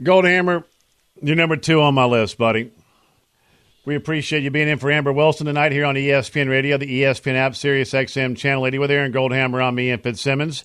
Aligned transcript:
Goldhammer, 0.00 0.62
you're 1.22 1.36
number 1.36 1.56
two 1.56 1.80
on 1.80 1.94
my 1.94 2.04
list, 2.04 2.36
buddy. 2.36 2.70
We 3.86 3.94
appreciate 3.94 4.42
you 4.42 4.50
being 4.50 4.68
in 4.68 4.78
for 4.78 4.90
Amber 4.90 5.12
Wilson 5.12 5.46
tonight 5.46 5.72
here 5.72 5.86
on 5.86 5.94
ESPN 5.94 6.50
Radio, 6.50 6.76
the 6.76 7.02
ESPN 7.02 7.34
app, 7.34 7.56
Sirius 7.56 7.92
XM 7.92 8.36
Channel 8.36 8.66
80 8.66 8.78
with 8.78 8.90
Aaron 8.90 9.12
Goldhammer 9.12 9.64
on 9.64 9.74
me 9.74 9.90
and 9.90 10.02
Fitzsimmons. 10.02 10.64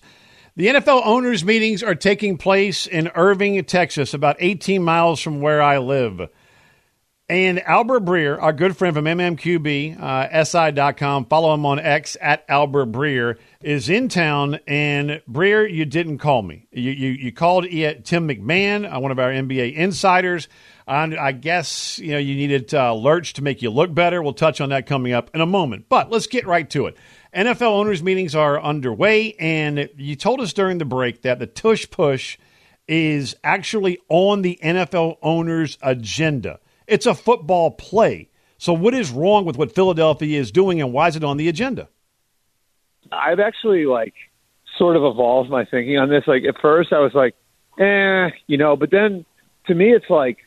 The 0.54 0.66
NFL 0.66 1.06
owners' 1.06 1.46
meetings 1.46 1.82
are 1.82 1.94
taking 1.94 2.36
place 2.36 2.86
in 2.86 3.10
Irving, 3.14 3.64
Texas, 3.64 4.12
about 4.12 4.36
18 4.38 4.82
miles 4.82 5.20
from 5.20 5.40
where 5.40 5.62
I 5.62 5.78
live. 5.78 6.28
And 7.32 7.60
Albert 7.60 8.04
Breer, 8.04 8.36
our 8.38 8.52
good 8.52 8.76
friend 8.76 8.94
from 8.94 9.06
MMQB, 9.06 9.98
uh, 9.98 11.24
follow 11.30 11.54
him 11.54 11.64
on 11.64 11.78
X 11.78 12.14
at 12.20 12.44
Albert 12.46 12.92
Breer, 12.92 13.38
is 13.62 13.88
in 13.88 14.10
town. 14.10 14.60
And 14.66 15.22
Breer, 15.26 15.72
you 15.72 15.86
didn't 15.86 16.18
call 16.18 16.42
me. 16.42 16.66
You, 16.72 16.90
you, 16.90 17.08
you 17.08 17.32
called 17.32 17.64
Tim 17.64 18.28
McMahon, 18.28 18.84
uh, 18.84 19.00
one 19.00 19.12
of 19.12 19.18
our 19.18 19.30
NBA 19.30 19.74
insiders. 19.76 20.46
I, 20.86 21.04
I 21.16 21.32
guess 21.32 21.98
you 21.98 22.10
know 22.10 22.18
you 22.18 22.34
needed 22.34 22.74
uh, 22.74 22.94
Lurch 22.94 23.32
to 23.32 23.42
make 23.42 23.62
you 23.62 23.70
look 23.70 23.94
better. 23.94 24.20
We'll 24.20 24.34
touch 24.34 24.60
on 24.60 24.68
that 24.68 24.84
coming 24.84 25.14
up 25.14 25.30
in 25.32 25.40
a 25.40 25.46
moment. 25.46 25.86
But 25.88 26.10
let's 26.10 26.26
get 26.26 26.46
right 26.46 26.68
to 26.68 26.84
it. 26.84 26.98
NFL 27.34 27.62
owners' 27.62 28.02
meetings 28.02 28.34
are 28.34 28.60
underway, 28.60 29.32
and 29.40 29.88
you 29.96 30.16
told 30.16 30.42
us 30.42 30.52
during 30.52 30.76
the 30.76 30.84
break 30.84 31.22
that 31.22 31.38
the 31.38 31.46
tush 31.46 31.88
push 31.88 32.36
is 32.86 33.34
actually 33.42 34.00
on 34.10 34.42
the 34.42 34.60
NFL 34.62 35.16
owners' 35.22 35.78
agenda. 35.80 36.60
It's 36.86 37.06
a 37.06 37.14
football 37.14 37.70
play. 37.72 38.28
So, 38.58 38.72
what 38.72 38.94
is 38.94 39.10
wrong 39.10 39.44
with 39.44 39.56
what 39.56 39.74
Philadelphia 39.74 40.40
is 40.40 40.52
doing, 40.52 40.80
and 40.80 40.92
why 40.92 41.08
is 41.08 41.16
it 41.16 41.24
on 41.24 41.36
the 41.36 41.48
agenda? 41.48 41.88
I've 43.10 43.40
actually 43.40 43.86
like 43.86 44.14
sort 44.78 44.96
of 44.96 45.02
evolved 45.04 45.50
my 45.50 45.64
thinking 45.64 45.98
on 45.98 46.08
this. 46.08 46.24
Like 46.26 46.44
at 46.44 46.60
first, 46.60 46.92
I 46.92 47.00
was 47.00 47.12
like, 47.14 47.34
eh, 47.78 48.30
you 48.46 48.56
know, 48.56 48.76
but 48.76 48.90
then 48.90 49.24
to 49.66 49.74
me, 49.74 49.92
it's 49.92 50.08
like 50.08 50.38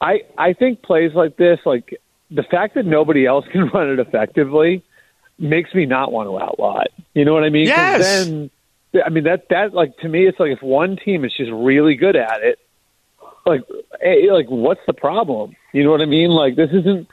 I 0.00 0.22
I 0.38 0.52
think 0.52 0.82
plays 0.82 1.12
like 1.14 1.36
this, 1.36 1.58
like 1.64 2.00
the 2.30 2.42
fact 2.42 2.74
that 2.74 2.86
nobody 2.86 3.26
else 3.26 3.44
can 3.52 3.68
run 3.68 3.90
it 3.90 3.98
effectively, 3.98 4.82
makes 5.38 5.74
me 5.74 5.86
not 5.86 6.12
want 6.12 6.28
to 6.28 6.38
outlaw 6.38 6.80
it. 6.80 6.92
You 7.14 7.24
know 7.24 7.34
what 7.34 7.44
I 7.44 7.50
mean? 7.50 7.66
Yes. 7.66 8.26
Then, 8.26 8.50
I 9.04 9.08
mean 9.08 9.24
that 9.24 9.48
that 9.50 9.74
like 9.74 9.96
to 9.98 10.08
me, 10.08 10.26
it's 10.26 10.38
like 10.38 10.50
if 10.50 10.62
one 10.62 10.96
team 10.96 11.24
is 11.24 11.32
just 11.36 11.50
really 11.52 11.94
good 11.94 12.16
at 12.16 12.42
it, 12.42 12.58
like 13.46 13.62
hey, 14.00 14.30
like 14.30 14.46
what's 14.48 14.80
the 14.86 14.92
problem? 14.92 15.54
You 15.72 15.84
know 15.84 15.90
what 15.90 16.02
I 16.02 16.06
mean? 16.06 16.30
Like 16.30 16.56
this 16.56 16.70
isn't. 16.72 17.08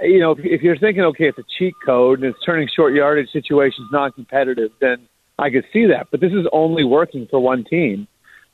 You 0.00 0.18
know, 0.18 0.32
if, 0.32 0.40
if 0.40 0.62
you're 0.62 0.76
thinking, 0.76 1.04
okay, 1.04 1.28
it's 1.28 1.38
a 1.38 1.44
cheat 1.58 1.74
code 1.86 2.18
and 2.18 2.34
it's 2.34 2.44
turning 2.44 2.68
short 2.74 2.92
yardage 2.92 3.30
situations 3.30 3.86
non-competitive, 3.92 4.72
then 4.80 5.06
I 5.38 5.50
could 5.50 5.64
see 5.72 5.86
that. 5.86 6.08
But 6.10 6.20
this 6.20 6.32
is 6.32 6.44
only 6.52 6.82
working 6.82 7.28
for 7.30 7.38
one 7.38 7.62
team, 7.62 8.08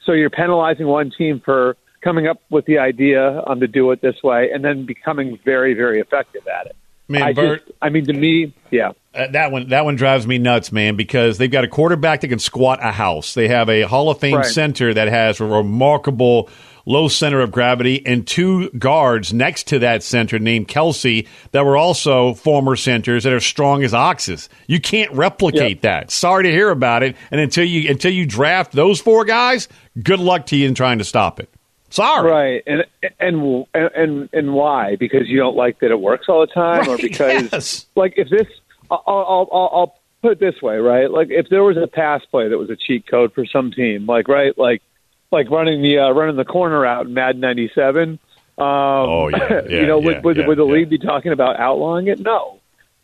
so 0.04 0.12
you're 0.12 0.28
penalizing 0.28 0.86
one 0.86 1.10
team 1.10 1.40
for 1.42 1.76
coming 2.02 2.26
up 2.26 2.42
with 2.50 2.66
the 2.66 2.78
idea 2.78 3.42
um, 3.46 3.60
to 3.60 3.66
do 3.66 3.90
it 3.92 4.02
this 4.02 4.22
way 4.22 4.50
and 4.52 4.64
then 4.64 4.86
becoming 4.86 5.38
very, 5.44 5.74
very 5.74 6.00
effective 6.00 6.46
at 6.46 6.66
it. 6.66 6.76
Man, 7.08 7.22
I, 7.22 7.32
Bert, 7.32 7.66
just, 7.66 7.78
I 7.80 7.88
mean, 7.88 8.04
to 8.06 8.12
me, 8.12 8.54
yeah. 8.70 8.92
Uh, 9.14 9.28
that 9.28 9.50
one 9.50 9.70
that 9.70 9.86
one 9.86 9.96
drives 9.96 10.26
me 10.26 10.36
nuts, 10.36 10.70
man, 10.70 10.96
because 10.96 11.38
they've 11.38 11.50
got 11.50 11.64
a 11.64 11.68
quarterback 11.68 12.20
that 12.20 12.28
can 12.28 12.38
squat 12.38 12.80
a 12.82 12.92
house. 12.92 13.32
They 13.32 13.48
have 13.48 13.70
a 13.70 13.82
Hall 13.82 14.10
of 14.10 14.20
Fame 14.20 14.36
Right. 14.36 14.44
center 14.44 14.92
that 14.92 15.08
has 15.08 15.40
a 15.40 15.46
remarkable 15.46 16.50
low 16.88 17.06
center 17.06 17.40
of 17.40 17.52
gravity 17.52 18.02
and 18.06 18.26
two 18.26 18.70
guards 18.70 19.32
next 19.32 19.68
to 19.68 19.78
that 19.78 20.02
center 20.02 20.38
named 20.38 20.66
Kelce 20.66 21.28
that 21.52 21.64
were 21.64 21.76
also 21.76 22.32
former 22.34 22.74
centers 22.76 23.24
that 23.24 23.32
are 23.32 23.40
strong 23.40 23.84
as 23.84 23.92
oxes. 23.92 24.48
You 24.66 24.80
can't 24.80 25.12
replicate 25.12 25.76
Yep. 25.76 25.80
that. 25.82 26.10
Sorry 26.10 26.44
to 26.44 26.50
hear 26.50 26.70
about 26.70 27.02
it. 27.02 27.14
And 27.30 27.40
until 27.40 27.64
you 27.64 27.90
until 27.90 28.12
you 28.12 28.24
draft 28.26 28.72
those 28.72 29.00
four 29.00 29.24
guys, 29.24 29.68
good 30.02 30.18
luck 30.18 30.46
to 30.46 30.56
you 30.56 30.66
in 30.66 30.74
trying 30.74 30.98
to 30.98 31.04
stop 31.04 31.38
it. 31.38 31.48
Sorry. 31.90 32.30
Right, 32.30 32.62
and 32.66 32.84
and 33.18 33.66
and 33.74 34.28
and 34.32 34.52
why? 34.54 34.96
Because 34.96 35.26
you 35.26 35.38
don't 35.38 35.56
like 35.56 35.80
that 35.80 35.90
it 35.90 36.00
works 36.00 36.26
all 36.28 36.40
the 36.40 36.46
time, 36.52 36.88
or 36.88 36.96
because 37.00 37.50
yes. 37.52 37.86
like 37.96 38.14
if 38.16 38.28
this, 38.28 38.46
I'll, 38.90 39.02
I'll 39.06 39.48
I'll 39.52 39.70
I'll 39.72 39.98
put 40.20 40.32
it 40.32 40.40
this 40.40 40.60
way, 40.60 40.76
right? 40.78 41.10
Like 41.10 41.28
if 41.30 41.48
there 41.48 41.62
was 41.64 41.76
a 41.76 41.86
pass 41.86 42.22
play 42.30 42.48
that 42.48 42.58
was 42.58 42.68
a 42.70 42.76
cheat 42.76 43.06
code 43.06 43.32
for 43.32 43.46
some 43.46 43.70
team, 43.72 44.04
like 44.06 44.28
right, 44.28 44.56
like 44.58 44.82
like 45.30 45.50
running 45.50 45.82
the 45.82 45.98
uh, 45.98 46.10
running 46.10 46.36
the 46.36 46.44
corner 46.44 46.84
out 46.86 47.06
in 47.06 47.14
Madden 47.14 47.40
'97. 47.40 48.10
Um, 48.12 48.18
Oh, 48.60 49.28
yeah, 49.28 49.38
yeah, 49.68 49.80
you 49.80 49.86
know, 49.86 50.00
yeah, 50.00 50.06
would, 50.06 50.24
would, 50.24 50.36
yeah, 50.38 50.46
would 50.46 50.58
the 50.58 50.66
yeah. 50.66 50.72
league 50.72 50.88
be 50.90 50.98
talking 50.98 51.32
about 51.32 51.58
outlawing 51.60 52.08
it? 52.08 52.18
No. 52.20 52.58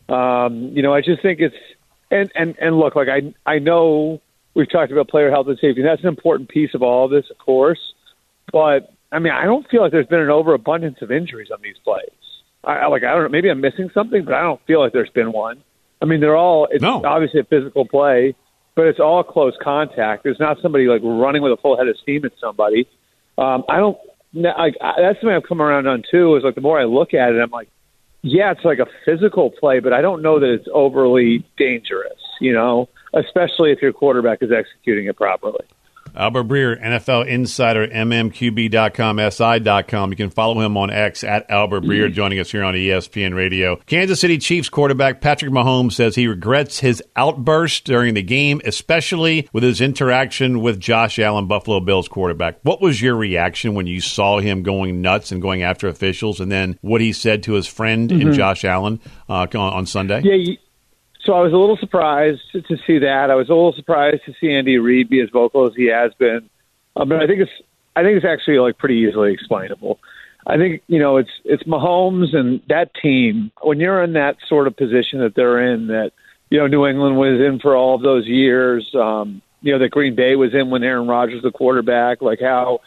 Um, 0.08 0.70
you 0.74 0.82
know, 0.82 0.92
I 0.92 1.00
just 1.00 1.22
think 1.22 1.40
it's 1.40 1.54
and 2.10 2.30
and 2.34 2.56
and 2.60 2.78
look, 2.78 2.96
like 2.96 3.08
I 3.08 3.32
I 3.46 3.58
know 3.58 4.20
we've 4.54 4.70
talked 4.70 4.92
about 4.92 5.08
player 5.08 5.30
health 5.30 5.46
and 5.48 5.56
safety. 5.58 5.80
And 5.80 5.88
that's 5.88 6.02
an 6.02 6.08
important 6.08 6.48
piece 6.48 6.74
of 6.74 6.82
all 6.82 7.04
of 7.06 7.10
this, 7.10 7.28
of 7.30 7.38
course. 7.38 7.94
But 8.52 8.92
I 9.12 9.18
mean, 9.18 9.32
I 9.32 9.44
don't 9.44 9.68
feel 9.68 9.80
like 9.82 9.92
there's 9.92 10.06
been 10.06 10.20
an 10.20 10.30
overabundance 10.30 11.02
of 11.02 11.10
injuries 11.10 11.50
on 11.52 11.58
these 11.62 11.76
plays. 11.84 12.10
I, 12.64 12.76
I 12.78 12.86
like 12.88 13.04
I 13.04 13.12
don't 13.12 13.22
know, 13.22 13.28
maybe 13.28 13.48
I'm 13.48 13.60
missing 13.60 13.90
something, 13.94 14.24
but 14.24 14.34
I 14.34 14.42
don't 14.42 14.60
feel 14.66 14.80
like 14.80 14.92
there's 14.92 15.10
been 15.10 15.32
one. 15.32 15.62
I 16.02 16.06
mean, 16.06 16.20
they're 16.20 16.36
all 16.36 16.66
it's 16.70 16.82
No. 16.82 17.02
obviously 17.04 17.40
a 17.40 17.44
physical 17.44 17.86
play, 17.86 18.34
but 18.74 18.86
it's 18.86 19.00
all 19.00 19.22
close 19.22 19.54
contact. 19.62 20.24
There's 20.24 20.40
not 20.40 20.58
somebody 20.60 20.86
like 20.86 21.02
running 21.04 21.42
with 21.42 21.52
a 21.52 21.56
full 21.56 21.76
head 21.76 21.88
of 21.88 21.96
steam 21.98 22.24
at 22.24 22.32
somebody. 22.40 22.88
Um, 23.38 23.64
I 23.68 23.76
don't. 23.78 23.98
Like 24.32 24.74
that's 24.80 25.20
something 25.20 25.30
I've 25.30 25.48
come 25.48 25.62
around 25.62 25.86
on 25.86 26.02
too. 26.10 26.34
Is 26.36 26.42
like 26.42 26.56
the 26.56 26.60
more 26.60 26.80
I 26.80 26.84
look 26.84 27.14
at 27.14 27.32
it, 27.32 27.40
I'm 27.40 27.50
like, 27.50 27.68
yeah, 28.22 28.50
it's 28.50 28.64
like 28.64 28.80
a 28.80 28.86
physical 29.04 29.50
play, 29.50 29.78
but 29.78 29.92
I 29.92 30.00
don't 30.00 30.22
know 30.22 30.40
that 30.40 30.52
it's 30.52 30.66
overly 30.72 31.44
dangerous. 31.56 32.18
You 32.40 32.52
know, 32.52 32.88
especially 33.12 33.70
if 33.70 33.80
your 33.80 33.92
quarterback 33.92 34.42
is 34.42 34.50
executing 34.50 35.06
it 35.06 35.16
properly. 35.16 35.64
Albert 36.16 36.44
Breer, 36.44 36.82
NFL 36.82 37.26
Insider, 37.26 37.86
MMQB.com, 37.88 39.30
SI.com. 39.30 40.10
You 40.10 40.16
can 40.16 40.30
follow 40.30 40.60
him 40.60 40.76
on 40.76 40.90
X 40.90 41.24
at 41.24 41.50
Albert 41.50 41.82
Breer, 41.82 42.12
joining 42.12 42.38
us 42.38 42.50
here 42.50 42.64
on 42.64 42.74
ESPN 42.74 43.34
Radio. 43.34 43.76
Kansas 43.86 44.20
City 44.20 44.38
Chiefs 44.38 44.68
quarterback 44.68 45.20
Patrick 45.20 45.50
Mahomes 45.52 45.92
says 45.92 46.14
he 46.14 46.26
regrets 46.26 46.80
his 46.80 47.02
outburst 47.16 47.84
during 47.84 48.14
the 48.14 48.22
game, 48.22 48.60
especially 48.64 49.48
with 49.52 49.62
his 49.62 49.80
interaction 49.80 50.60
with 50.60 50.80
Josh 50.80 51.18
Allen, 51.18 51.46
Buffalo 51.46 51.80
Bills 51.80 52.08
quarterback. 52.08 52.58
What 52.62 52.80
was 52.80 53.00
your 53.02 53.16
reaction 53.16 53.74
when 53.74 53.86
you 53.86 54.00
saw 54.00 54.38
him 54.38 54.62
going 54.62 55.02
nuts 55.02 55.32
and 55.32 55.42
going 55.42 55.62
after 55.62 55.88
officials, 55.88 56.40
and 56.40 56.50
then 56.50 56.78
what 56.80 57.00
he 57.00 57.12
said 57.12 57.42
to 57.44 57.54
his 57.54 57.66
friend 57.66 58.10
in 58.12 58.32
Josh 58.32 58.64
Allen 58.64 59.00
uh, 59.28 59.46
on, 59.54 59.56
on 59.56 59.86
Sunday? 59.86 60.20
Yeah. 60.22 60.34
You, 60.34 60.56
so 61.24 61.32
I 61.32 61.40
was 61.40 61.52
a 61.52 61.56
little 61.56 61.76
surprised 61.76 62.42
to, 62.52 62.76
see 62.86 62.98
that. 62.98 63.30
I 63.30 63.34
was 63.34 63.48
a 63.48 63.54
little 63.54 63.72
surprised 63.72 64.24
to 64.26 64.34
see 64.40 64.52
Andy 64.52 64.78
Reid 64.78 65.08
be 65.08 65.20
as 65.20 65.30
vocal 65.30 65.66
as 65.66 65.74
he 65.74 65.86
has 65.86 66.12
been. 66.14 66.48
Um, 66.96 67.08
but 67.08 67.22
I 67.22 67.26
think 67.26 67.40
it's 67.40 67.52
I 67.96 68.02
think 68.02 68.16
it's 68.16 68.26
actually 68.26 68.58
like 68.58 68.78
pretty 68.78 68.96
easily 68.96 69.32
explainable. 69.32 69.98
I 70.46 70.56
think 70.58 70.82
you 70.86 70.98
know 70.98 71.16
it's 71.16 71.30
it's 71.44 71.62
Mahomes 71.64 72.36
and 72.36 72.60
that 72.68 72.94
team. 72.94 73.50
When 73.62 73.80
you're 73.80 74.02
in 74.02 74.12
that 74.12 74.36
sort 74.46 74.66
of 74.66 74.76
position 74.76 75.20
that 75.20 75.34
they're 75.34 75.72
in, 75.72 75.86
that 75.88 76.12
you 76.50 76.58
know 76.58 76.66
New 76.66 76.86
England 76.86 77.16
was 77.16 77.40
in 77.40 77.58
for 77.58 77.74
all 77.74 77.94
of 77.94 78.02
those 78.02 78.26
years. 78.26 78.94
Um, 78.94 79.40
you 79.62 79.72
know 79.72 79.78
that 79.78 79.90
Green 79.90 80.14
Bay 80.14 80.36
was 80.36 80.54
in 80.54 80.70
when 80.70 80.84
Aaron 80.84 81.08
Rodgers 81.08 81.42
the 81.42 81.50
quarterback. 81.50 82.20
Like 82.20 82.40
how 82.40 82.80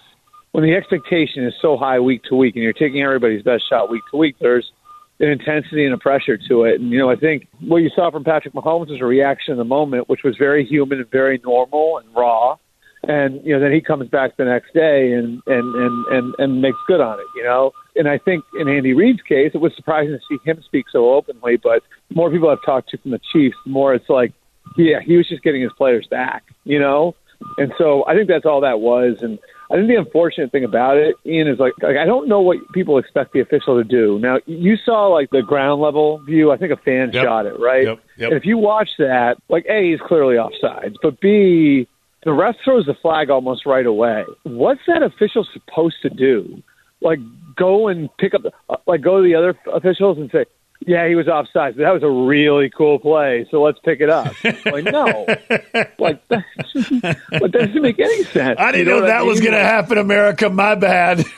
when 0.51 0.63
the 0.63 0.75
expectation 0.75 1.43
is 1.43 1.53
so 1.59 1.75
high 1.75 1.99
week 1.99 2.23
to 2.23 2.35
week, 2.35 2.55
and 2.55 2.63
you're 2.63 2.73
taking 2.73 3.01
everybody's 3.01 3.41
best 3.41 3.67
shot 3.67 3.89
week 3.89 4.03
to 4.11 4.17
week, 4.17 4.35
there's 4.39 4.71
an 5.19 5.29
intensity 5.29 5.85
and 5.85 5.93
a 5.93 5.97
pressure 5.97 6.37
to 6.47 6.63
it. 6.63 6.79
And 6.79 6.91
you 6.91 6.99
know, 6.99 7.09
I 7.09 7.15
think 7.15 7.47
what 7.59 7.77
you 7.77 7.89
saw 7.95 8.11
from 8.11 8.23
Patrick 8.23 8.53
Mahomes 8.53 8.89
was 8.89 9.01
a 9.01 9.05
reaction 9.05 9.53
in 9.53 9.57
the 9.57 9.65
moment, 9.65 10.09
which 10.09 10.23
was 10.23 10.35
very 10.37 10.65
human 10.65 10.99
and 10.99 11.09
very 11.09 11.39
normal 11.43 11.97
and 11.97 12.15
raw. 12.15 12.57
And 13.03 13.43
you 13.45 13.53
know, 13.53 13.59
then 13.59 13.71
he 13.71 13.81
comes 13.81 14.09
back 14.09 14.37
the 14.37 14.45
next 14.45 14.73
day 14.73 15.13
and 15.13 15.41
and 15.47 15.75
and 15.75 16.05
and, 16.07 16.35
and 16.37 16.61
makes 16.61 16.77
good 16.87 17.01
on 17.01 17.19
it. 17.19 17.25
You 17.35 17.43
know, 17.43 17.71
and 17.95 18.07
I 18.07 18.17
think 18.17 18.43
in 18.59 18.67
Andy 18.67 18.93
Reid's 18.93 19.21
case, 19.21 19.51
it 19.53 19.61
was 19.61 19.75
surprising 19.75 20.11
to 20.11 20.19
see 20.29 20.37
him 20.49 20.61
speak 20.63 20.85
so 20.91 21.13
openly. 21.13 21.57
But 21.57 21.83
more 22.13 22.31
people 22.31 22.49
I've 22.49 22.63
talked 22.65 22.89
to 22.89 22.97
from 22.97 23.11
the 23.11 23.21
Chiefs, 23.31 23.57
the 23.65 23.71
more 23.71 23.93
it's 23.93 24.09
like, 24.09 24.33
yeah, 24.77 24.99
he 25.03 25.17
was 25.17 25.27
just 25.27 25.43
getting 25.43 25.61
his 25.61 25.71
players 25.77 26.07
back. 26.07 26.43
You 26.63 26.79
know, 26.79 27.15
and 27.57 27.73
so 27.77 28.05
I 28.07 28.15
think 28.15 28.27
that's 28.27 28.45
all 28.45 28.61
that 28.61 28.79
was. 28.79 29.21
And 29.21 29.39
I 29.69 29.75
think 29.75 29.87
the 29.87 29.95
unfortunate 29.95 30.51
thing 30.51 30.63
about 30.63 30.97
it, 30.97 31.15
Ian, 31.25 31.47
is 31.47 31.59
like, 31.59 31.73
like 31.81 31.97
I 31.97 32.05
don't 32.05 32.27
know 32.27 32.39
what 32.41 32.57
people 32.73 32.97
expect 32.97 33.33
the 33.33 33.41
official 33.41 33.77
to 33.77 33.83
do. 33.83 34.17
Now 34.19 34.39
you 34.45 34.77
saw 34.77 35.07
like 35.07 35.29
the 35.29 35.41
ground 35.41 35.81
level 35.81 36.19
view. 36.25 36.51
I 36.51 36.57
think 36.57 36.71
a 36.71 36.77
fan 36.77 37.11
Yep. 37.11 37.23
shot 37.23 37.45
it 37.45 37.59
right. 37.59 37.83
Yep, 37.83 37.99
yep. 38.17 38.31
And 38.31 38.37
if 38.37 38.45
you 38.45 38.57
watch 38.57 38.89
that, 38.97 39.37
like 39.49 39.65
A, 39.69 39.91
he's 39.91 39.99
clearly 39.99 40.35
offsides, 40.35 40.95
but 41.01 41.19
B, 41.19 41.87
the 42.23 42.33
ref 42.33 42.55
throws 42.63 42.85
the 42.85 42.93
flag 42.93 43.29
almost 43.29 43.65
right 43.65 43.85
away. 43.85 44.23
What's 44.43 44.81
that 44.87 45.03
official 45.03 45.45
supposed 45.53 46.01
to 46.01 46.09
do? 46.09 46.61
Like 47.01 47.19
go 47.55 47.87
and 47.87 48.09
pick 48.17 48.33
up, 48.33 48.43
the, 48.43 48.51
uh, 48.69 48.77
like 48.85 49.01
go 49.01 49.17
to 49.17 49.23
the 49.23 49.35
other 49.35 49.57
officials 49.73 50.17
and 50.17 50.29
say, 50.31 50.45
"Yeah, 50.85 51.07
he 51.07 51.15
was 51.15 51.27
offside. 51.27 51.75
That 51.77 51.93
was 51.93 52.03
a 52.03 52.09
really 52.09 52.69
cool 52.69 52.99
play. 52.99 53.47
So 53.51 53.61
let's 53.61 53.79
pick 53.83 53.99
it 54.01 54.09
up." 54.09 54.33
like 54.43 54.83
no, 54.85 55.25
like 55.99 56.27
that, 56.29 56.43
that 56.73 57.49
doesn't 57.51 57.81
make 57.81 57.99
any 57.99 58.23
sense. 58.25 58.59
I 58.59 58.71
didn't 58.71 58.87
You 58.87 58.93
know, 58.93 59.01
what 59.01 59.07
that 59.07 59.25
was 59.25 59.39
mean? 59.41 59.51
going 59.51 59.61
to 59.61 59.67
happen, 59.67 59.97
America. 59.97 60.49
My 60.49 60.75
bad. 60.75 61.25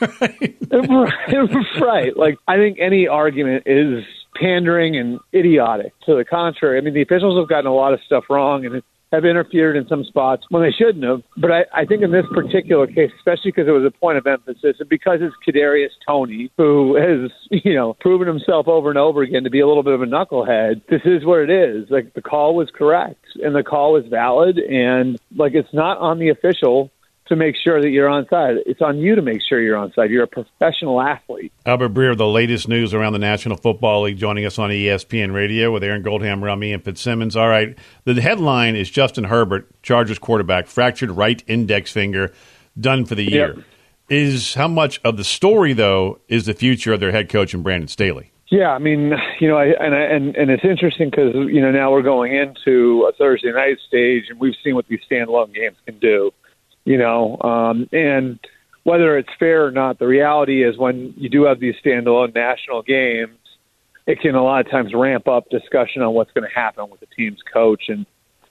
right. 0.70 2.16
Like 2.16 2.38
I 2.46 2.56
think 2.56 2.78
any 2.80 3.08
argument 3.08 3.64
is 3.66 4.04
pandering 4.36 4.96
and 4.96 5.20
idiotic. 5.34 5.92
To 6.06 6.16
the 6.16 6.24
contrary, 6.24 6.78
I 6.78 6.80
mean 6.80 6.94
the 6.94 7.02
officials 7.02 7.38
have 7.38 7.48
gotten 7.48 7.66
a 7.66 7.74
lot 7.74 7.92
of 7.92 8.00
stuff 8.06 8.24
wrong, 8.30 8.64
and 8.66 8.82
have 9.12 9.24
interfered 9.24 9.76
in 9.76 9.86
some 9.88 10.04
spots 10.04 10.44
when 10.50 10.62
they 10.62 10.70
shouldn't 10.70 11.04
have. 11.04 11.22
But 11.36 11.50
I, 11.50 11.64
I 11.74 11.84
think 11.84 12.02
in 12.02 12.12
this 12.12 12.26
particular 12.32 12.86
case, 12.86 13.10
especially 13.18 13.50
because 13.50 13.68
it 13.68 13.72
was 13.72 13.84
a 13.84 13.90
point 13.90 14.18
of 14.18 14.26
emphasis, 14.26 14.76
and 14.78 14.88
because 14.88 15.20
it's 15.20 15.34
Kadarius 15.46 15.90
Toney, 16.06 16.50
who 16.56 16.96
has 16.96 17.30
you 17.64 17.74
know 17.74 17.94
proven 17.94 18.28
himself 18.28 18.68
over 18.68 18.88
and 18.88 18.98
over 18.98 19.22
again 19.22 19.44
to 19.44 19.50
be 19.50 19.60
a 19.60 19.66
little 19.66 19.82
bit 19.82 19.94
of 19.94 20.02
a 20.02 20.06
knucklehead. 20.06 20.82
This 20.88 21.02
is 21.04 21.24
what 21.24 21.40
it 21.40 21.50
is. 21.50 21.90
Like 21.90 22.14
the 22.14 22.22
call 22.22 22.54
was 22.54 22.70
correct, 22.70 23.24
and 23.42 23.54
the 23.54 23.62
call 23.62 23.92
was 23.92 24.04
valid, 24.06 24.58
and 24.58 25.18
like 25.36 25.54
it's 25.54 25.72
not 25.72 25.98
on 25.98 26.18
the 26.18 26.28
official 26.28 26.90
to 27.30 27.36
make 27.36 27.54
sure 27.56 27.80
that 27.80 27.90
you're 27.90 28.08
on 28.08 28.26
side. 28.28 28.56
It's 28.66 28.82
on 28.82 28.98
you 28.98 29.14
to 29.14 29.22
make 29.22 29.40
sure 29.48 29.60
you're 29.60 29.76
on 29.76 29.92
side. 29.92 30.10
You're 30.10 30.24
a 30.24 30.28
professional 30.28 31.00
athlete. 31.00 31.52
Albert 31.64 31.94
Breer, 31.94 32.16
the 32.16 32.26
latest 32.26 32.68
news 32.68 32.92
around 32.92 33.12
the 33.12 33.20
National 33.20 33.56
Football 33.56 34.02
League, 34.02 34.18
joining 34.18 34.44
us 34.44 34.58
on 34.58 34.70
ESPN 34.70 35.32
Radio 35.32 35.72
with 35.72 35.84
Aaron 35.84 36.02
Goldhammer, 36.02 36.58
me, 36.58 36.72
and 36.72 36.84
Fitzsimmons. 36.84 37.36
All 37.36 37.48
right, 37.48 37.78
the 38.04 38.20
headline 38.20 38.74
is 38.74 38.90
Justin 38.90 39.24
Herbert, 39.24 39.68
Chargers 39.82 40.18
quarterback, 40.18 40.66
fractured 40.66 41.12
right 41.12 41.42
index 41.46 41.92
finger, 41.92 42.32
done 42.78 43.04
for 43.04 43.14
the 43.14 43.24
year. 43.24 43.54
Yep. 43.56 43.64
Is 44.08 44.54
how 44.54 44.66
much 44.66 45.00
of 45.04 45.16
the 45.16 45.22
story 45.22 45.72
though 45.72 46.18
is 46.26 46.46
the 46.46 46.54
future 46.54 46.92
of 46.92 46.98
their 46.98 47.12
head 47.12 47.28
coach 47.28 47.54
and 47.54 47.62
Brandon 47.62 47.86
Staley? 47.86 48.32
Yeah, 48.48 48.70
I 48.70 48.78
mean, 48.78 49.12
you 49.40 49.46
know, 49.46 49.56
I, 49.56 49.66
and 49.66 49.94
and 49.94 50.36
and 50.36 50.50
it's 50.50 50.64
interesting 50.64 51.10
because 51.10 51.32
you 51.32 51.60
know 51.60 51.70
now 51.70 51.92
we're 51.92 52.02
going 52.02 52.34
into 52.34 53.08
a 53.08 53.12
Thursday 53.12 53.52
night 53.52 53.76
stage, 53.86 54.24
and 54.28 54.40
we've 54.40 54.56
seen 54.64 54.74
what 54.74 54.88
these 54.88 54.98
standalone 55.08 55.54
games 55.54 55.76
can 55.86 55.96
do 56.00 56.32
you 56.84 56.98
know, 56.98 57.38
um, 57.40 57.88
and 57.92 58.38
whether 58.84 59.18
it's 59.18 59.28
fair 59.38 59.66
or 59.66 59.70
not, 59.70 59.98
the 59.98 60.06
reality 60.06 60.64
is 60.64 60.78
when 60.78 61.14
you 61.16 61.28
do 61.28 61.44
have 61.44 61.60
these 61.60 61.74
standalone 61.84 62.34
national 62.34 62.82
games, 62.82 63.36
it 64.06 64.20
can 64.20 64.34
a 64.34 64.42
lot 64.42 64.64
of 64.64 64.70
times 64.70 64.92
ramp 64.94 65.28
up 65.28 65.48
discussion 65.50 66.02
on 66.02 66.14
what's 66.14 66.32
going 66.32 66.48
to 66.48 66.54
happen 66.54 66.88
with 66.90 67.00
the 67.00 67.06
team's 67.06 67.40
coach. 67.52 67.84
And 67.88 68.06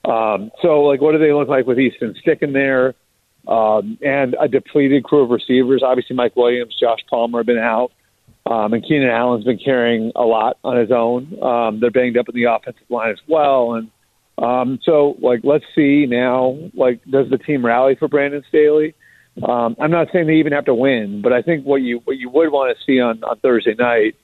um, 0.06 0.52
so, 0.62 0.82
like, 0.82 1.02
what 1.02 1.14
do 1.14 1.18
they 1.18 1.34
look 1.34 1.50
like 1.50 1.66
with 1.66 1.80
Easton 1.80 2.16
Stick 2.22 2.42
in 2.42 2.54
there 2.54 2.94
um, 3.48 3.98
and 4.02 4.36
a 4.40 4.48
depleted 4.48 5.04
crew 5.04 5.24
of 5.24 5.30
receivers? 5.32 5.82
Obviously, 5.84 6.16
Mike 6.16 6.36
Williams, 6.36 6.76
Josh 6.80 7.00
Palmer 7.10 7.40
have 7.40 7.48
been 7.48 7.58
out. 7.58 7.92
Um, 8.46 8.74
and 8.74 8.84
Keenan 8.84 9.10
Allen's 9.10 9.44
been 9.44 9.60
carrying 9.60 10.12
a 10.16 10.24
lot 10.24 10.58
on 10.64 10.78
his 10.78 10.92
own. 10.92 11.38
Um, 11.44 11.80
they're 11.80 11.92
banged 11.92 12.18
up 12.18 12.30
in 12.30 12.36
the 12.36 12.46
offensive 12.46 12.90
line 12.90 13.12
as 13.12 13.20
well. 13.28 13.74
And 13.74 13.92
um, 14.42 14.80
so, 14.84 15.18
like, 15.22 15.42
let's 15.44 15.66
see 15.76 16.06
now. 16.06 16.58
Like, 16.74 17.04
does 17.06 17.30
the 17.30 17.38
team 17.38 17.66
rally 17.66 17.96
for 17.96 18.08
Brandon 18.08 18.44
Staley? 18.48 18.96
Um, 19.44 19.76
I'm 19.80 19.92
not 19.92 20.08
saying 20.12 20.28
they 20.28 20.36
even 20.36 20.54
have 20.54 20.66
to 20.66 20.74
win, 20.74 21.22
but 21.22 21.34
I 21.34 21.42
think 21.42 21.66
what 21.66 21.82
you 21.82 22.02
what 22.06 22.18
you 22.18 22.30
would 22.30 22.52
want 22.52 22.76
to 22.76 22.84
see 22.86 23.00
on, 23.00 23.24
on 23.24 23.40
Thursday 23.40 23.76
night 23.76 24.16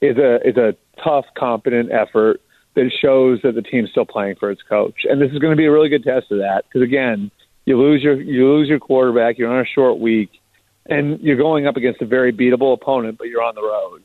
is 0.00 0.16
a 0.16 0.36
is 0.46 0.56
a 0.56 0.74
tough, 1.02 1.26
competent 1.36 1.90
effort 1.92 2.40
that 2.74 2.90
shows 3.00 3.40
that 3.42 3.54
the 3.54 3.62
team's 3.62 3.90
still 3.90 4.06
playing 4.06 4.36
for 4.36 4.50
its 4.50 4.62
coach. 4.62 5.04
And 5.08 5.20
this 5.20 5.30
is 5.30 5.38
going 5.38 5.52
to 5.52 5.56
be 5.56 5.66
a 5.66 5.72
really 5.72 5.88
good 5.88 6.04
test 6.04 6.30
of 6.30 6.38
that 6.38 6.64
because 6.68 6.82
again, 6.82 7.30
you 7.64 7.78
lose 7.78 8.02
your 8.02 8.20
you 8.20 8.46
lose 8.46 8.68
your 8.68 8.78
quarterback, 8.78 9.38
you're 9.38 9.52
on 9.52 9.60
a 9.60 9.66
short 9.74 9.98
week, 9.98 10.30
and 10.86 11.20
you're 11.20 11.36
going 11.36 11.66
up 11.66 11.76
against 11.76 12.00
a 12.00 12.06
very 12.06 12.32
beatable 12.32 12.72
opponent, 12.74 13.18
but 13.18 13.28
you're 13.28 13.42
on 13.42 13.54
the 13.54 13.62
road. 13.62 14.02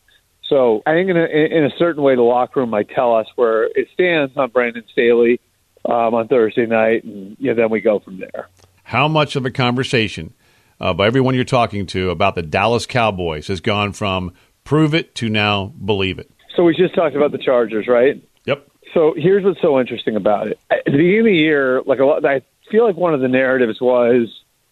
So 0.50 0.82
I 0.86 0.94
think 0.94 1.10
in 1.10 1.18
a, 1.18 1.26
in 1.26 1.66
a 1.66 1.78
certain 1.78 2.04
way, 2.04 2.16
the 2.16 2.22
locker 2.22 2.62
room 2.62 2.70
might 2.70 2.90
tell 2.90 3.16
us 3.16 3.28
where 3.36 3.66
it 3.66 3.88
stands 3.94 4.36
on 4.38 4.50
Brandon 4.50 4.84
Staley 4.92 5.42
um, 5.88 6.14
on 6.14 6.28
Thursday 6.28 6.66
night, 6.66 7.04
and 7.04 7.36
you 7.40 7.50
know, 7.50 7.56
then 7.56 7.70
we 7.70 7.82
go 7.82 8.00
from 8.00 8.20
there. 8.20 8.50
How 8.84 9.08
much 9.08 9.36
of 9.36 9.46
a 9.46 9.52
conversation 9.52 10.34
uh, 10.80 10.94
by 10.94 11.08
everyone 11.08 11.36
you're 11.36 11.44
talking 11.44 11.86
to 11.88 12.10
about 12.10 12.36
the 12.36 12.42
Dallas 12.42 12.86
Cowboys 12.86 13.48
has 13.48 13.62
gone 13.62 13.94
from 13.94 14.34
prove 14.64 14.94
it 14.94 15.16
to 15.16 15.30
now 15.30 15.74
believe 15.84 16.20
it? 16.20 16.30
So 16.56 16.64
we 16.64 16.76
just 16.76 16.96
talked 16.96 17.16
about 17.16 17.32
the 17.32 17.38
Chargers, 17.38 17.88
right? 17.88 18.22
Yep. 18.46 18.68
So 18.94 19.14
here's 19.16 19.44
what's 19.44 19.62
so 19.62 19.80
interesting 19.80 20.16
about 20.16 20.48
it. 20.48 20.60
At 20.70 20.86
the 20.86 20.92
beginning 20.92 21.20
of 21.20 21.26
the 21.26 21.36
year, 21.36 21.82
like 21.86 22.00
a 22.00 22.06
lot, 22.06 22.26
I 22.26 22.42
feel 22.72 22.86
like 22.86 22.96
one 22.96 23.14
of 23.14 23.22
the 23.22 23.28
narratives 23.28 23.80
was 23.80 24.28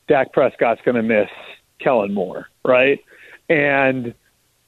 Dak 0.08 0.34
Prescott's 0.34 0.82
going 0.84 0.96
to 0.96 1.04
miss 1.04 1.30
Kellen 1.80 2.14
Moore, 2.14 2.48
right? 2.64 3.00
And 3.50 4.14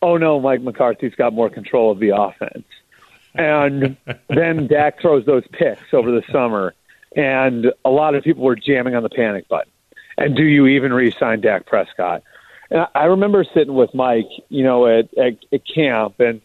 oh 0.01 0.17
no, 0.17 0.39
Mike 0.39 0.61
McCarthy's 0.61 1.15
got 1.15 1.33
more 1.33 1.49
control 1.49 1.91
of 1.91 1.99
the 1.99 2.15
offense. 2.15 2.65
And 3.35 3.97
then 4.29 4.68
Dak 4.68 5.00
throws 5.01 5.25
those 5.25 5.44
picks 5.51 5.94
over 5.94 6.12
the 6.12 6.24
summer, 6.31 6.74
and 7.15 7.68
a 7.85 7.89
lot 7.89 8.15
of 8.15 8.24
people 8.24 8.44
were 8.44 8.56
jamming 8.56 8.95
on 8.95 9.03
the 9.03 9.09
panic 9.09 9.47
button. 9.47 9.71
And 10.18 10.35
do 10.35 10.44
you 10.44 10.65
even 10.68 10.91
re-sign 10.91 11.41
Dak 11.41 11.65
Prescott? 11.68 12.24
And 12.69 12.88
I 12.95 13.06
remember 13.06 13.45
sitting 13.53 13.75
with 13.75 13.94
Mike, 13.94 14.27
you 14.50 14.63
know, 14.63 14.88
at, 14.88 15.15
at, 15.18 15.38
at 15.53 15.62
camp, 15.65 16.19
and 16.19 16.41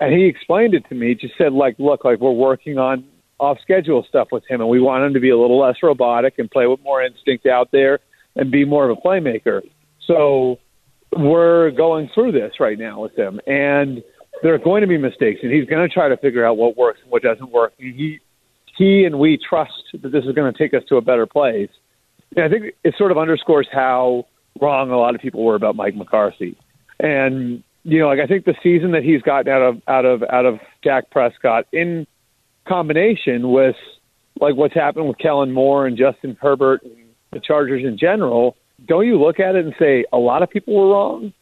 and 0.00 0.14
he 0.14 0.26
explained 0.26 0.74
it 0.74 0.88
to 0.88 0.94
me. 0.94 1.14
Just 1.14 1.36
said, 1.36 1.52
like, 1.52 1.74
look, 1.78 2.04
like 2.04 2.20
we're 2.20 2.30
working 2.30 2.78
on 2.78 3.04
off 3.40 3.58
schedule 3.60 4.04
stuff 4.08 4.28
with 4.30 4.44
him, 4.48 4.60
and 4.60 4.70
we 4.70 4.80
want 4.80 5.04
him 5.04 5.14
to 5.14 5.20
be 5.20 5.30
a 5.30 5.36
little 5.36 5.58
less 5.58 5.76
robotic 5.82 6.38
and 6.38 6.50
play 6.50 6.66
with 6.66 6.80
more 6.82 7.02
instinct 7.02 7.46
out 7.46 7.70
there 7.72 7.98
and 8.36 8.50
be 8.50 8.64
more 8.64 8.88
of 8.88 8.96
a 8.96 9.00
playmaker. 9.00 9.62
So 10.06 10.58
we're 11.16 11.70
going 11.72 12.10
through 12.14 12.32
this 12.32 12.60
right 12.60 12.78
now 12.78 13.00
with 13.00 13.16
him, 13.16 13.40
and 13.46 14.02
there 14.42 14.54
are 14.54 14.58
going 14.58 14.82
to 14.82 14.86
be 14.86 14.98
mistakes, 14.98 15.40
and 15.42 15.52
he's 15.52 15.66
going 15.66 15.86
to 15.86 15.92
try 15.92 16.08
to 16.08 16.16
figure 16.16 16.44
out 16.44 16.56
what 16.56 16.76
works 16.76 17.00
and 17.02 17.10
what 17.10 17.22
doesn't 17.22 17.50
work. 17.50 17.72
And 17.78 17.94
he, 17.94 18.20
he 18.76 19.04
and 19.04 19.18
we 19.18 19.38
trust 19.38 19.72
that 19.92 20.12
this 20.12 20.24
is 20.24 20.32
going 20.32 20.52
to 20.52 20.58
take 20.58 20.74
us 20.74 20.82
to 20.88 20.96
a 20.96 21.00
better 21.00 21.26
place. 21.26 21.70
And 22.36 22.44
I 22.44 22.48
think 22.48 22.74
it 22.84 22.94
sort 22.96 23.10
of 23.10 23.18
underscores 23.18 23.68
how 23.72 24.26
wrong 24.60 24.90
a 24.90 24.96
lot 24.96 25.14
of 25.14 25.20
people 25.20 25.44
were 25.44 25.54
about 25.54 25.76
Mike 25.76 25.94
McCarthy. 25.94 26.56
And 27.00 27.62
you 27.84 28.00
know, 28.00 28.08
like 28.08 28.20
I 28.20 28.26
think 28.26 28.44
the 28.44 28.54
season 28.62 28.92
that 28.92 29.02
he's 29.02 29.22
gotten 29.22 29.50
out 29.50 29.62
of 29.62 29.82
out 29.88 30.04
of 30.04 30.22
out 30.24 30.46
of 30.46 30.60
Dak 30.82 31.10
Prescott 31.10 31.66
in 31.72 32.06
combination 32.66 33.50
with 33.50 33.76
like 34.40 34.54
what's 34.54 34.74
happened 34.74 35.08
with 35.08 35.18
Kellen 35.18 35.52
Moore 35.52 35.86
and 35.86 35.96
Justin 35.96 36.36
Herbert 36.40 36.82
and 36.82 36.94
the 37.32 37.40
Chargers 37.40 37.84
in 37.84 37.98
general, 37.98 38.56
don't 38.86 39.06
you 39.06 39.18
look 39.20 39.40
at 39.40 39.56
it 39.56 39.64
and 39.64 39.74
say 39.78 40.04
a 40.12 40.18
lot 40.18 40.42
of 40.42 40.50
people 40.50 40.74
were 40.74 40.92
wrong? 40.92 41.32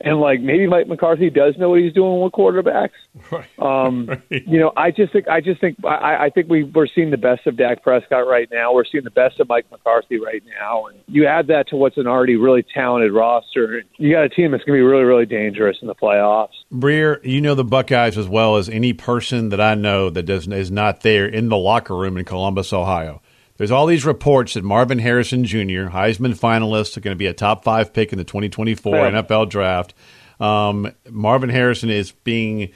And 0.00 0.20
like 0.20 0.40
maybe 0.40 0.66
Mike 0.66 0.86
McCarthy 0.86 1.30
does 1.30 1.56
know 1.56 1.70
what 1.70 1.80
he's 1.80 1.92
doing 1.92 2.20
with 2.20 2.32
quarterbacks. 2.32 2.90
Right. 3.30 3.46
Um, 3.58 4.06
right. 4.08 4.22
You 4.28 4.58
know, 4.58 4.72
I 4.76 4.90
just 4.90 5.12
think 5.12 5.28
I 5.28 5.40
just 5.40 5.60
think 5.60 5.76
I, 5.84 6.26
I 6.26 6.30
think 6.30 6.48
we 6.50 6.64
we're 6.64 6.88
seeing 6.88 7.10
the 7.10 7.16
best 7.16 7.46
of 7.46 7.56
Dak 7.56 7.82
Prescott 7.82 8.26
right 8.26 8.48
now. 8.50 8.74
We're 8.74 8.84
seeing 8.84 9.04
the 9.04 9.10
best 9.10 9.38
of 9.40 9.48
Mike 9.48 9.66
McCarthy 9.70 10.18
right 10.18 10.42
now, 10.60 10.86
and 10.86 10.98
you 11.06 11.26
add 11.26 11.46
that 11.46 11.68
to 11.68 11.76
what's 11.76 11.96
an 11.96 12.06
already 12.06 12.36
really 12.36 12.64
talented 12.74 13.12
roster. 13.12 13.82
You 13.96 14.12
got 14.12 14.24
a 14.24 14.28
team 14.28 14.50
that's 14.50 14.64
going 14.64 14.76
to 14.76 14.82
be 14.82 14.86
really 14.86 15.04
really 15.04 15.26
dangerous 15.26 15.78
in 15.80 15.88
the 15.88 15.94
playoffs. 15.94 16.54
Breer, 16.72 17.24
you 17.24 17.40
know 17.40 17.54
the 17.54 17.64
Buckeyes 17.64 18.18
as 18.18 18.28
well 18.28 18.56
as 18.56 18.68
any 18.68 18.92
person 18.92 19.50
that 19.50 19.60
I 19.60 19.74
know 19.74 20.10
that 20.10 20.24
does 20.24 20.48
is 20.48 20.70
not 20.70 21.00
there 21.00 21.26
in 21.26 21.48
the 21.48 21.56
locker 21.56 21.96
room 21.96 22.16
in 22.16 22.24
Columbus, 22.24 22.72
Ohio. 22.72 23.22
There's 23.56 23.70
all 23.70 23.86
these 23.86 24.04
reports 24.04 24.54
that 24.54 24.64
Marvin 24.64 24.98
Harrison 24.98 25.44
Jr., 25.44 25.88
Heisman 25.90 26.38
finalist, 26.38 26.96
are 26.96 27.00
going 27.00 27.14
to 27.14 27.18
be 27.18 27.26
a 27.26 27.32
top 27.32 27.62
five 27.62 27.92
pick 27.92 28.12
in 28.12 28.18
the 28.18 28.24
2024 28.24 28.96
yeah. 28.96 29.10
NFL 29.10 29.48
draft. 29.48 29.94
Um, 30.40 30.92
Marvin 31.08 31.50
Harrison 31.50 31.88
is 31.88 32.10
being, 32.10 32.72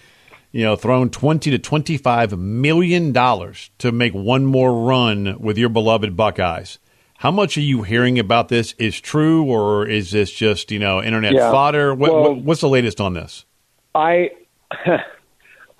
you 0.53 0.63
know, 0.63 0.77
thrown 0.77 1.11
20 1.11 1.51
to 1.51 1.59
25 1.59 2.39
million 2.39 3.13
dollars 3.13 3.71
to 3.79 3.91
make 3.91 4.13
one 4.13 4.47
more 4.47 4.87
run 4.87 5.41
with 5.41 5.59
your 5.59 5.69
beloved 5.69 6.17
Buckeyes. 6.17 6.79
How 7.19 7.33
much 7.33 7.59
are 7.59 7.63
you 7.63 7.83
hearing 7.83 8.21
about 8.21 8.49
this 8.49 8.75
is 8.79 9.01
true, 9.01 9.43
or 9.43 9.85
is 9.89 10.13
this 10.13 10.31
just 10.31 10.71
you 10.71 10.79
know 10.79 11.03
internet 11.03 11.33
yeah. 11.33 11.51
fodder? 11.51 11.93
What, 11.93 12.13
well, 12.13 12.23
what, 12.23 12.45
what's 12.45 12.61
the 12.61 12.69
latest 12.69 13.01
on 13.01 13.15
this? 13.15 13.45
I 13.93 14.31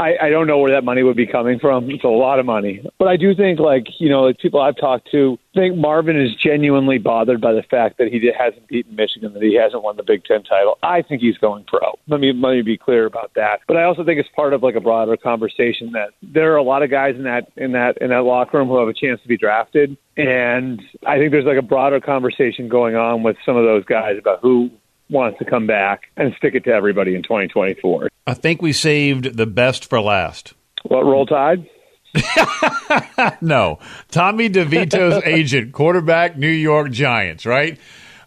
I, 0.01 0.17
I 0.23 0.31
don't 0.31 0.47
know 0.47 0.59
where 0.59 0.71
that 0.71 0.85
money 0.85 1.03
would 1.03 1.17
be 1.17 1.27
coming 1.27 1.59
from. 1.59 1.91
It's 1.91 2.05
a 2.05 2.09
lot 2.09 2.39
of 2.39 2.47
money. 2.47 2.85
But 2.99 3.09
I 3.09 3.17
do 3.17 3.35
think, 3.35 3.59
like, 3.59 3.87
you 3.99 4.09
know, 4.09 4.23
like 4.23 4.39
people 4.39 4.61
I've 4.61 4.77
talked 4.77 5.11
to 5.11 5.37
think 5.55 5.77
Marvin 5.77 6.17
is 6.21 6.33
genuinely 6.37 6.99
bothered 6.99 7.41
by 7.41 7.53
the 7.53 7.65
fact 7.65 7.99
that 7.99 8.07
he 8.09 8.31
hasn't 8.39 8.69
beaten 8.69 8.95
Michigan, 8.95 9.33
that 9.35 9.43
he 9.43 9.57
hasn't 9.57 9.83
won 9.83 9.97
the 9.97 10.05
Big 10.05 10.25
Ten 10.25 10.45
title. 10.45 10.79
I 10.85 11.03
think 11.03 11.21
he's 11.21 11.37
going 11.39 11.65
pro. 11.65 11.99
Let 12.07 12.21
me, 12.21 12.33
let 12.33 12.53
me 12.53 12.63
be 12.63 12.79
clear 12.79 13.07
about 13.07 13.33
that. 13.35 13.61
But 13.67 13.77
I 13.77 13.83
also 13.85 14.05
think 14.05 14.21
it's 14.21 14.29
part 14.37 14.55
of 14.55 14.63
like 14.63 14.77
a 14.77 14.81
broader 14.81 15.17
conversation 15.17 15.91
that 15.93 16.11
there 16.23 16.53
are 16.53 16.57
a 16.57 16.63
lot 16.63 16.85
of 16.85 16.91
guys 16.91 17.17
in 17.17 17.25
that, 17.25 17.51
in 17.57 17.73
that, 17.73 17.99
in 17.99 18.11
that 18.11 18.23
locker 18.23 18.59
room 18.59 18.69
who 18.69 18.79
have 18.79 18.89
a 18.89 18.95
chance 18.95 19.21
to 19.23 19.29
be 19.29 19.37
drafted. 19.37 19.97
And 20.17 20.81
I 21.07 21.19
think 21.19 21.33
there's 21.33 21.45
like 21.45 21.59
a 21.59 21.63
broader 21.63 21.99
conversation 21.99 22.69
going 22.69 22.95
on 22.95 23.25
with 23.25 23.37
some 23.45 23.57
of 23.57 23.65
those 23.65 23.85
guys 23.85 24.17
about 24.17 24.41
who 24.43 24.71
wants 25.11 25.39
to 25.39 25.45
come 25.45 25.67
back 25.67 26.11
and 26.17 26.35
stick 26.37 26.55
it 26.55 26.65
to 26.65 26.71
everybody 26.71 27.15
in 27.15 27.23
2024. 27.23 28.09
I 28.27 28.35
think 28.35 28.63
we 28.63 28.73
saved 28.73 29.37
the 29.37 29.47
best 29.47 29.89
for 29.89 30.01
last. 30.01 30.55
What, 30.85 31.05
Roll 31.05 31.27
Tide? 31.27 31.69
no. 33.41 33.79
Tommy 34.11 34.51
DeVito's 34.51 35.23
agent, 35.27 35.73
quarterback, 35.73 36.37
New 36.37 36.49
York 36.49 36.91
Giants, 36.91 37.47
right? 37.47 37.79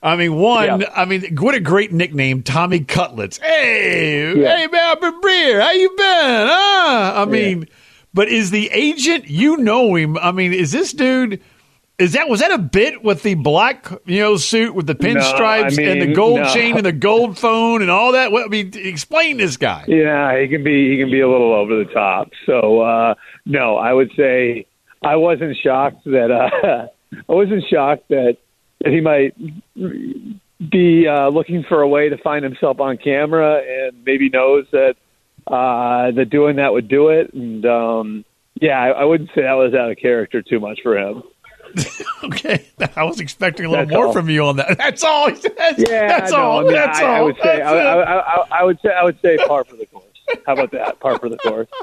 I 0.04 0.16
mean, 0.16 0.36
one, 0.36 0.82
yeah. 0.82 0.92
I 0.96 1.06
mean, 1.06 1.36
what 1.38 1.54
a 1.54 1.60
great 1.60 1.92
nickname, 1.92 2.42
Tommy 2.42 2.80
Cutlets. 2.80 3.38
Hey, 3.38 4.34
yeah. 4.36 4.58
hey, 4.58 4.78
Albert 4.78 5.22
Breer, 5.22 5.62
how 5.62 5.72
you 5.72 5.90
been? 5.90 6.48
Ah, 6.50 7.22
I 7.22 7.26
mean, 7.26 7.62
yeah. 7.62 7.76
but 8.12 8.28
is 8.28 8.50
the 8.50 8.70
agent, 8.74 9.28
you 9.28 9.58
know 9.58 9.94
him, 9.94 10.18
I 10.18 10.32
mean, 10.32 10.54
is 10.54 10.72
this 10.72 10.94
dude– 10.94 11.42
is 11.98 12.14
that 12.14 12.30
was 12.30 12.40
that 12.40 12.52
a 12.52 12.58
bit 12.58 13.04
with 13.04 13.24
the 13.24 13.36
black 13.36 13.92
you 14.06 14.20
know 14.20 14.38
suit 14.38 14.74
with 14.74 14.88
the 14.88 14.96
pinstripes 14.96 15.78
no, 15.78 15.84
I 15.84 15.88
mean, 15.88 15.88
and 15.90 16.02
the 16.02 16.14
gold 16.14 16.40
no. 16.40 16.54
chain 16.54 16.78
and 16.78 16.86
the 16.86 16.92
gold 16.92 17.38
phone 17.38 17.82
and 17.82 17.92
all 17.92 18.14
that? 18.14 18.32
Well, 18.32 18.46
I 18.46 18.48
mean, 18.48 18.72
explain 18.76 19.38
this 19.38 19.58
guy. 19.58 19.86
Yeah, 19.88 20.40
he 20.40 20.48
can 20.48 20.64
be 20.64 20.90
he 20.92 20.98
can 20.98 21.12
be 21.12 21.22
a 21.22 21.30
little 21.30 21.54
over 21.54 21.84
the 21.84 21.92
top. 21.92 22.32
So 22.46 22.82
uh, 22.82 23.16
no, 23.46 23.78
I 23.78 23.94
would 23.94 24.12
say 24.18 24.66
I 25.02 25.16
wasn't 25.16 25.58
shocked 25.58 26.04
that 26.06 26.32
uh, 26.32 26.88
I 27.30 27.32
wasn't 27.32 27.64
shocked 27.70 28.10
that 28.10 28.38
that 28.84 28.92
he 28.92 29.02
might 29.02 29.36
be 30.70 31.08
uh, 31.08 31.30
looking 31.30 31.64
for 31.64 31.82
a 31.82 31.88
way 31.88 32.10
to 32.10 32.18
find 32.18 32.44
himself 32.44 32.80
on 32.80 32.98
camera 32.98 33.62
and 33.62 34.04
maybe 34.06 34.30
knows 34.30 34.66
that 34.72 34.96
uh, 35.48 36.12
that 36.12 36.30
doing 36.30 36.58
that 36.58 36.74
would 36.74 36.88
do 36.88 37.10
it. 37.10 37.34
And 37.34 37.66
um, 37.66 38.26
yeah, 38.60 38.80
I, 38.80 38.90
I 38.90 39.04
wouldn't 39.04 39.30
say 39.36 39.42
that 39.42 39.54
was 39.54 39.74
out 39.74 39.92
of 39.92 39.98
character 39.98 40.42
too 40.42 40.60
much 40.60 40.80
for 40.82 40.98
him. 40.98 41.24
okay, 42.26 42.66
I 42.96 43.04
was 43.04 43.20
expecting 43.20 43.66
a 43.66 43.70
little 43.70 43.86
That's 43.86 43.96
more 43.96 44.08
all. 44.08 44.14
from 44.14 44.30
you 44.30 44.46
on 44.46 44.58
that. 44.58 44.78
That's 44.78 45.04
all. 45.04 45.30
That's, 45.58 45.80
Yeah, 45.90 46.08
that's 46.08 46.32
no, 46.32 46.38
all. 46.38 46.60
I, 46.60 46.64
mean, 46.64 46.74
that's 46.74 47.00
I, 47.00 47.06
all. 47.06 47.16
I 47.16 47.22
would 47.22 47.36
say 47.38 47.58
That's 47.58 47.70
I. 47.70 47.74
I, 47.74 48.16
I, 48.20 48.46
I 48.60 48.64
would 48.64 48.80
say 48.82 48.90
I 48.90 49.04
would 49.04 49.22
say 49.22 49.38
par 49.48 49.64
for 49.64 49.76
the 49.76 49.86
course. 49.86 50.06
How 50.46 50.54
about 50.54 50.72
that? 50.72 51.00
Par 51.00 51.20
for 51.20 51.30
the 51.30 51.38
course. 51.38 51.68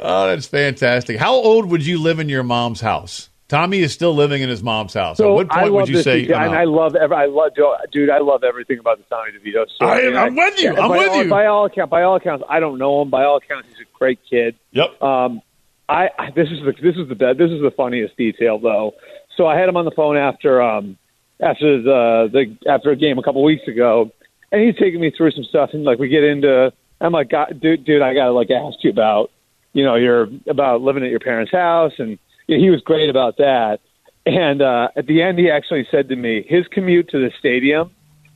Oh, 0.00 0.26
that's 0.28 0.46
fantastic. 0.46 1.16
How 1.18 1.34
old 1.34 1.70
would 1.70 1.86
you 1.86 1.98
live 1.98 2.18
in 2.18 2.28
your 2.28 2.42
mom's 2.42 2.80
house? 2.80 3.30
Tommy 3.48 3.78
is 3.78 3.92
still 3.92 4.14
living 4.14 4.42
in 4.42 4.48
his 4.48 4.62
mom's 4.62 4.94
house. 4.94 5.20
At 5.20 5.28
what 5.28 5.46
I 5.52 5.60
point 5.62 5.74
would 5.74 5.88
you 5.88 5.96
this, 5.96 6.04
say? 6.04 6.24
and 6.24 6.34
I'm? 6.34 6.50
I 6.50 6.64
love 6.64 6.96
every, 6.96 7.16
I 7.16 7.26
love 7.26 7.52
dude. 7.92 8.10
I 8.10 8.18
love 8.18 8.42
everything 8.42 8.78
about 8.80 8.98
the 8.98 9.04
Tommy 9.04 9.30
DeVito 9.32 9.68
story. 9.70 10.14
I- 10.16 10.24
I'm 10.24 10.34
with 10.34 10.58
you. 10.60 10.74
I'm 10.76 10.90
with 10.90 11.08
all, 11.08 11.22
you. 11.24 11.30
By 11.30 11.46
all 11.46 11.66
accounts, 11.66 11.90
by 11.90 12.02
all 12.02 12.16
accounts, 12.16 12.44
I 12.48 12.58
don't 12.60 12.78
know 12.78 13.02
him. 13.02 13.10
By 13.10 13.24
all 13.24 13.36
accounts, 13.36 13.68
he's 13.68 13.80
a 13.80 13.98
great 13.98 14.18
kid. 14.28 14.56
Yep. 14.72 15.00
Um, 15.00 15.42
I, 15.88 16.10
I 16.18 16.30
this 16.30 16.48
is 16.50 16.60
the 16.64 16.72
this 16.82 16.96
is 16.96 17.08
the 17.08 17.14
be- 17.14 17.34
this 17.34 17.50
is 17.50 17.60
the 17.60 17.72
funniest 17.76 18.16
detail 18.16 18.58
though. 18.58 18.94
So 19.36 19.46
I 19.46 19.58
had 19.58 19.68
him 19.68 19.76
on 19.76 19.84
the 19.84 19.90
phone 19.90 20.16
after 20.16 20.62
um 20.62 20.96
after 21.40 21.82
the 21.82 22.28
the 22.32 22.70
after 22.70 22.90
a 22.90 22.96
game 22.96 23.18
a 23.18 23.22
couple 23.22 23.42
weeks 23.42 23.66
ago, 23.68 24.10
and 24.52 24.62
he's 24.62 24.76
taking 24.76 25.00
me 25.00 25.10
through 25.10 25.32
some 25.32 25.44
stuff, 25.44 25.70
and 25.72 25.84
like 25.84 25.98
we 25.98 26.08
get 26.08 26.24
into, 26.24 26.72
I'm 27.00 27.12
like, 27.12 27.30
God, 27.30 27.60
dude, 27.60 27.84
dude, 27.84 28.02
I 28.02 28.14
gotta 28.14 28.32
like 28.32 28.50
ask 28.50 28.82
you 28.82 28.90
about, 28.90 29.30
you 29.72 29.84
know, 29.84 29.96
your 29.96 30.28
about 30.48 30.80
living 30.80 31.04
at 31.04 31.10
your 31.10 31.20
parents' 31.20 31.52
house, 31.52 31.92
and 31.98 32.18
he 32.46 32.70
was 32.70 32.80
great 32.80 33.10
about 33.10 33.36
that. 33.38 33.80
And 34.26 34.62
uh, 34.62 34.88
at 34.96 35.06
the 35.06 35.20
end, 35.20 35.38
he 35.38 35.50
actually 35.50 35.86
said 35.90 36.08
to 36.08 36.16
me, 36.16 36.46
his 36.48 36.66
commute 36.68 37.10
to 37.10 37.18
the 37.18 37.30
stadium 37.38 37.90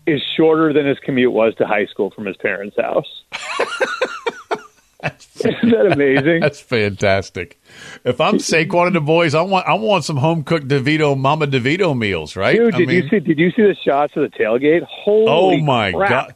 is 0.07 0.23
shorter 0.37 0.73
than 0.73 0.87
his 0.87 0.99
commute 0.99 1.33
was 1.33 1.55
to 1.57 1.67
high 1.67 1.87
school 1.87 2.11
from 2.11 2.27
his 2.27 2.37
parents' 2.37 2.77
house. 2.79 3.23
Isn't 5.05 5.71
that 5.71 5.93
amazing? 5.93 6.41
That's 6.41 6.61
fantastic. 6.61 7.61
If 8.05 8.21
I'm 8.21 8.37
Saquon 8.39 8.89
and 8.89 8.97
the 8.97 9.01
boys, 9.01 9.35
I 9.35 9.43
want 9.43 9.67
I 9.69 9.75
want 9.75 10.05
some 10.05 10.17
home 10.17 10.43
cooked 10.43 10.67
DeVito 10.69 11.17
Mama 11.17 11.47
DeVito 11.47 11.97
meals, 11.97 12.35
right? 12.35 12.57
Dude, 12.57 12.75
I 12.75 12.79
did 12.79 12.89
mean, 12.89 13.03
you 13.05 13.09
see? 13.09 13.21
Did 13.21 13.39
you 13.39 13.51
see 13.53 13.63
the 13.63 13.77
shots 13.85 14.15
of 14.17 14.23
the 14.23 14.37
tailgate? 14.37 14.83
Holy 14.83 15.27
Oh 15.29 15.57
my 15.63 15.93
crap. 15.93 16.11
god. 16.11 16.35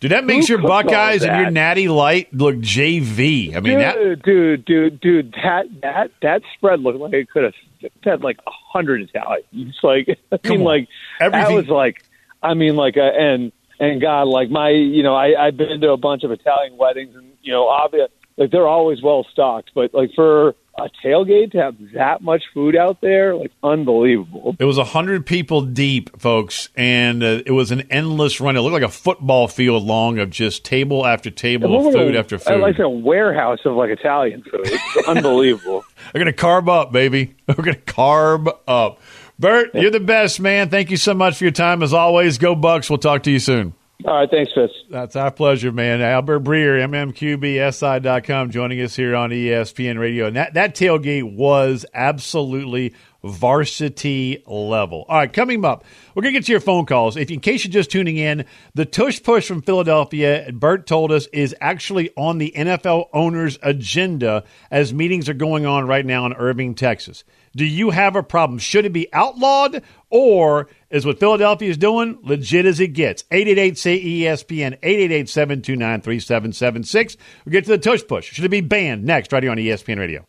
Dude, 0.00 0.10
that 0.10 0.24
makes 0.24 0.48
Who 0.48 0.54
your 0.54 0.58
cooked 0.60 0.70
all 0.72 0.82
Buckeyes 0.82 1.22
and 1.22 1.36
your 1.36 1.44
that? 1.46 1.52
Natty 1.52 1.88
Light 1.88 2.34
look 2.34 2.56
JV. 2.56 3.56
I 3.56 3.60
mean, 3.60 3.78
that 3.78 3.94
dude, 3.96 4.22
dude, 4.24 4.64
dude, 4.66 5.00
dude, 5.00 5.32
that 5.42 5.66
that 5.82 6.10
that 6.22 6.42
spread 6.56 6.80
looked 6.80 6.98
like 6.98 7.12
it 7.14 7.30
could 7.30 7.44
have 7.44 7.54
had 8.02 8.20
like 8.22 8.38
a 8.46 8.50
hundred 8.50 9.02
Italians. 9.02 9.46
It's 9.52 9.78
like 9.82 10.18
I 10.32 10.36
Come 10.38 10.58
mean, 10.58 10.60
on. 10.60 10.64
like 10.66 10.88
Everything- 11.20 11.48
that 11.48 11.54
was 11.54 11.68
like, 11.68 12.02
I 12.42 12.54
mean, 12.54 12.74
like, 12.76 12.96
uh, 12.96 13.02
and 13.02 13.52
and 13.78 14.00
God, 14.00 14.24
like 14.28 14.50
my, 14.50 14.70
you 14.70 15.02
know, 15.04 15.14
I 15.14 15.46
I've 15.46 15.56
been 15.56 15.80
to 15.80 15.92
a 15.92 15.96
bunch 15.96 16.24
of 16.24 16.30
Italian 16.32 16.76
weddings, 16.76 17.14
and 17.14 17.21
you 17.42 17.52
know, 17.52 17.68
obvious, 17.68 18.08
like 18.36 18.50
they're 18.50 18.66
always 18.68 19.02
well 19.02 19.26
stocked, 19.32 19.70
but 19.74 19.92
like 19.92 20.10
for 20.14 20.54
a 20.78 20.88
tailgate 21.04 21.52
to 21.52 21.58
have 21.58 21.74
that 21.94 22.22
much 22.22 22.42
food 22.54 22.74
out 22.74 23.00
there, 23.02 23.34
like 23.34 23.52
unbelievable. 23.62 24.56
It 24.58 24.64
was 24.64 24.78
a 24.78 24.84
hundred 24.84 25.26
people 25.26 25.60
deep, 25.62 26.18
folks, 26.18 26.70
and 26.74 27.22
uh, 27.22 27.42
it 27.44 27.50
was 27.52 27.70
an 27.72 27.82
endless 27.90 28.40
run. 28.40 28.56
It 28.56 28.60
looked 28.60 28.72
like 28.72 28.82
a 28.82 28.88
football 28.88 29.48
field 29.48 29.82
long 29.82 30.18
of 30.18 30.30
just 30.30 30.64
table 30.64 31.06
after 31.06 31.30
table 31.30 31.88
of 31.88 31.92
food 31.92 32.14
a- 32.14 32.18
after 32.18 32.38
food. 32.38 32.60
Like 32.60 32.78
a 32.78 32.88
warehouse 32.88 33.58
of 33.66 33.74
like 33.74 33.90
Italian 33.90 34.42
food. 34.44 34.62
It's 34.64 35.08
unbelievable. 35.08 35.84
We're 36.14 36.20
gonna 36.20 36.32
carb 36.32 36.68
up, 36.68 36.90
baby. 36.90 37.34
We're 37.46 37.54
gonna 37.64 37.76
carb 37.76 38.48
up. 38.66 39.00
Bert, 39.38 39.74
you're 39.74 39.90
the 39.90 40.00
best, 40.00 40.40
man. 40.40 40.68
Thank 40.70 40.90
you 40.90 40.96
so 40.96 41.14
much 41.14 41.36
for 41.36 41.44
your 41.44 41.52
time 41.52 41.82
as 41.82 41.92
always. 41.92 42.38
Go 42.38 42.54
Bucks. 42.54 42.88
We'll 42.88 42.98
talk 42.98 43.24
to 43.24 43.30
you 43.30 43.40
soon. 43.40 43.74
All 44.04 44.14
right, 44.14 44.30
thanks, 44.30 44.52
Fitz. 44.52 44.72
That's 44.90 45.14
our 45.14 45.30
pleasure, 45.30 45.70
man. 45.70 46.00
Albert 46.00 46.40
Breer, 46.40 46.82
MMQBSI.com, 46.88 48.50
joining 48.50 48.80
us 48.80 48.96
here 48.96 49.14
on 49.14 49.30
ESPN 49.30 49.98
Radio. 49.98 50.26
And 50.26 50.36
that, 50.36 50.54
that 50.54 50.74
tailgate 50.74 51.34
was 51.34 51.86
absolutely 51.94 52.94
varsity 53.22 54.42
level. 54.46 55.04
All 55.08 55.18
right, 55.18 55.32
coming 55.32 55.64
up, 55.64 55.84
we're 56.14 56.22
going 56.22 56.34
to 56.34 56.40
get 56.40 56.46
to 56.46 56.52
your 56.52 56.60
phone 56.60 56.86
calls. 56.86 57.16
If 57.16 57.30
in 57.30 57.38
case 57.40 57.64
you're 57.64 57.72
just 57.72 57.90
tuning 57.90 58.16
in, 58.16 58.44
the 58.74 58.84
tush 58.84 59.22
push 59.22 59.46
from 59.46 59.62
Philadelphia, 59.62 60.50
Bert 60.52 60.86
told 60.86 61.12
us, 61.12 61.28
is 61.28 61.54
actually 61.60 62.10
on 62.16 62.38
the 62.38 62.52
NFL 62.56 63.08
owners' 63.12 63.58
agenda 63.62 64.42
as 64.70 64.92
meetings 64.92 65.28
are 65.28 65.34
going 65.34 65.64
on 65.64 65.86
right 65.86 66.04
now 66.04 66.26
in 66.26 66.32
Irving, 66.32 66.74
Texas. 66.74 67.22
Do 67.54 67.64
you 67.64 67.90
have 67.90 68.16
a 68.16 68.22
problem? 68.22 68.58
Should 68.58 68.86
it 68.86 68.92
be 68.92 69.12
outlawed 69.12 69.82
or 70.10 70.68
is 70.92 71.04
what 71.04 71.18
Philadelphia 71.18 71.70
is 71.70 71.78
doing 71.78 72.18
legit 72.22 72.66
as 72.66 72.78
it 72.78 72.88
gets? 72.88 73.24
888 73.30 73.78
say 73.78 74.00
ESPN 74.00 74.78
888 74.82 75.28
729 75.28 76.00
3776. 76.02 77.16
We'll 77.44 77.52
get 77.52 77.64
to 77.64 77.70
the 77.70 77.78
tush 77.78 78.02
push. 78.06 78.32
Should 78.32 78.44
it 78.44 78.50
be 78.50 78.60
banned? 78.60 79.04
Next, 79.04 79.32
right 79.32 79.42
here 79.42 79.50
on 79.50 79.58
ESPN 79.58 79.98
Radio. 79.98 80.26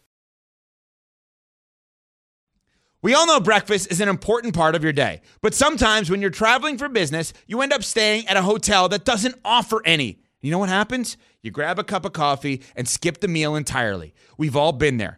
We 3.03 3.13
all 3.13 3.27
know 3.27 3.41
breakfast 3.41 3.91
is 3.91 3.99
an 3.99 4.07
important 4.07 4.55
part 4.55 4.75
of 4.75 4.83
your 4.83 4.93
day, 4.93 5.21
but 5.41 5.53
sometimes 5.53 6.09
when 6.09 6.21
you're 6.21 6.29
traveling 6.29 6.77
for 6.77 6.87
business, 6.87 7.33
you 7.47 7.61
end 7.61 7.73
up 7.73 7.83
staying 7.83 8.29
at 8.29 8.37
a 8.37 8.41
hotel 8.41 8.87
that 8.89 9.03
doesn't 9.03 9.35
offer 9.43 9.81
any. 9.83 10.19
You 10.39 10.51
know 10.51 10.59
what 10.59 10.69
happens? 10.69 11.17
You 11.41 11.51
grab 11.51 11.79
a 11.79 11.83
cup 11.83 12.05
of 12.05 12.13
coffee 12.13 12.61
and 12.77 12.87
skip 12.87 13.19
the 13.19 13.27
meal 13.27 13.55
entirely. 13.55 14.13
We've 14.37 14.55
all 14.55 14.71
been 14.71 14.95
there. 14.95 15.17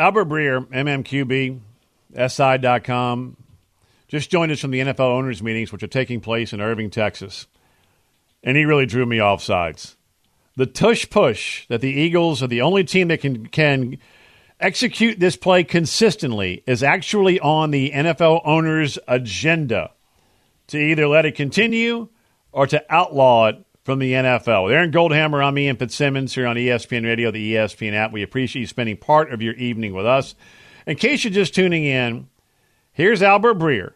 Albert 0.00 0.30
Breer, 0.30 0.66
MMQB, 0.68 1.60
SI.com, 2.16 3.36
just 4.08 4.30
joined 4.30 4.50
us 4.50 4.60
from 4.60 4.70
the 4.70 4.80
NFL 4.80 5.00
owners' 5.00 5.42
meetings, 5.42 5.70
which 5.70 5.82
are 5.82 5.88
taking 5.88 6.22
place 6.22 6.54
in 6.54 6.60
Irving, 6.62 6.88
Texas. 6.88 7.46
And 8.42 8.56
he 8.56 8.64
really 8.64 8.86
drew 8.86 9.04
me 9.04 9.20
off 9.20 9.42
sides. 9.42 9.98
The 10.56 10.64
tush 10.64 11.10
push 11.10 11.66
that 11.68 11.82
the 11.82 11.90
Eagles 11.90 12.42
are 12.42 12.46
the 12.46 12.62
only 12.62 12.82
team 12.82 13.08
that 13.08 13.20
can, 13.20 13.48
can 13.48 13.98
execute 14.58 15.20
this 15.20 15.36
play 15.36 15.64
consistently 15.64 16.62
is 16.66 16.82
actually 16.82 17.38
on 17.38 17.70
the 17.70 17.90
NFL 17.90 18.40
owners' 18.46 18.98
agenda 19.06 19.90
to 20.68 20.78
either 20.78 21.08
let 21.08 21.26
it 21.26 21.34
continue 21.34 22.08
or 22.52 22.66
to 22.66 22.82
outlaw 22.88 23.48
it 23.48 23.66
from 23.84 23.98
the 23.98 24.12
NFL. 24.12 24.64
With 24.64 24.74
Aaron 24.74 24.92
Goldhammer, 24.92 25.44
I'm 25.44 25.56
Ian 25.58 25.76
Fitzsimmons 25.76 26.34
here 26.34 26.46
on 26.46 26.56
ESPN 26.56 27.04
Radio, 27.04 27.30
the 27.30 27.54
ESPN 27.54 27.94
app. 27.94 28.12
We 28.12 28.22
appreciate 28.22 28.60
you 28.60 28.66
spending 28.66 28.96
part 28.96 29.32
of 29.32 29.42
your 29.42 29.54
evening 29.54 29.94
with 29.94 30.06
us. 30.06 30.34
In 30.86 30.96
case 30.96 31.24
you're 31.24 31.32
just 31.32 31.54
tuning 31.54 31.84
in, 31.84 32.28
here's 32.92 33.22
Albert 33.22 33.58
Breer 33.58 33.92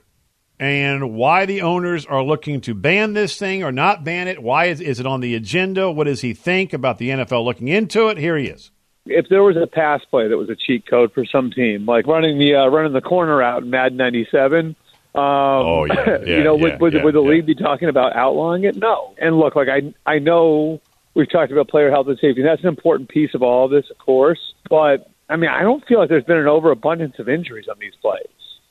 and 0.58 1.14
why 1.14 1.46
the 1.46 1.62
owners 1.62 2.06
are 2.06 2.22
looking 2.22 2.60
to 2.62 2.74
ban 2.74 3.12
this 3.12 3.38
thing 3.38 3.62
or 3.62 3.72
not 3.72 4.04
ban 4.04 4.28
it. 4.28 4.42
Why 4.42 4.66
is, 4.66 4.80
is 4.80 5.00
it 5.00 5.06
on 5.06 5.20
the 5.20 5.34
agenda? 5.34 5.90
What 5.90 6.04
does 6.04 6.20
he 6.20 6.32
think 6.32 6.72
about 6.72 6.98
the 6.98 7.10
NFL 7.10 7.44
looking 7.44 7.68
into 7.68 8.08
it? 8.08 8.18
Here 8.18 8.36
he 8.36 8.46
is. 8.46 8.70
If 9.06 9.28
there 9.28 9.42
was 9.42 9.56
a 9.56 9.66
pass 9.66 10.00
play 10.10 10.28
that 10.28 10.38
was 10.38 10.48
a 10.48 10.56
cheat 10.56 10.86
code 10.86 11.12
for 11.12 11.26
some 11.26 11.50
team, 11.50 11.84
like 11.84 12.06
running 12.06 12.38
the 12.38 12.54
uh, 12.54 12.68
running 12.68 12.94
the 12.94 13.02
corner 13.02 13.42
out 13.42 13.62
in 13.62 13.68
Madden 13.68 13.98
'97, 13.98 14.74
um, 15.14 15.22
oh 15.22 15.84
yeah, 15.84 15.94
yeah 16.26 16.36
you 16.38 16.44
know, 16.44 16.56
yeah, 16.56 16.76
would, 16.76 16.92
yeah, 16.92 17.04
would 17.04 17.14
the 17.14 17.20
league 17.20 17.46
be 17.46 17.54
talking 17.54 17.88
about 17.88 18.16
outlawing 18.16 18.64
it? 18.64 18.76
No. 18.76 19.14
And 19.18 19.38
look, 19.38 19.54
like 19.54 19.68
I 19.68 19.94
I 20.04 20.18
know 20.18 20.80
we've 21.14 21.30
talked 21.30 21.52
about 21.52 21.68
player 21.68 21.90
health 21.90 22.08
and 22.08 22.18
safety. 22.18 22.42
That's 22.42 22.62
an 22.62 22.68
important 22.68 23.08
piece 23.08 23.34
of 23.34 23.42
all 23.42 23.66
of 23.66 23.70
this, 23.70 23.88
of 23.90 23.98
course. 23.98 24.54
But 24.68 25.10
I 25.28 25.36
mean, 25.36 25.50
I 25.50 25.62
don't 25.62 25.84
feel 25.86 26.00
like 26.00 26.08
there's 26.08 26.24
been 26.24 26.38
an 26.38 26.48
overabundance 26.48 27.18
of 27.18 27.28
injuries 27.28 27.66
on 27.68 27.76
these 27.78 27.94
plays. 28.02 28.26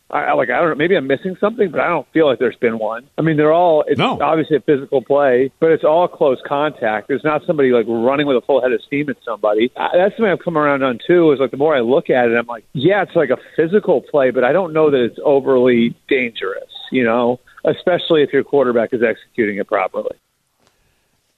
I, 0.10 0.26
I 0.26 0.34
like 0.34 0.50
I 0.50 0.60
don't 0.60 0.70
know. 0.70 0.76
Maybe 0.76 0.96
I'm 0.96 1.08
missing 1.08 1.36
something, 1.40 1.72
but 1.72 1.80
I 1.80 1.88
don't 1.88 2.08
feel 2.14 2.28
like 2.28 2.38
there's 2.40 2.56
been 2.58 2.78
one. 2.78 3.08
I 3.18 3.22
mean, 3.22 3.38
they're 3.38 3.54
all. 3.54 3.84
It's 3.88 3.98
No. 3.98 4.20
obviously 4.22 4.58
a 4.58 4.62
physical 4.62 5.02
play, 5.04 5.52
but 5.60 5.72
it's 5.72 5.84
all 5.84 6.08
close 6.08 6.40
contact. 6.46 7.08
There's 7.08 7.24
not 7.24 7.42
somebody 7.48 7.70
like 7.72 7.86
running 7.88 8.28
with 8.28 8.38
a 8.38 8.42
full 8.42 8.62
head 8.62 8.72
of 8.74 8.82
steam 8.86 9.10
at 9.10 9.18
somebody. 9.26 9.72
Uh, 9.76 9.88
that's 9.94 10.16
something 10.16 10.32
I've 10.32 10.44
come 10.44 10.58
around 10.58 10.84
on 10.84 11.00
too. 11.08 11.32
Is 11.32 11.40
like 11.40 11.52
the 11.52 11.58
more 11.58 11.76
I 11.76 11.80
look 11.80 12.10
at 12.10 12.28
it, 12.30 12.38
I'm 12.38 12.46
like, 12.48 12.66
yeah, 12.74 13.02
it's 13.04 13.16
like 13.16 13.30
a 13.32 13.38
physical 13.56 14.02
play, 14.02 14.30
but 14.32 14.44
I 14.44 14.52
don't 14.52 14.74
know 14.74 14.92
that 14.92 15.04
it's 15.04 15.20
overly 15.24 15.96
dangerous. 16.08 16.70
You 16.92 17.04
know, 17.06 17.40
especially 17.66 18.22
if 18.22 18.32
your 18.34 18.44
quarterback 18.44 18.94
is 18.94 19.02
executing 19.02 19.58
it 19.58 19.68
properly. 19.68 20.16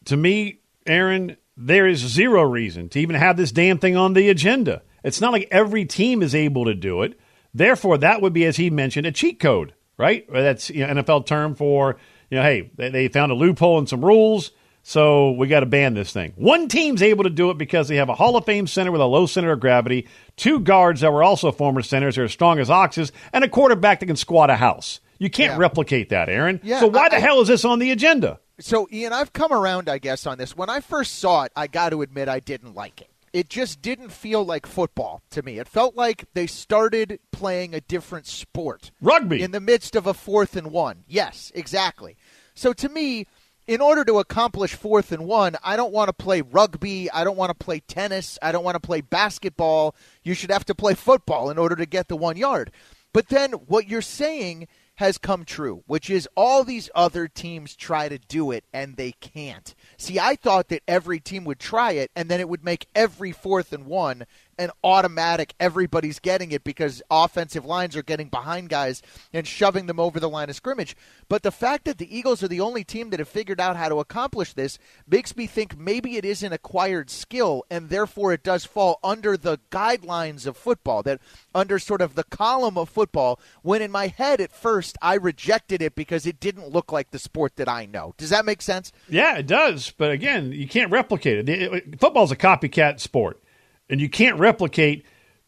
to 0.06 0.18
me, 0.18 0.58
Aaron, 0.86 1.38
there 1.58 1.88
is 1.88 2.00
zero 2.00 2.44
reason 2.44 2.90
to 2.90 3.00
even 3.00 3.16
have 3.16 3.38
this 3.38 3.52
damn 3.52 3.78
thing 3.78 3.96
on 3.96 4.14
the 4.14 4.30
agenda. 4.30 4.82
It's 5.04 5.22
not 5.22 5.32
like 5.32 5.48
every 5.52 5.86
team 5.86 6.22
is 6.22 6.36
able 6.36 6.66
to 6.66 6.74
do 6.74 7.04
it. 7.04 7.18
Therefore, 7.56 7.98
that 8.00 8.22
would 8.22 8.34
be, 8.34 8.44
as 8.46 8.58
he 8.58 8.70
mentioned, 8.70 9.08
a 9.08 9.12
cheat 9.14 9.40
code, 9.40 9.74
right? 9.98 10.26
That's 10.32 10.70
you 10.70 10.86
know, 10.86 10.94
NFL 11.02 11.26
term 11.26 11.56
for, 11.56 11.96
you 12.30 12.38
know, 12.38 12.44
hey, 12.44 12.70
they, 12.76 12.90
they 12.90 13.08
found 13.08 13.32
a 13.32 13.36
loophole 13.36 13.80
in 13.80 13.88
some 13.88 14.04
rules, 14.04 14.52
so 14.84 15.32
we 15.32 15.48
got 15.48 15.62
to 15.62 15.66
ban 15.66 15.94
this 15.94 16.12
thing. 16.12 16.34
One 16.36 16.68
team's 16.68 17.02
able 17.02 17.24
to 17.24 17.30
do 17.30 17.50
it 17.52 17.58
because 17.58 17.88
they 17.88 17.96
have 17.96 18.10
a 18.10 18.14
Hall 18.16 18.36
of 18.36 18.46
Fame 18.46 18.68
center 18.68 18.92
with 18.92 19.00
a 19.00 19.06
low 19.06 19.26
center 19.26 19.54
of 19.54 19.62
gravity, 19.62 20.08
two 20.36 20.60
guards 20.60 21.00
that 21.02 21.14
were 21.14 21.24
also 21.24 21.52
former 21.54 21.82
centers 21.82 22.18
that 22.18 22.24
are 22.24 22.28
strong 22.28 22.60
as 22.60 22.70
oxes, 22.70 23.14
and 23.32 23.44
a 23.44 23.50
quarterback 23.50 24.02
that 24.02 24.08
can 24.08 24.18
squat 24.18 24.50
a 24.50 24.56
house. 24.58 25.00
You 25.18 25.30
can't 25.30 25.54
Yeah. 25.54 25.58
replicate 25.60 26.10
that, 26.10 26.28
Aaron. 26.28 26.60
Yeah, 26.62 26.82
so 26.82 26.88
why 26.88 27.06
I- 27.06 27.10
the 27.10 27.20
hell 27.22 27.40
is 27.40 27.48
this 27.48 27.64
on 27.64 27.80
the 27.80 27.90
agenda? 27.92 28.40
So, 28.60 28.88
Ian, 28.92 29.12
I've 29.14 29.34
come 29.34 29.52
around, 29.54 29.90
I 29.90 29.98
guess, 29.98 30.26
on 30.26 30.38
this. 30.38 30.56
When 30.56 30.70
I 30.70 30.82
first 30.82 31.20
saw 31.20 31.44
it, 31.44 31.52
I 31.56 31.68
got 31.68 31.90
to 31.90 32.02
admit 32.02 32.28
I 32.30 32.40
didn't 32.42 32.74
like 32.76 33.00
it. 33.02 33.10
It 33.36 33.50
just 33.50 33.82
didn't 33.82 34.14
feel 34.14 34.46
like 34.46 34.66
football 34.66 35.22
to 35.32 35.44
me. 35.44 35.60
It 35.60 35.68
felt 35.68 35.94
like 35.94 36.24
they 36.36 36.48
started 36.48 37.20
playing 37.34 37.76
a 37.76 37.82
different 37.82 38.28
sport. 38.28 38.92
Rugby. 39.02 39.42
In 39.42 39.52
the 39.52 39.60
midst 39.60 39.98
of 39.98 40.08
a 40.08 40.14
fourth 40.14 40.56
and 40.56 40.72
one. 40.72 41.04
Yes, 41.06 41.52
exactly. 41.54 42.16
So, 42.54 42.72
to 42.72 42.88
me, 42.88 43.28
in 43.68 43.82
order 43.82 44.06
to 44.06 44.20
accomplish 44.20 44.74
fourth 44.74 45.12
and 45.12 45.26
one, 45.26 45.58
I 45.66 45.76
don't 45.76 45.92
want 45.92 46.08
to 46.08 46.14
play 46.14 46.44
rugby. 46.44 47.12
I 47.12 47.26
don't 47.26 47.36
want 47.36 47.50
to 47.50 47.66
play 47.66 47.82
tennis. 47.82 48.40
I 48.42 48.54
don't 48.54 48.64
want 48.64 48.76
to 48.76 48.88
play 48.88 49.02
basketball. 49.02 49.98
You 50.24 50.34
should 50.34 50.52
have 50.52 50.64
to 50.68 50.74
play 50.74 50.94
football 50.94 51.50
in 51.50 51.58
order 51.58 51.76
to 51.76 51.86
get 51.86 52.08
the 52.08 52.16
one 52.16 52.38
yard. 52.38 52.72
But 53.12 53.28
then 53.28 53.52
what 53.52 53.90
you're 53.90 54.02
saying 54.02 54.70
has 54.96 55.18
come 55.18 55.44
true, 55.46 55.84
which 55.88 56.10
is 56.10 56.28
all 56.36 56.64
these 56.64 56.90
other 56.96 57.28
teams 57.28 57.76
try 57.76 58.08
to 58.10 58.18
do 58.18 58.52
it 58.52 58.64
and 58.74 58.96
they 58.96 59.12
can't. 59.14 59.76
See, 59.98 60.20
I 60.20 60.36
thought 60.36 60.70
that 60.70 60.84
every 60.88 61.20
team 61.20 61.44
would 61.46 61.60
try 61.60 61.92
it 61.92 62.12
and 62.16 62.30
then 62.30 62.40
it 62.40 62.50
would 62.50 62.64
make 62.64 62.88
every 62.96 63.32
fourth 63.32 63.74
and 63.74 63.86
one 63.86 64.26
an 64.58 64.72
automatic 64.84 65.54
everybody's 65.60 66.20
getting 66.20 66.52
it 66.52 66.64
because 66.64 67.02
offensive 67.10 67.66
lines 67.66 67.96
are 67.96 68.04
getting 68.04 68.30
behind 68.30 68.70
guys 68.70 69.02
and 69.34 69.48
shoving 69.48 69.86
them 69.86 70.00
over 70.00 70.20
the 70.20 70.30
line 70.30 70.50
of 70.50 70.56
scrimmage. 70.56 70.96
But 71.28 71.44
the 71.44 71.52
fact 71.52 71.86
that 71.86 71.98
the 71.98 72.18
Eagles 72.18 72.44
are 72.44 72.48
the 72.48 72.62
only 72.62 72.84
team 72.84 73.10
that 73.10 73.20
have 73.20 73.28
figured 73.28 73.60
out 73.60 73.76
how 73.76 73.90
to 73.90 74.00
accomplish 74.00 74.54
this 74.54 74.78
makes 75.08 75.36
me 75.36 75.48
think 75.48 75.78
maybe 75.78 76.18
it 76.18 76.26
is 76.26 76.44
an 76.44 76.54
acquired 76.54 77.10
skill 77.10 77.64
and 77.70 77.90
therefore 77.90 78.34
it 78.34 78.44
does 78.44 78.66
fall 78.66 79.00
under 79.04 79.38
the 79.38 79.60
guidelines 79.72 80.46
of 80.46 80.58
football, 80.58 81.04
that 81.04 81.20
under 81.54 81.80
sort 81.80 82.02
of 82.02 82.16
the 82.16 82.24
column 82.24 82.78
of 82.78 82.90
football, 82.90 83.40
when 83.62 83.82
in 83.82 83.92
my 83.92 84.08
head 84.08 84.42
at 84.42 84.52
first 84.52 84.98
I 85.02 85.16
rejected 85.16 85.82
it 85.82 85.96
because 85.96 86.26
it 86.26 86.40
didn't 86.40 86.70
look 86.70 86.92
like 86.92 87.12
the 87.12 87.20
sport 87.20 87.56
that 87.58 87.70
I 87.70 87.86
know. 87.86 88.14
Does 88.18 88.30
that 88.30 88.46
make 88.46 88.62
sense? 88.62 88.92
Yeah, 89.10 89.38
it 89.38 89.48
does. 89.48 89.92
But 89.92 90.12
again, 90.12 90.52
you 90.52 90.68
can't 90.68 90.92
replicate 90.92 91.48
it. 91.48 92.00
football's 92.00 92.32
a 92.32 92.36
copycat 92.36 93.00
sport, 93.00 93.42
and 93.90 94.02
you 94.02 94.10
can't 94.10 94.40
replicate 94.40 95.06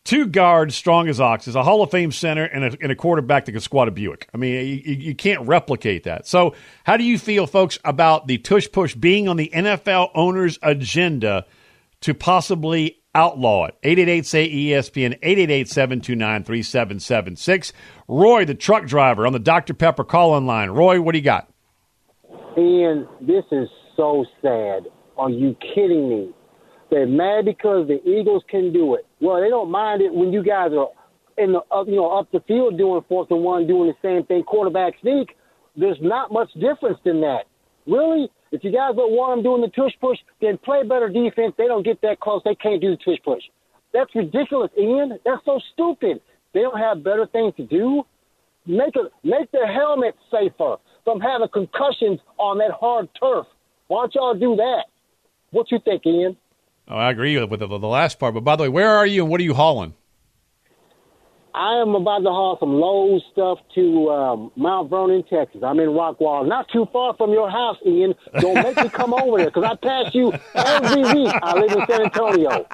two 0.08 0.26
guards 0.26 0.73
strong 0.73 1.10
as 1.10 1.19
oxes, 1.19 1.54
a 1.54 1.63
Hall 1.63 1.84
of 1.84 1.91
Fame 1.91 2.13
center, 2.13 2.45
and 2.45 2.63
a, 2.63 2.78
and 2.82 2.91
a 2.93 2.95
quarterback 2.95 3.45
that 3.45 3.52
can 3.52 3.60
squat 3.60 3.89
a 3.89 3.91
Buick. 3.91 4.30
I 4.34 4.38
mean, 4.38 4.82
you, 4.86 4.93
you 4.93 5.15
can't 5.15 5.45
replicate 5.45 6.06
that. 6.06 6.26
So, 6.26 6.56
how 6.86 6.95
do 6.95 7.04
you 7.04 7.19
feel, 7.19 7.45
folks, 7.45 7.78
about 7.84 8.26
the 8.28 8.38
tush 8.38 8.71
push 8.71 8.95
being 8.95 9.28
on 9.28 9.36
the 9.36 9.52
NFL 9.54 10.12
owners' 10.15 10.58
agenda 10.62 11.45
to 12.02 12.13
possibly 12.13 13.00
outlaw 13.13 13.65
it? 13.65 13.76
888 13.84 14.26
say 14.26 14.50
ESPN, 14.50 15.19
888 15.21 15.67
729 15.67 16.43
3776. 16.45 17.73
Roy, 18.08 18.45
the 18.45 18.56
truck 18.56 18.86
driver 18.86 19.28
on 19.28 19.34
the 19.34 19.39
Dr. 19.39 19.73
Pepper 19.73 20.06
call 20.06 20.38
in 20.38 20.45
line. 20.45 20.69
Roy, 20.69 21.02
what 21.02 21.12
do 21.12 21.17
you 21.17 21.26
got? 21.26 21.52
Ian, 22.58 23.08
this 23.19 23.43
is 23.52 23.67
so 23.97 24.26
sad. 24.41 24.88
Are 25.17 25.30
you 25.30 25.56
kidding 25.76 26.08
me? 26.08 26.34
They're 26.89 27.08
mad 27.08 27.45
because 27.45 27.88
the 27.88 28.02
Eagles 28.08 28.43
can 28.50 28.71
do 28.71 28.95
it. 28.95 29.06
Well, 29.19 29.41
they 29.41 29.50
don't 29.50 29.69
mind 29.69 30.02
it 30.02 30.13
when 30.13 30.32
you 30.32 30.43
guys 30.43 30.71
are 30.71 30.88
in 31.38 31.52
the 31.54 31.60
up, 31.71 31.88
you 31.88 31.95
know, 31.95 32.10
up 32.10 32.32
the 32.32 32.39
field 32.47 32.78
doing 32.78 33.04
fourth 33.08 33.30
and 33.32 33.43
one, 33.43 33.67
doing 33.67 33.91
the 33.91 34.08
same 34.08 34.26
thing, 34.26 34.43
quarterback 34.43 34.93
sneak. 35.02 35.36
There's 35.76 35.97
not 36.02 36.32
much 36.32 36.52
difference 36.54 36.97
than 37.04 37.21
that. 37.21 37.43
Really, 37.86 38.30
if 38.52 38.63
you 38.63 38.71
guys 38.71 38.95
don't 38.95 39.12
want 39.12 39.38
them 39.38 39.43
doing 39.43 39.62
the 39.62 39.69
tush 39.69 39.93
push, 40.02 40.17
then 40.41 40.58
play 40.58 40.84
better 40.84 41.10
defense. 41.10 41.54
They 41.58 41.67
don't 41.67 41.84
get 41.84 42.02
that 42.02 42.19
close. 42.19 42.41
They 42.43 42.56
can't 42.56 42.82
do 42.82 42.91
the 42.91 42.97
tush 42.97 43.23
push. 43.23 43.43
That's 43.93 44.13
ridiculous, 44.15 44.71
Ian. 44.80 45.19
That's 45.26 45.43
so 45.45 45.60
stupid. 45.73 46.21
They 46.54 46.62
don't 46.62 46.80
have 46.80 47.04
better 47.04 47.28
things 47.28 47.54
to 47.58 47.65
do. 47.65 48.04
Make 48.65 48.95
a 48.95 49.10
make 49.23 49.50
the 49.52 49.65
helmet 49.65 50.15
safer 50.30 50.76
from 51.04 51.21
having 51.21 51.47
concussions 51.54 52.19
on 52.38 52.58
that 52.58 52.71
hard 52.71 53.08
turf. 53.19 53.45
Why 53.88 54.02
don't 54.02 54.15
y'all 54.15 54.34
do 54.34 54.56
that? 54.58 54.86
What 55.52 55.71
you 55.71 55.80
think, 55.84 56.06
Ian? 56.06 56.36
Oh, 56.89 56.95
I 56.95 57.12
agree 57.12 57.38
with 57.43 57.60
the, 57.60 57.67
the 57.67 57.78
last 57.80 58.19
part. 58.19 58.34
But 58.34 58.43
by 58.43 58.56
the 58.56 58.63
way, 58.63 58.69
where 58.69 58.89
are 58.89 59.06
you 59.06 59.23
and 59.23 59.32
what 59.32 59.41
are 59.41 59.43
you 59.43 59.54
hauling? 59.54 59.93
I 61.54 61.82
am 61.82 61.95
about 61.95 62.19
to 62.19 62.30
haul 62.30 62.56
some 62.60 62.76
Lowe's 62.76 63.23
stuff 63.32 63.58
to 63.73 64.10
um, 64.12 64.52
Mount 64.56 64.91
Vernon, 64.91 65.23
Texas. 65.23 65.63
I'm 65.65 65.80
in 65.80 65.89
Rockwall, 65.89 66.47
not 66.47 66.67
too 66.71 66.86
far 66.93 67.15
from 67.15 67.32
your 67.32 67.50
house, 67.50 67.78
Ian. 67.84 68.13
Don't 68.39 68.62
make 68.62 68.78
me 68.78 68.89
come 68.89 69.12
over 69.12 69.38
there 69.38 69.47
because 69.47 69.63
I 69.63 69.76
pass 69.76 70.13
you 70.13 70.32
every 70.54 71.02
week. 71.02 71.34
I 71.41 71.60
live 71.60 71.71
in 71.71 71.88
San 71.88 72.02
Antonio. 72.04 72.67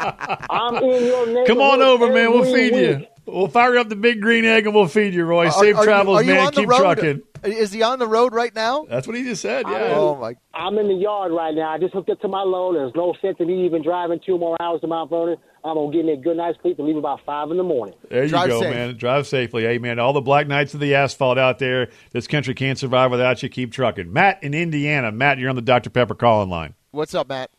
I'm 0.49 0.75
in 0.83 1.05
your 1.05 1.25
neighborhood. 1.27 1.47
Come 1.47 1.61
on 1.61 1.81
over, 1.81 2.11
man. 2.11 2.31
We'll 2.31 2.43
feed 2.43 2.75
you. 2.75 3.07
Week. 3.25 3.35
We'll 3.35 3.47
fire 3.47 3.77
up 3.77 3.89
the 3.89 3.95
big 3.95 4.21
green 4.21 4.45
egg 4.45 4.65
and 4.65 4.75
we'll 4.75 4.87
feed 4.87 5.13
you, 5.13 5.25
Roy. 5.25 5.47
Are- 5.47 5.51
Safe 5.51 5.75
are 5.75 5.79
you- 5.79 5.83
travels, 5.85 6.17
are 6.19 6.23
you 6.23 6.33
man. 6.33 6.47
on 6.47 6.53
the 6.53 6.61
Keep 6.61 6.69
road? 6.69 6.77
trucking. 6.79 7.21
Is 7.43 7.73
he 7.73 7.81
on 7.83 7.99
the 7.99 8.07
road 8.07 8.33
right 8.33 8.55
now? 8.55 8.85
That's 8.89 9.05
what 9.05 9.17
he 9.17 9.23
just 9.23 9.41
said. 9.41 9.65
Yeah. 9.67 9.95
Oh 9.97 10.15
my! 10.15 10.33
I'm 10.53 10.77
in 10.77 10.87
the 10.87 10.93
yard 10.93 11.33
right 11.33 11.53
now. 11.53 11.71
I 11.73 11.77
just 11.77 11.93
hooked 11.93 12.09
up 12.09 12.21
to 12.21 12.29
my 12.29 12.41
load. 12.41 12.75
There's 12.77 12.93
no 12.95 13.13
sense 13.21 13.35
in 13.41 13.47
me 13.47 13.65
even 13.65 13.83
driving 13.83 14.21
two 14.25 14.37
more 14.37 14.55
hours 14.61 14.79
to 14.79 14.87
Mount 14.87 15.09
Vernon. 15.09 15.35
I'm 15.65 15.75
gonna 15.75 15.91
get 15.91 16.05
me 16.05 16.13
a 16.13 16.17
good 16.17 16.37
night's 16.37 16.57
sleep 16.61 16.79
and 16.79 16.87
leave 16.87 16.95
about 16.95 17.19
five 17.25 17.51
in 17.51 17.57
the 17.57 17.63
morning. 17.63 17.95
There 18.09 18.23
you 18.23 18.29
Drive 18.29 18.47
go, 18.47 18.61
safe. 18.61 18.73
man. 18.73 18.95
Drive 18.95 19.27
safely. 19.27 19.63
Hey, 19.63 19.77
man, 19.77 19.99
all 19.99 20.13
the 20.13 20.21
black 20.21 20.47
knights 20.47 20.73
of 20.73 20.79
the 20.79 20.95
asphalt 20.95 21.37
out 21.37 21.59
there. 21.59 21.89
This 22.13 22.27
country 22.27 22.53
can't 22.53 22.79
survive 22.79 23.11
without 23.11 23.43
you. 23.43 23.49
Keep 23.49 23.73
trucking. 23.73 24.13
Matt 24.13 24.41
in 24.41 24.53
Indiana. 24.53 25.11
Matt, 25.11 25.37
you're 25.37 25.49
on 25.49 25.57
the 25.57 25.61
Dr. 25.61 25.89
Pepper 25.89 26.15
calling 26.15 26.49
line. 26.49 26.75
What's 26.91 27.13
up, 27.13 27.27
Matt? 27.27 27.49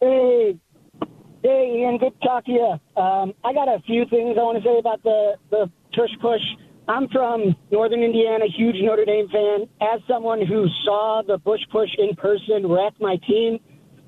Hey, 0.00 0.56
hey, 1.46 1.78
Ian. 1.78 1.98
Good 1.98 2.20
to 2.20 2.26
talk 2.26 2.44
to 2.46 2.52
you. 2.52 3.02
Um, 3.02 3.32
I 3.44 3.52
got 3.52 3.68
a 3.68 3.80
few 3.86 4.04
things 4.06 4.36
I 4.38 4.42
want 4.42 4.62
to 4.62 4.64
say 4.64 4.78
about 4.78 5.02
the 5.02 5.34
the 5.50 5.70
tush 5.94 6.10
push. 6.20 6.42
I'm 6.88 7.08
from 7.08 7.56
Northern 7.70 8.02
Indiana, 8.02 8.44
huge 8.46 8.76
Notre 8.80 9.04
Dame 9.04 9.28
fan. 9.28 9.68
As 9.80 10.00
someone 10.08 10.44
who 10.44 10.66
saw 10.84 11.22
the 11.26 11.38
Bush 11.38 11.60
push 11.72 11.90
in 11.98 12.14
person 12.14 12.66
wreck 12.66 12.94
my 13.00 13.16
team, 13.26 13.58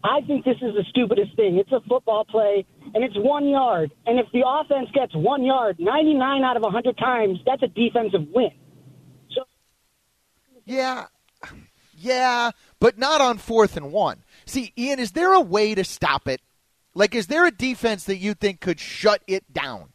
I 0.05 0.21
think 0.27 0.45
this 0.45 0.57
is 0.63 0.75
the 0.75 0.85
stupidest 0.91 1.35
thing. 1.35 1.59
It's 1.59 1.73
a 1.73 1.81
football 1.89 2.25
play, 2.25 2.65
and 2.95 3.03
it's 3.03 3.17
one 3.17 3.49
yard. 3.49 3.93
And 4.07 4.19
if 4.21 4.27
the 4.33 4.45
offense 4.47 4.91
gets 4.95 5.15
one 5.15 5.45
yard, 5.45 5.77
99 5.81 6.45
out 6.45 6.57
of 6.57 6.63
100 6.63 6.97
times, 6.99 7.39
that's 7.45 7.63
a 7.65 7.69
defensive 7.69 8.29
win. 8.33 8.53
So 9.35 9.43
Yeah, 10.65 11.07
yeah, 11.97 12.53
but 12.79 12.97
not 12.97 13.21
on 13.21 13.39
fourth 13.39 13.77
and 13.77 13.91
one. 13.91 14.23
See, 14.47 14.73
Ian, 14.79 15.01
is 15.01 15.13
there 15.13 15.33
a 15.33 15.41
way 15.41 15.75
to 15.75 15.83
stop 15.83 16.29
it? 16.29 16.41
Like, 16.95 17.15
is 17.15 17.27
there 17.27 17.47
a 17.47 17.51
defense 17.51 18.05
that 18.05 18.17
you 18.17 18.35
think 18.35 18.61
could 18.61 18.81
shut 18.81 19.23
it 19.27 19.53
down? 19.53 19.91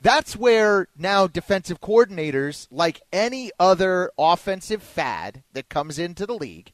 That's 0.00 0.36
where 0.36 0.88
now 0.98 1.26
defensive 1.26 1.80
coordinators, 1.80 2.66
like 2.70 3.02
any 3.12 3.52
other 3.60 4.10
offensive 4.18 4.82
fad 4.82 5.44
that 5.52 5.68
comes 5.68 5.98
into 5.98 6.26
the 6.26 6.34
league, 6.34 6.72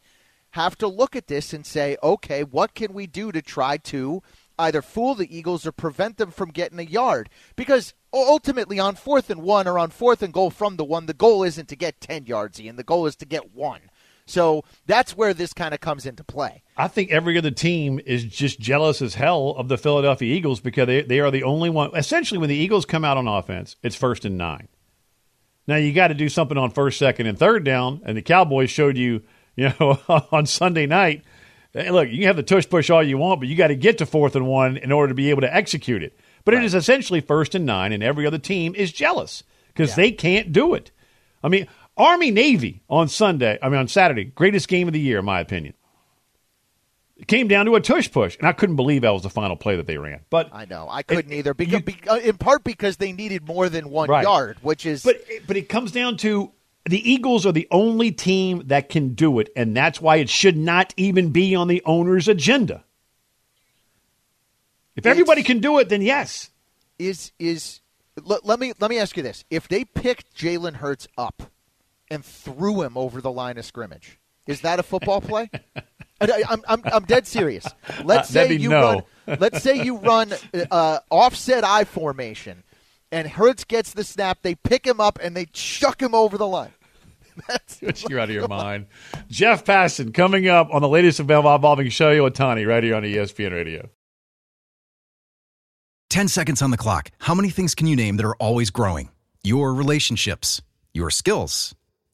have 0.53 0.77
to 0.79 0.89
look 0.89 1.15
at 1.15 1.27
this 1.27 1.53
and 1.53 1.67
say, 1.67 1.99
okay, 2.03 2.43
what 2.43 2.75
can 2.75 2.95
we 2.95 3.07
do 3.07 3.31
to 3.31 3.43
try 3.43 3.77
to 3.77 4.23
either 4.59 4.83
fool 4.83 5.15
the 5.15 5.37
Eagles 5.37 5.65
or 5.67 5.73
prevent 5.73 6.17
them 6.17 6.31
from 6.31 6.51
getting 6.51 6.79
a 6.79 6.83
yard. 6.83 7.29
Because 7.57 7.95
ultimately, 8.13 8.79
on 8.79 8.97
fourth 8.97 9.31
and 9.31 9.43
one 9.43 9.69
or 9.69 9.79
on 9.79 9.91
fourth 9.91 10.23
and 10.23 10.33
goal 10.33 10.51
from 10.51 10.77
the 10.77 10.85
one, 10.85 11.07
the 11.07 11.15
goal 11.15 11.45
isn't 11.45 11.69
to 11.69 11.77
get 11.77 12.01
10 12.01 12.27
yards, 12.27 12.59
and 12.59 12.79
the 12.79 12.85
goal 12.85 13.07
is 13.07 13.17
to 13.17 13.27
get 13.27 13.55
one. 13.55 13.83
So 14.29 14.65
that's 14.87 15.17
where 15.17 15.33
this 15.33 15.53
kind 15.53 15.73
of 15.73 15.81
comes 15.81 16.05
into 16.07 16.23
play. 16.23 16.63
I 16.77 16.89
think 16.89 17.11
every 17.11 17.39
other 17.39 17.51
team 17.51 18.01
is 18.05 18.25
just 18.25 18.61
jealous 18.61 19.01
as 19.01 19.15
hell 19.15 19.55
of 19.57 19.69
the 19.69 19.79
Philadelphia 19.79 20.35
Eagles 20.35 20.61
because 20.61 20.87
they, 20.87 21.03
they 21.03 21.21
are 21.21 21.31
the 21.31 21.45
only 21.45 21.71
one. 21.71 21.97
Essentially, 21.97 22.39
when 22.39 22.51
the 22.51 22.55
Eagles 22.55 22.85
come 22.85 23.05
out 23.05 23.17
on 23.17 23.27
offense, 23.27 23.77
it's 23.83 23.97
first 23.97 24.25
and 24.25 24.37
nine. 24.37 24.69
Now 25.67 25.77
you 25.77 25.93
got 25.93 26.09
to 26.09 26.15
do 26.15 26.29
something 26.29 26.57
on 26.57 26.71
first, 26.71 26.99
second, 26.99 27.27
and 27.27 27.39
third 27.39 27.65
down, 27.65 28.03
and 28.05 28.17
the 28.17 28.23
Cowboys 28.23 28.71
showed 28.71 28.97
you, 28.97 29.23
you 29.57 29.73
know, 29.81 29.99
on 30.31 30.47
Sunday 30.47 30.87
night. 30.87 31.25
Hey, 31.73 31.91
look, 31.91 32.09
you 32.09 32.19
can 32.19 32.27
have 32.27 32.37
the 32.37 32.43
tush 32.43 32.69
push 32.69 32.91
all 32.91 33.03
you 33.03 33.19
want, 33.19 33.41
but 33.41 33.49
you 33.49 33.57
got 33.57 33.69
to 33.69 33.77
get 33.77 33.99
to 33.99 34.07
fourth 34.07 34.37
and 34.37 34.47
one 34.47 34.77
in 34.77 34.93
order 34.93 35.09
to 35.09 35.15
be 35.15 35.31
able 35.31 35.43
to 35.43 35.55
execute 35.55 36.03
it. 36.03 36.19
But 36.45 36.55
right. 36.55 36.63
it 36.63 36.67
is 36.67 36.75
essentially 36.75 37.21
first 37.21 37.55
and 37.55 37.67
nine, 37.67 37.93
and 37.93 38.03
every 38.03 38.27
other 38.27 38.39
team 38.39 38.75
is 38.75 38.93
jealous 38.93 39.43
because 39.69 39.91
yeah. 39.91 39.97
they 39.97 40.13
can't 40.13 40.53
do 40.53 40.75
it. 40.75 40.91
I 41.43 41.49
mean, 41.49 41.69
Army 41.99 42.31
Navy 42.31 42.83
on 42.89 43.09
Sunday, 43.09 43.59
I 43.61 43.69
mean 43.69 43.81
on 43.81 43.89
Saturday, 43.89 44.25
greatest 44.25 44.69
game 44.69 44.87
of 44.87 44.95
the 44.95 45.01
year 45.01 45.19
in 45.19 45.25
my 45.25 45.41
opinion. 45.41 45.75
It 47.17 47.27
came 47.27 47.49
down 47.49 47.67
to 47.67 47.75
a 47.75 47.81
tush 47.81 48.11
push, 48.13 48.37
and 48.39 48.47
I 48.47 48.53
couldn't 48.53 48.77
believe 48.77 49.03
that 49.03 49.11
was 49.11 49.25
the 49.25 49.31
final 49.31 49.57
play 49.57 49.75
that 49.75 49.89
they 49.89 49.99
ran. 49.99 50.21
But 50.31 50.51
I 50.53 50.67
know 50.67 50.87
I 50.89 51.03
couldn't 51.03 51.33
it, 51.33 51.39
either, 51.39 51.53
because, 51.53 51.83
you, 51.85 51.95
uh, 52.09 52.19
in 52.19 52.39
part 52.39 52.63
because 52.63 52.97
they 52.99 53.11
needed 53.11 53.45
more 53.45 53.69
than 53.69 53.91
one 53.91 54.09
right. 54.09 54.23
yard, 54.23 54.59
which 54.63 54.87
is. 54.87 55.03
But 55.03 55.21
but 55.49 55.57
it 55.57 55.69
comes 55.69 55.91
down 55.91 56.17
to 56.19 56.53
the 56.85 57.11
Eagles 57.11 57.45
are 57.45 57.53
the 57.53 57.67
only 57.73 58.13
team 58.13 58.63
that 58.67 58.89
can 58.89 59.15
do 59.15 59.41
it, 59.41 59.51
and 59.57 59.77
that's 59.77 60.01
why 60.01 60.17
it 60.17 60.31
should 60.31 60.57
not 60.57 60.95
even 60.97 61.33
be 61.33 61.57
on 61.57 61.67
the 61.67 61.83
owner's 61.85 62.29
agenda. 62.29 62.85
If 64.95 65.05
everybody 65.05 65.43
can 65.43 65.59
do 65.59 65.79
it, 65.79 65.89
then 65.89 66.03
yes. 66.03 66.51
Is 67.01 67.33
is 67.41 67.81
let, 68.25 68.45
let 68.45 68.61
me 68.61 68.75
let 68.79 68.91
me 68.91 68.99
ask 68.99 69.17
you 69.17 69.25
this: 69.25 69.45
If 69.51 69.67
they 69.67 69.85
picked 69.85 70.37
Jalen 70.37 70.75
Hurts 70.75 71.09
up 71.17 71.51
and 72.11 72.25
threw 72.25 72.83
him 72.83 72.97
over 72.97 73.21
the 73.21 73.31
line 73.31 73.59
of 73.59 73.65
scrimmage. 73.65 74.19
Is 74.47 74.63
that 74.63 74.79
a 74.79 74.83
football 74.83 75.21
play? 75.21 75.51
I, 76.21 76.43
am 76.49 76.63
I'm, 76.67 76.83
I'm 76.85 77.05
dead 77.05 77.27
serious. 77.27 77.67
Let's 78.05 78.31
uh, 78.31 78.33
say 78.33 78.53
you 78.55 78.71
no. 78.71 78.83
run. 78.83 79.03
Let's 79.41 79.63
say 79.63 79.85
you 79.85 79.99
run 79.99 80.33
uh, 80.71 80.99
offset 81.11 81.65
I 81.65 81.85
formation, 81.85 82.65
and 83.13 83.29
Hurts 83.29 83.65
gets 83.65 83.93
the 83.93 84.03
snap. 84.03 84.39
They 84.43 84.55
pick 84.55 84.87
him 84.87 85.01
up 85.01 85.19
and 85.23 85.37
they 85.37 85.47
chuck 85.47 86.03
him 86.03 86.15
over 86.15 86.39
the 86.39 86.47
line. 86.47 86.73
That's 87.47 88.05
You're 88.09 88.19
out 88.19 88.31
of 88.31 88.35
your 88.35 88.49
mind. 88.49 88.87
Jeff 89.29 89.65
Passan 89.65 90.13
coming 90.13 90.49
up 90.49 90.75
on 90.75 90.83
the 90.83 90.89
latest 90.89 91.21
evolving 91.21 91.87
Shohei 91.87 92.29
Ohtani 92.29 92.67
right 92.67 92.83
here 92.83 92.97
on 92.97 93.05
ESPN 93.05 93.53
Radio. 93.53 93.89
10 96.11 96.27
seconds 96.27 96.63
on 96.63 96.73
the 96.73 96.77
clock. 96.77 97.11
How 97.19 97.35
many 97.35 97.51
things 97.51 97.77
can 97.77 97.87
you 97.87 97.95
name 97.95 98.17
that 98.17 98.27
are 98.27 98.35
always 98.37 98.71
growing? 98.71 99.11
Your 99.45 99.73
relationships, 99.73 100.63
your 100.93 101.11
skills 101.11 101.77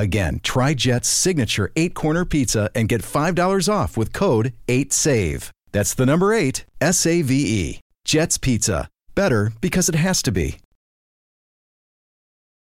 Again, 0.00 0.40
try 0.42 0.72
Jet's 0.72 1.08
signature 1.08 1.70
eight 1.76 1.92
corner 1.92 2.24
pizza 2.24 2.70
and 2.74 2.88
get 2.88 3.02
$5 3.02 3.70
off 3.70 3.98
with 3.98 4.14
code 4.14 4.54
8SAVE. 4.66 5.50
That's 5.72 5.92
the 5.92 6.06
number 6.06 6.32
eight, 6.32 6.64
S 6.80 7.04
A 7.04 7.20
V 7.20 7.34
E. 7.34 7.80
Jet's 8.06 8.38
Pizza. 8.38 8.88
Better 9.14 9.52
because 9.60 9.90
it 9.90 9.94
has 9.94 10.22
to 10.22 10.32
be. 10.32 10.56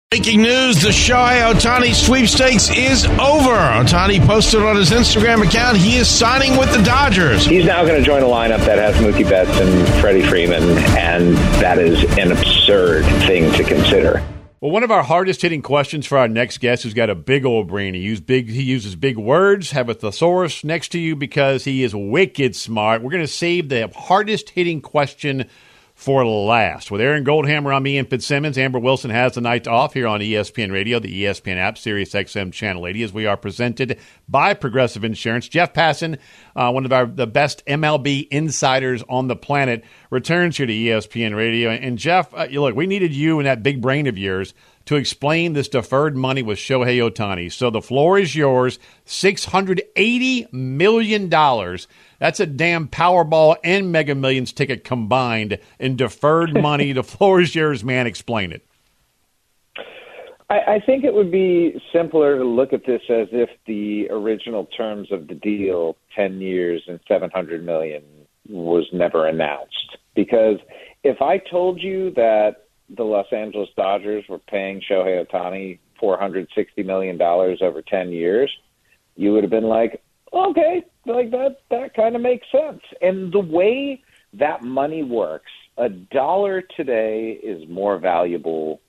Breaking 0.09 0.41
news 0.41 0.81
the 0.81 0.89
Shohei 0.89 1.53
Ohtani 1.53 1.93
sweepstakes 1.93 2.71
is 2.75 3.05
over. 3.05 3.55
Ohtani 3.55 4.25
posted 4.25 4.63
on 4.63 4.75
his 4.75 4.89
Instagram 4.89 5.47
account 5.47 5.77
he 5.77 5.97
is 5.97 6.07
signing 6.09 6.57
with 6.57 6.75
the 6.75 6.81
Dodgers. 6.81 7.45
He's 7.45 7.65
now 7.65 7.85
going 7.85 7.99
to 7.99 8.03
join 8.03 8.23
a 8.23 8.25
lineup 8.25 8.65
that 8.65 8.79
has 8.79 8.95
Mookie 8.95 9.29
Betts 9.29 9.57
and 9.59 9.87
Freddie 10.01 10.23
Freeman, 10.23 10.63
and 10.97 11.37
that 11.61 11.77
is 11.77 12.03
an 12.17 12.31
absurd 12.31 13.05
thing 13.27 13.53
to 13.53 13.63
consider. 13.63 14.23
Well, 14.61 14.69
one 14.69 14.83
of 14.83 14.91
our 14.91 15.01
hardest 15.01 15.41
hitting 15.41 15.63
questions 15.63 16.05
for 16.05 16.19
our 16.19 16.27
next 16.27 16.59
guest 16.59 16.83
who's 16.83 16.93
got 16.93 17.09
a 17.09 17.15
big 17.15 17.45
old 17.45 17.67
brain. 17.67 17.95
He 17.95 18.01
uses 18.01 18.23
big 18.23 18.47
he 18.47 18.61
uses 18.61 18.95
big 18.95 19.17
words, 19.17 19.71
have 19.71 19.89
a 19.89 19.95
thesaurus 19.95 20.63
next 20.63 20.89
to 20.89 20.99
you 20.99 21.15
because 21.15 21.63
he 21.63 21.81
is 21.81 21.95
wicked 21.95 22.55
smart. 22.55 23.01
We're 23.01 23.09
going 23.09 23.23
to 23.23 23.27
save 23.27 23.69
the 23.69 23.87
hardest 23.87 24.51
hitting 24.51 24.79
question 24.79 25.49
for 26.01 26.25
last. 26.25 26.89
With 26.89 26.99
Aaron 26.99 27.23
Goldhammer 27.23 27.75
on 27.75 27.83
me 27.83 27.95
and 27.99 28.09
Fitzsimmons, 28.09 28.57
Amber 28.57 28.79
Wilson 28.79 29.11
has 29.11 29.35
the 29.35 29.41
night 29.41 29.67
off 29.67 29.93
here 29.93 30.07
on 30.07 30.19
ESPN 30.19 30.71
Radio, 30.71 30.97
the 30.97 31.25
ESPN 31.25 31.57
app, 31.57 31.77
Sirius 31.77 32.13
XM 32.13 32.51
Channel 32.51 32.87
80, 32.87 33.03
as 33.03 33.13
we 33.13 33.27
are 33.27 33.37
presented 33.37 33.99
by 34.27 34.55
Progressive 34.55 35.03
Insurance. 35.03 35.47
Jeff 35.47 35.73
Passan, 35.73 36.17
uh, 36.55 36.71
one 36.71 36.85
of 36.85 36.91
our 36.91 37.05
the 37.05 37.27
best 37.27 37.63
MLB 37.67 38.27
insiders 38.31 39.03
on 39.09 39.27
the 39.27 39.35
planet, 39.35 39.83
returns 40.09 40.57
here 40.57 40.65
to 40.65 40.73
ESPN 40.73 41.35
Radio. 41.35 41.69
And 41.69 41.99
Jeff, 41.99 42.33
uh, 42.33 42.47
look, 42.49 42.75
we 42.75 42.87
needed 42.87 43.13
you 43.13 43.37
and 43.37 43.45
that 43.45 43.61
big 43.61 43.79
brain 43.79 44.07
of 44.07 44.17
yours 44.17 44.55
to 44.85 44.95
explain 44.95 45.53
this 45.53 45.67
deferred 45.67 46.17
money 46.17 46.41
with 46.41 46.57
Shohei 46.57 46.97
Ohtani. 46.97 47.51
So 47.51 47.69
the 47.69 47.79
floor 47.79 48.17
is 48.17 48.35
yours. 48.35 48.79
$680 49.05 50.51
million 50.51 51.29
that's 52.21 52.39
a 52.39 52.45
damn 52.45 52.87
Powerball 52.87 53.55
and 53.63 53.91
Mega 53.91 54.13
Millions 54.13 54.53
ticket 54.53 54.83
combined 54.83 55.57
in 55.79 55.95
deferred 55.95 56.53
money. 56.61 56.93
the 56.93 57.03
floor 57.03 57.41
is 57.41 57.55
yours, 57.55 57.83
man. 57.83 58.05
Explain 58.05 58.51
it. 58.51 58.63
I, 60.47 60.75
I 60.75 60.79
think 60.85 61.03
it 61.03 61.15
would 61.15 61.31
be 61.31 61.81
simpler 61.91 62.37
to 62.37 62.43
look 62.43 62.73
at 62.73 62.85
this 62.85 63.01
as 63.09 63.27
if 63.31 63.49
the 63.65 64.07
original 64.11 64.65
terms 64.65 65.11
of 65.11 65.27
the 65.29 65.33
deal, 65.33 65.97
10 66.15 66.39
years 66.41 66.83
and 66.87 66.99
700 67.07 67.65
million, 67.65 68.03
was 68.47 68.87
never 68.93 69.25
announced. 69.25 69.97
Because 70.13 70.59
if 71.03 71.23
I 71.23 71.39
told 71.39 71.81
you 71.81 72.11
that 72.11 72.67
the 72.95 73.03
Los 73.03 73.33
Angeles 73.33 73.69
Dodgers 73.75 74.25
were 74.29 74.37
paying 74.37 74.79
Shohei 74.79 75.25
Ohtani 75.25 75.79
$460 75.99 76.85
million 76.85 77.19
over 77.19 77.81
10 77.81 78.11
years, 78.11 78.51
you 79.15 79.33
would 79.33 79.43
have 79.43 79.49
been 79.49 79.63
like, 79.63 80.03
okay, 80.33 80.83
like 81.05 81.31
that 81.31 81.57
that 81.69 81.93
kind 81.95 82.15
of 82.15 82.21
makes 82.21 82.47
sense. 82.51 82.81
And 83.01 83.31
the 83.31 83.39
way 83.39 84.03
that 84.33 84.63
money 84.63 85.03
works, 85.03 85.51
a 85.77 85.89
dollar 85.89 86.61
today 86.61 87.31
is 87.31 87.67
more 87.69 87.97
valuable 87.97 88.81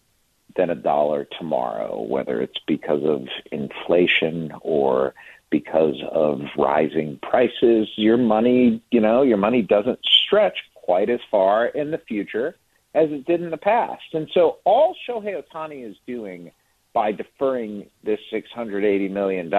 than 0.57 0.70
a 0.70 0.74
dollar 0.74 1.26
tomorrow, 1.38 2.02
whether 2.02 2.40
it's 2.40 2.61
because 2.66 3.02
of 3.05 3.26
inflation 3.50 4.52
or 4.61 5.14
because 5.50 5.96
of 6.11 6.40
rising 6.57 7.18
prices. 7.22 7.88
Your 7.96 8.16
money, 8.16 8.83
you 8.90 9.00
know, 9.00 9.22
your 9.22 9.37
money 9.37 9.62
doesn't 9.62 10.00
stretch 10.05 10.59
quite 10.74 11.11
as 11.11 11.20
far 11.31 11.66
in 11.66 11.90
the 11.90 11.98
future 11.98 12.57
as 12.94 13.11
it 13.11 13.24
did 13.24 13.40
in 13.40 13.50
the 13.50 13.57
past. 13.57 14.02
And 14.12 14.28
so 14.35 14.59
all 14.64 14.94
Shohei 15.09 15.42
Ohtani 15.42 15.88
is 15.88 15.96
doing 16.07 16.50
by 16.92 17.12
deferring 17.12 17.87
this 18.05 18.20
$680 18.33 19.11
million 19.11 19.50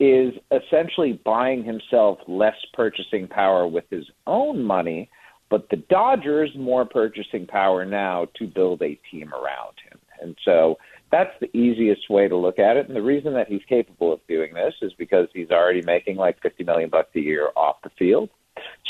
is 0.00 0.32
essentially 0.52 1.20
buying 1.24 1.64
himself 1.64 2.18
less 2.28 2.56
purchasing 2.72 3.26
power 3.26 3.66
with 3.66 3.84
his 3.90 4.04
own 4.26 4.62
money, 4.62 5.10
but 5.50 5.68
the 5.70 5.76
Dodgers 5.76 6.50
more 6.56 6.84
purchasing 6.84 7.46
power 7.46 7.84
now 7.84 8.26
to 8.36 8.46
build 8.46 8.82
a 8.82 8.98
team 9.10 9.32
around 9.32 9.74
him. 9.90 9.98
And 10.20 10.36
so 10.44 10.76
that's 11.10 11.32
the 11.40 11.54
easiest 11.56 12.10
way 12.10 12.28
to 12.28 12.36
look 12.36 12.58
at 12.58 12.76
it. 12.76 12.86
And 12.86 12.96
the 12.96 13.02
reason 13.02 13.32
that 13.34 13.48
he's 13.48 13.62
capable 13.68 14.12
of 14.12 14.20
doing 14.28 14.52
this 14.54 14.74
is 14.82 14.92
because 14.98 15.28
he's 15.32 15.50
already 15.50 15.82
making 15.82 16.16
like 16.16 16.40
50 16.42 16.64
million 16.64 16.90
bucks 16.90 17.10
a 17.16 17.20
year 17.20 17.50
off 17.56 17.76
the 17.82 17.90
field. 17.98 18.30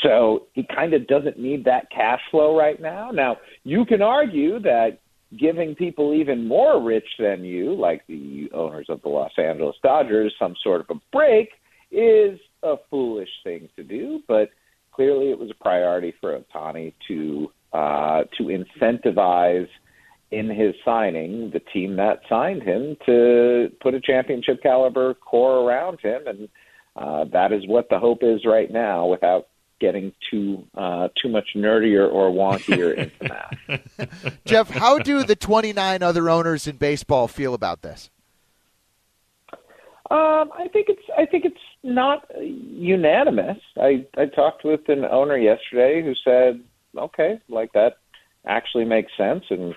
So 0.02 0.46
he 0.52 0.64
kind 0.64 0.94
of 0.94 1.06
doesn't 1.06 1.38
need 1.38 1.64
that 1.64 1.90
cash 1.90 2.20
flow 2.30 2.56
right 2.56 2.80
now. 2.80 3.10
Now, 3.10 3.36
you 3.64 3.84
can 3.84 4.02
argue 4.02 4.58
that 4.60 5.00
giving 5.36 5.74
people 5.74 6.14
even 6.14 6.46
more 6.46 6.82
rich 6.82 7.08
than 7.18 7.44
you, 7.44 7.74
like 7.74 8.06
the 8.06 8.48
owners 8.54 8.86
of 8.88 9.02
the 9.02 9.08
Los 9.08 9.32
Angeles 9.36 9.76
Dodgers, 9.82 10.34
some 10.38 10.54
sort 10.62 10.80
of 10.80 10.86
a 10.96 11.00
break 11.12 11.50
is 11.90 12.38
a 12.62 12.76
foolish 12.90 13.28
thing 13.44 13.68
to 13.76 13.82
do, 13.82 14.20
but 14.26 14.50
clearly 14.92 15.30
it 15.30 15.38
was 15.38 15.50
a 15.50 15.62
priority 15.62 16.14
for 16.20 16.38
Ohtani 16.38 16.92
to 17.08 17.52
uh, 17.72 18.24
to 18.38 18.44
incentivize 18.44 19.68
in 20.30 20.48
his 20.48 20.74
signing 20.84 21.50
the 21.52 21.60
team 21.60 21.96
that 21.96 22.20
signed 22.28 22.62
him 22.62 22.96
to 23.04 23.70
put 23.80 23.94
a 23.94 24.00
championship 24.00 24.62
caliber 24.62 25.14
core 25.14 25.68
around 25.68 26.00
him, 26.00 26.26
and 26.26 26.48
uh, 26.96 27.24
that 27.32 27.52
is 27.52 27.66
what 27.66 27.88
the 27.90 27.98
hope 27.98 28.22
is 28.22 28.44
right 28.46 28.70
now. 28.70 29.06
Without 29.06 29.48
getting 29.80 30.12
too 30.30 30.66
uh, 30.74 31.08
too 31.20 31.28
much 31.28 31.50
nerdier 31.54 32.10
or 32.10 32.30
wonkier 32.30 32.94
into 32.96 33.28
math. 33.68 34.38
Jeff, 34.44 34.70
how 34.70 34.98
do 34.98 35.22
the 35.22 35.36
29 35.36 36.02
other 36.02 36.28
owners 36.30 36.66
in 36.66 36.76
baseball 36.76 37.28
feel 37.28 37.54
about 37.54 37.82
this? 37.82 38.10
Um, 40.10 40.50
I 40.56 40.68
think 40.72 40.88
it's 40.88 41.02
I 41.16 41.26
think 41.26 41.44
it's 41.44 41.56
not 41.82 42.26
unanimous. 42.40 43.58
I 43.76 44.06
I 44.16 44.26
talked 44.26 44.64
with 44.64 44.88
an 44.88 45.04
owner 45.04 45.36
yesterday 45.36 46.02
who 46.02 46.14
said, 46.14 46.62
"Okay, 46.96 47.40
like 47.48 47.72
that 47.72 47.98
actually 48.46 48.86
makes 48.86 49.14
sense 49.16 49.44
and 49.50 49.74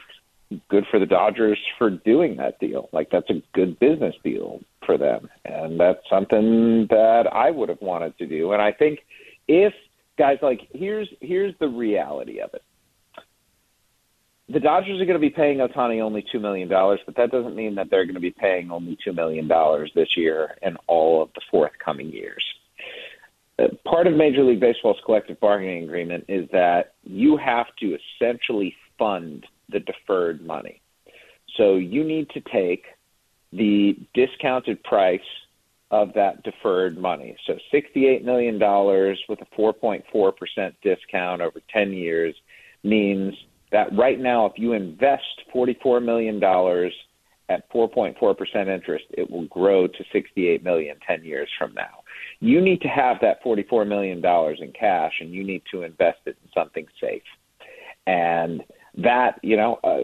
good 0.70 0.86
for 0.90 1.00
the 1.00 1.06
Dodgers 1.06 1.60
for 1.78 1.90
doing 1.90 2.38
that 2.38 2.60
deal. 2.60 2.90
Like 2.92 3.10
that's 3.10 3.30
a 3.30 3.42
good 3.54 3.80
business 3.80 4.16
deal 4.24 4.62
for 4.86 4.98
them, 4.98 5.30
and 5.46 5.80
that's 5.80 6.08
something 6.10 6.88
that 6.90 7.28
I 7.32 7.52
would 7.52 7.70
have 7.70 7.82
wanted 7.82 8.18
to 8.18 8.26
do. 8.26 8.52
And 8.54 8.62
I 8.62 8.72
think 8.72 9.00
if 9.48 9.74
guys 10.18 10.38
like 10.42 10.68
here's 10.74 11.10
here's 11.20 11.54
the 11.60 11.68
reality 11.68 12.40
of 12.40 12.54
it 12.54 12.64
the 14.52 14.60
Dodgers 14.60 15.00
are 15.00 15.06
going 15.06 15.20
to 15.20 15.20
be 15.20 15.30
paying 15.30 15.60
Ohtani 15.60 16.02
only 16.02 16.26
two 16.30 16.40
million 16.40 16.68
dollars, 16.68 17.00
but 17.06 17.16
that 17.16 17.32
doesn't 17.32 17.56
mean 17.56 17.76
that 17.76 17.90
they're 17.90 18.06
going 18.06 18.16
to 18.16 18.22
be 18.22 18.32
paying 18.32 18.72
only 18.72 18.98
two 19.04 19.14
million 19.14 19.48
dollars 19.48 19.92
this 19.96 20.18
year 20.18 20.58
and 20.62 20.78
all 20.88 21.22
of 21.22 21.30
the 21.36 21.42
forthcoming 21.50 22.12
years. 22.12 22.44
Uh, 23.60 23.68
part 23.86 24.08
of 24.08 24.14
Major 24.14 24.44
League 24.44 24.60
Baseball's 24.60 25.00
collective 25.06 25.40
bargaining 25.40 25.84
agreement 25.84 26.26
is 26.28 26.50
that 26.52 26.96
you 27.04 27.38
have 27.38 27.68
to 27.80 27.98
essentially 28.20 28.76
fund 28.98 29.46
the 29.70 29.80
deferred 29.80 30.46
money. 30.46 30.82
So 31.56 31.76
you 31.76 32.04
need 32.04 32.30
to 32.32 32.42
take 32.42 32.86
the 33.54 33.98
discounted 34.14 34.84
price 34.84 35.20
of 35.92 36.14
that 36.14 36.42
deferred 36.44 36.98
money. 36.98 37.36
So 37.46 37.58
$68 37.74 38.24
million 38.24 38.56
with 39.28 39.40
a 39.42 39.62
4.4% 39.62 40.74
discount 40.82 41.42
over 41.42 41.62
10 41.72 41.92
years 41.92 42.34
means 42.84 43.34
that 43.72 43.96
right 43.96 44.20
now, 44.20 44.46
if 44.46 44.54
you 44.56 44.74
invest 44.74 45.24
$44 45.54 46.04
million 46.04 46.38
at 47.50 47.70
4.4% 47.72 48.74
interest, 48.74 49.06
it 49.12 49.30
will 49.30 49.48
grow 49.48 49.86
to 49.88 50.04
68 50.14 50.64
million 50.64 50.96
10 51.06 51.26
years 51.26 51.50
from 51.60 51.74
now. 51.74 52.04
You 52.40 52.62
need 52.62 52.82
to 52.82 52.88
have 52.88 53.18
that 53.22 53.44
$44 53.44 53.88
million 53.88 54.24
in 54.26 54.72
cash 54.72 55.14
and 55.20 55.32
you 55.32 55.44
need 55.44 55.62
to 55.72 55.84
invest 55.84 56.20
it 56.26 56.38
in 56.42 56.50
something 56.54 56.86
safe. 57.02 57.22
And 58.08 58.64
that, 58.98 59.40
you 59.44 59.58
know, 59.58 59.80
uh, 59.84 60.02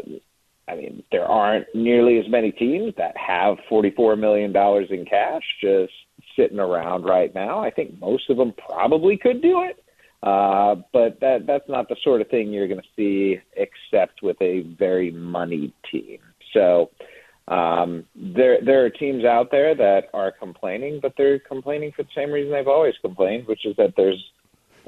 I 0.67 0.75
mean, 0.75 1.03
there 1.11 1.25
aren't 1.25 1.67
nearly 1.73 2.19
as 2.19 2.27
many 2.27 2.51
teams 2.51 2.93
that 2.97 3.15
have 3.17 3.57
$44 3.69 4.19
million 4.19 4.55
in 4.89 5.05
cash 5.05 5.43
just 5.61 5.93
sitting 6.35 6.59
around 6.59 7.05
right 7.05 7.33
now. 7.33 7.59
I 7.59 7.69
think 7.69 7.99
most 7.99 8.29
of 8.29 8.37
them 8.37 8.53
probably 8.53 9.17
could 9.17 9.41
do 9.41 9.63
it. 9.63 9.83
Uh, 10.23 10.75
but 10.93 11.19
that 11.19 11.45
that's 11.45 11.69
not 11.69 11.87
the 11.87 11.95
sort 12.03 12.21
of 12.21 12.27
thing 12.29 12.51
you're 12.51 12.67
going 12.67 12.81
to 12.81 12.87
see 12.95 13.39
except 13.55 14.23
with 14.23 14.35
a 14.41 14.61
very 14.61 15.11
moneyed 15.11 15.73
team. 15.91 16.17
So 16.53 16.89
um, 17.47 18.03
there 18.15 18.59
there 18.61 18.83
are 18.83 18.89
teams 18.89 19.25
out 19.25 19.51
there 19.51 19.75
that 19.75 20.09
are 20.13 20.31
complaining, 20.31 20.99
but 21.01 21.13
they're 21.17 21.39
complaining 21.39 21.91
for 21.95 22.01
the 22.01 22.09
same 22.15 22.31
reason 22.31 22.51
they've 22.51 22.67
always 22.67 22.95
complained, 23.01 23.47
which 23.47 23.63
is 23.65 23.75
that 23.77 23.93
there's 23.95 24.31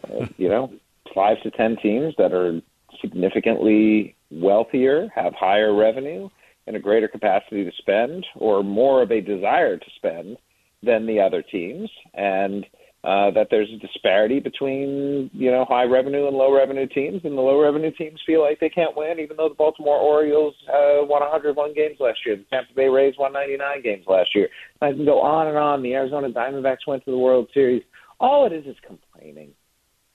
uh, 0.04 0.26
you 0.38 0.50
know 0.50 0.74
five 1.14 1.42
to 1.44 1.52
ten 1.52 1.78
teams 1.78 2.16
that 2.18 2.34
are 2.34 2.60
significantly 3.02 4.16
wealthier, 4.32 5.10
have 5.16 5.34
higher 5.34 5.74
revenue, 5.76 6.30
and 6.68 6.76
a 6.76 6.80
greater 6.80 7.08
capacity 7.08 7.64
to 7.64 7.72
spend, 7.78 8.26
or 8.36 8.64
more 8.64 9.02
of 9.02 9.12
a 9.12 9.22
desire 9.22 9.78
to 9.78 9.86
spend 9.96 10.38
than 10.84 11.06
the 11.06 11.20
other 11.20 11.42
teams, 11.42 11.90
and 12.14 12.66
uh, 13.04 13.32
that 13.32 13.48
there's 13.50 13.70
a 13.74 13.78
disparity 13.78 14.40
between 14.40 15.30
you 15.34 15.50
know 15.50 15.66
high 15.70 15.86
revenue 15.86 16.28
and 16.28 16.36
low 16.36 16.54
revenue 16.54 16.86
teams, 16.86 17.22
and 17.24 17.38
the 17.38 17.42
low 17.42 17.62
revenue 17.62 17.92
teams 17.92 18.20
feel 18.26 18.42
like 18.42 18.60
they 18.60 18.70
can't 18.70 18.96
win, 18.96 19.20
even 19.20 19.38
though 19.38 19.48
the 19.48 19.56
Baltimore 19.56 19.98
Orioles 19.98 20.54
uh, 20.68 21.06
won 21.06 21.22
101 21.22 21.74
games 21.74 21.98
last 22.00 22.20
year, 22.26 22.36
the 22.36 22.44
Tampa 22.52 22.74
Bay 22.76 22.90
Rays 22.90 23.16
won 23.18 23.32
99 23.32 23.82
games 23.84 24.06
last 24.06 24.36
year. 24.36 24.50
I 24.82 24.92
can 24.92 25.06
go 25.06 25.22
on 25.22 25.48
and 25.48 25.58
on. 25.58 25.82
The 25.82 25.94
Arizona 25.94 26.30
Diamondbacks 26.30 26.88
went 26.88 27.06
to 27.06 27.12
the 27.12 27.18
World 27.18 27.50
Series. 27.54 27.84
All 28.20 28.46
it 28.46 28.52
is 28.52 28.66
is 28.66 28.76
complaining. 28.86 29.52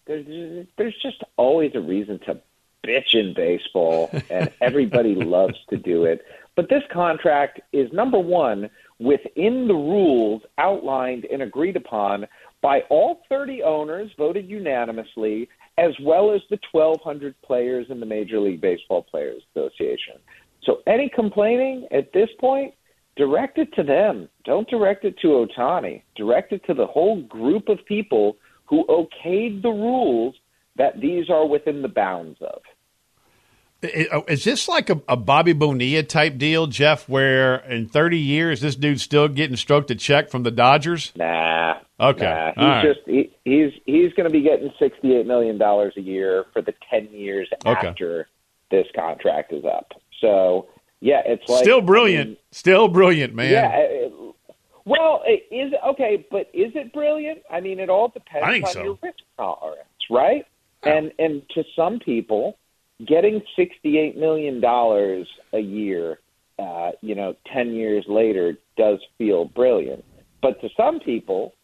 There's 0.07 0.67
there's 0.77 0.97
just 1.03 1.25
always 1.39 1.73
a 1.75 1.81
reason 1.81 2.21
to 2.27 2.41
bitch 2.85 3.15
in 3.15 3.35
baseball, 3.35 4.11
and 4.31 4.53
everybody 4.61 5.15
loves 5.37 5.59
to 5.71 5.77
do 5.77 6.05
it. 6.05 6.25
But 6.57 6.69
this 6.69 6.83
contract 6.93 7.61
is 7.73 7.93
number 7.93 8.19
one 8.19 8.71
within 8.99 9.67
the 9.67 9.75
rules 9.75 10.43
outlined 10.59 11.25
and 11.25 11.43
agreed 11.43 11.77
upon 11.77 12.27
by 12.61 12.81
all 12.89 13.23
30 13.29 13.63
owners 13.63 14.11
voted 14.17 14.49
unanimously, 14.49 15.49
as 15.77 15.93
well 16.01 16.31
as 16.33 16.41
the 16.49 16.59
1,200 16.73 17.35
players 17.43 17.87
in 17.91 18.01
the 18.01 18.07
Major 18.07 18.41
League 18.41 18.61
Baseball 18.61 19.03
Players 19.03 19.43
Association. 19.55 20.17
So 20.63 20.79
any 20.87 21.09
complaining 21.09 21.87
at 21.91 22.13
this 22.13 22.31
point, 22.39 22.75
direct 23.17 23.59
it 23.59 23.73
to 23.75 23.83
them. 23.83 24.29
Don't 24.45 24.69
direct 24.69 25.05
it 25.05 25.19
to 25.21 25.29
Ohtani. 25.29 26.03
Direct 26.17 26.53
it 26.53 26.65
to 26.67 26.75
the 26.75 26.87
whole 26.87 27.23
group 27.23 27.69
of 27.69 27.85
people 27.87 28.37
who 28.67 28.87
okayed 28.87 29.63
the 29.63 29.69
rules 29.69 30.35
that 30.77 31.01
these 31.01 31.29
are 31.31 31.47
within 31.47 31.83
the 31.83 31.89
bounds 31.89 32.39
of. 32.41 32.63
Oh, 34.13 34.25
is 34.29 34.45
this 34.45 34.69
like 34.69 34.91
a, 34.91 35.01
a, 35.09 35.17
Bobby 35.17 35.53
Bonilla 35.53 36.03
type 36.03 36.39
deal, 36.39 36.67
Jeff, 36.67 37.09
where 37.09 37.57
in 37.57 37.89
30 37.89 38.19
years 38.19 38.61
this 38.61 38.77
dude's 38.77 39.03
still 39.03 39.29
getting 39.29 39.57
stroked 39.57 39.91
a 39.91 39.95
check 39.95 40.31
from 40.31 40.43
the 40.43 40.51
Dodgers? 40.51 41.13
Nah. 41.17 41.79
Okay. 42.01 42.25
Nah. 42.25 42.53
He's 42.55 42.57
right. 42.57 42.83
just 42.83 43.01
he, 43.07 43.33
he's 43.45 43.73
he's 43.85 44.13
going 44.15 44.25
to 44.25 44.31
be 44.31 44.43
getting 44.43 44.73
68 44.79 45.27
million 45.27 45.59
dollars 45.59 45.95
a 45.97 46.01
year 46.01 46.45
for 46.53 46.63
the 46.63 46.75
10 46.91 47.09
years 47.13 47.49
okay. 47.67 47.89
after 47.89 48.29
this 48.71 48.87
contract 48.95 49.53
is 49.53 49.65
up. 49.65 49.93
So, 50.21 50.69
yeah, 51.01 51.23
it's 51.25 51.49
like 51.49 51.63
Still 51.63 51.81
brilliant. 51.81 52.27
I 52.27 52.29
mean, 52.31 52.37
still 52.53 52.89
brilliant, 52.89 53.35
man. 53.35 53.53
Yeah. 53.53 53.71
It, 53.75 54.13
well, 54.87 55.23
it 55.25 55.55
is 55.55 55.73
okay, 55.89 56.27
but 56.31 56.51
is 56.53 56.73
it 56.75 56.93
brilliant? 56.93 57.43
I 57.51 57.61
mean, 57.61 57.81
it 57.81 57.89
all 57.89 58.09
depends 58.09 58.67
on 58.67 58.73
so. 58.73 58.83
your 58.83 58.99
risk 59.03 59.19
tolerance, 59.37 59.89
right? 60.11 60.47
And 60.83 61.13
and 61.19 61.43
to 61.55 61.65
some 61.75 61.99
people, 61.99 62.59
getting 63.07 63.43
$68 63.59 64.17
million 64.17 64.63
a 65.53 65.59
year, 65.59 66.19
uh, 66.59 66.93
you 67.01 67.15
know, 67.15 67.35
10 67.53 67.73
years 67.73 68.05
later 68.09 68.57
does 68.77 69.01
feel 69.19 69.45
brilliant. 69.45 70.05
But 70.41 70.61
to 70.61 70.69
some 70.77 71.01
people, 71.01 71.55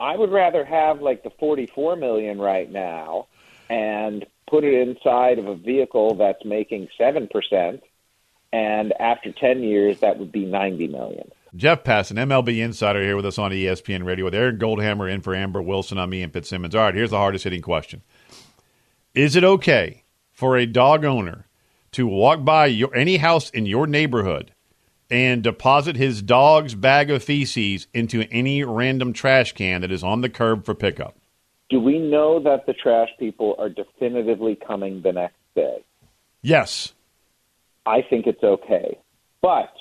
I 0.00 0.16
would 0.16 0.30
rather 0.30 0.64
have 0.64 1.00
like 1.00 1.22
the 1.22 1.30
44 1.38 1.96
million 1.96 2.38
right 2.38 2.70
now 2.70 3.26
and 3.68 4.26
put 4.48 4.64
it 4.64 4.74
inside 4.74 5.38
of 5.38 5.46
a 5.46 5.54
vehicle 5.54 6.14
that's 6.14 6.44
making 6.44 6.88
7% 7.00 7.80
and 8.52 8.92
after 9.00 9.32
10 9.32 9.62
years 9.62 10.00
that 10.00 10.18
would 10.18 10.30
be 10.30 10.44
90 10.44 10.88
million. 10.88 11.30
Jeff 11.54 11.84
Passan, 11.84 12.16
MLB 12.16 12.58
insider 12.58 13.02
here 13.02 13.16
with 13.16 13.26
us 13.26 13.38
on 13.38 13.50
ESPN 13.50 14.04
Radio 14.04 14.24
with 14.24 14.34
Aaron 14.34 14.58
Goldhammer 14.58 15.10
in 15.12 15.20
for 15.20 15.34
Amber 15.34 15.60
Wilson 15.60 15.98
on 15.98 16.10
me 16.10 16.22
and 16.22 16.32
Fitzsimmons. 16.32 16.74
All 16.74 16.82
right, 16.82 16.94
here's 16.94 17.10
the 17.10 17.18
hardest 17.18 17.44
hitting 17.44 17.62
question. 17.62 18.02
Is 19.14 19.36
it 19.36 19.44
okay 19.44 20.01
for 20.42 20.56
a 20.56 20.66
dog 20.66 21.04
owner 21.04 21.46
to 21.92 22.04
walk 22.04 22.44
by 22.44 22.66
your, 22.66 22.92
any 22.96 23.18
house 23.18 23.48
in 23.50 23.64
your 23.64 23.86
neighborhood 23.86 24.52
and 25.08 25.40
deposit 25.40 25.94
his 25.94 26.20
dog's 26.20 26.74
bag 26.74 27.12
of 27.12 27.22
feces 27.22 27.86
into 27.94 28.26
any 28.28 28.64
random 28.64 29.12
trash 29.12 29.52
can 29.52 29.82
that 29.82 29.92
is 29.92 30.02
on 30.02 30.20
the 30.20 30.28
curb 30.28 30.64
for 30.64 30.74
pickup. 30.74 31.16
Do 31.70 31.78
we 31.78 32.00
know 32.00 32.42
that 32.42 32.66
the 32.66 32.72
trash 32.72 33.08
people 33.20 33.54
are 33.56 33.68
definitively 33.68 34.56
coming 34.56 35.00
the 35.02 35.12
next 35.12 35.36
day? 35.54 35.84
Yes. 36.42 36.92
I 37.86 38.02
think 38.02 38.26
it's 38.26 38.42
okay. 38.42 38.98
But 39.42 39.72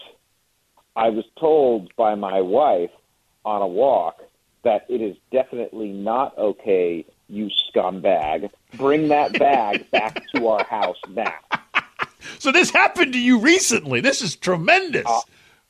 I 0.96 1.10
was 1.10 1.26
told 1.40 1.92
by 1.96 2.14
my 2.14 2.40
wife 2.40 2.92
on 3.46 3.64
a 3.64 3.68
walk 3.68 4.22
that 4.64 4.86
it 4.90 5.02
is 5.02 5.18
definitely 5.32 5.90
not 5.90 6.38
okay 6.38 7.08
you 7.32 7.50
scumbag. 7.74 8.50
Bring 8.76 9.08
that 9.08 9.38
bag 9.40 9.90
back 9.92 10.22
to 10.36 10.48
our 10.48 10.64
house 10.66 11.00
now. 11.10 11.34
So 12.40 12.52
this 12.52 12.70
happened 12.70 13.14
to 13.14 13.20
you 13.20 13.40
recently. 13.40 14.02
This 14.02 14.22
is 14.22 14.36
tremendous. 14.36 15.06
Uh, 15.08 15.22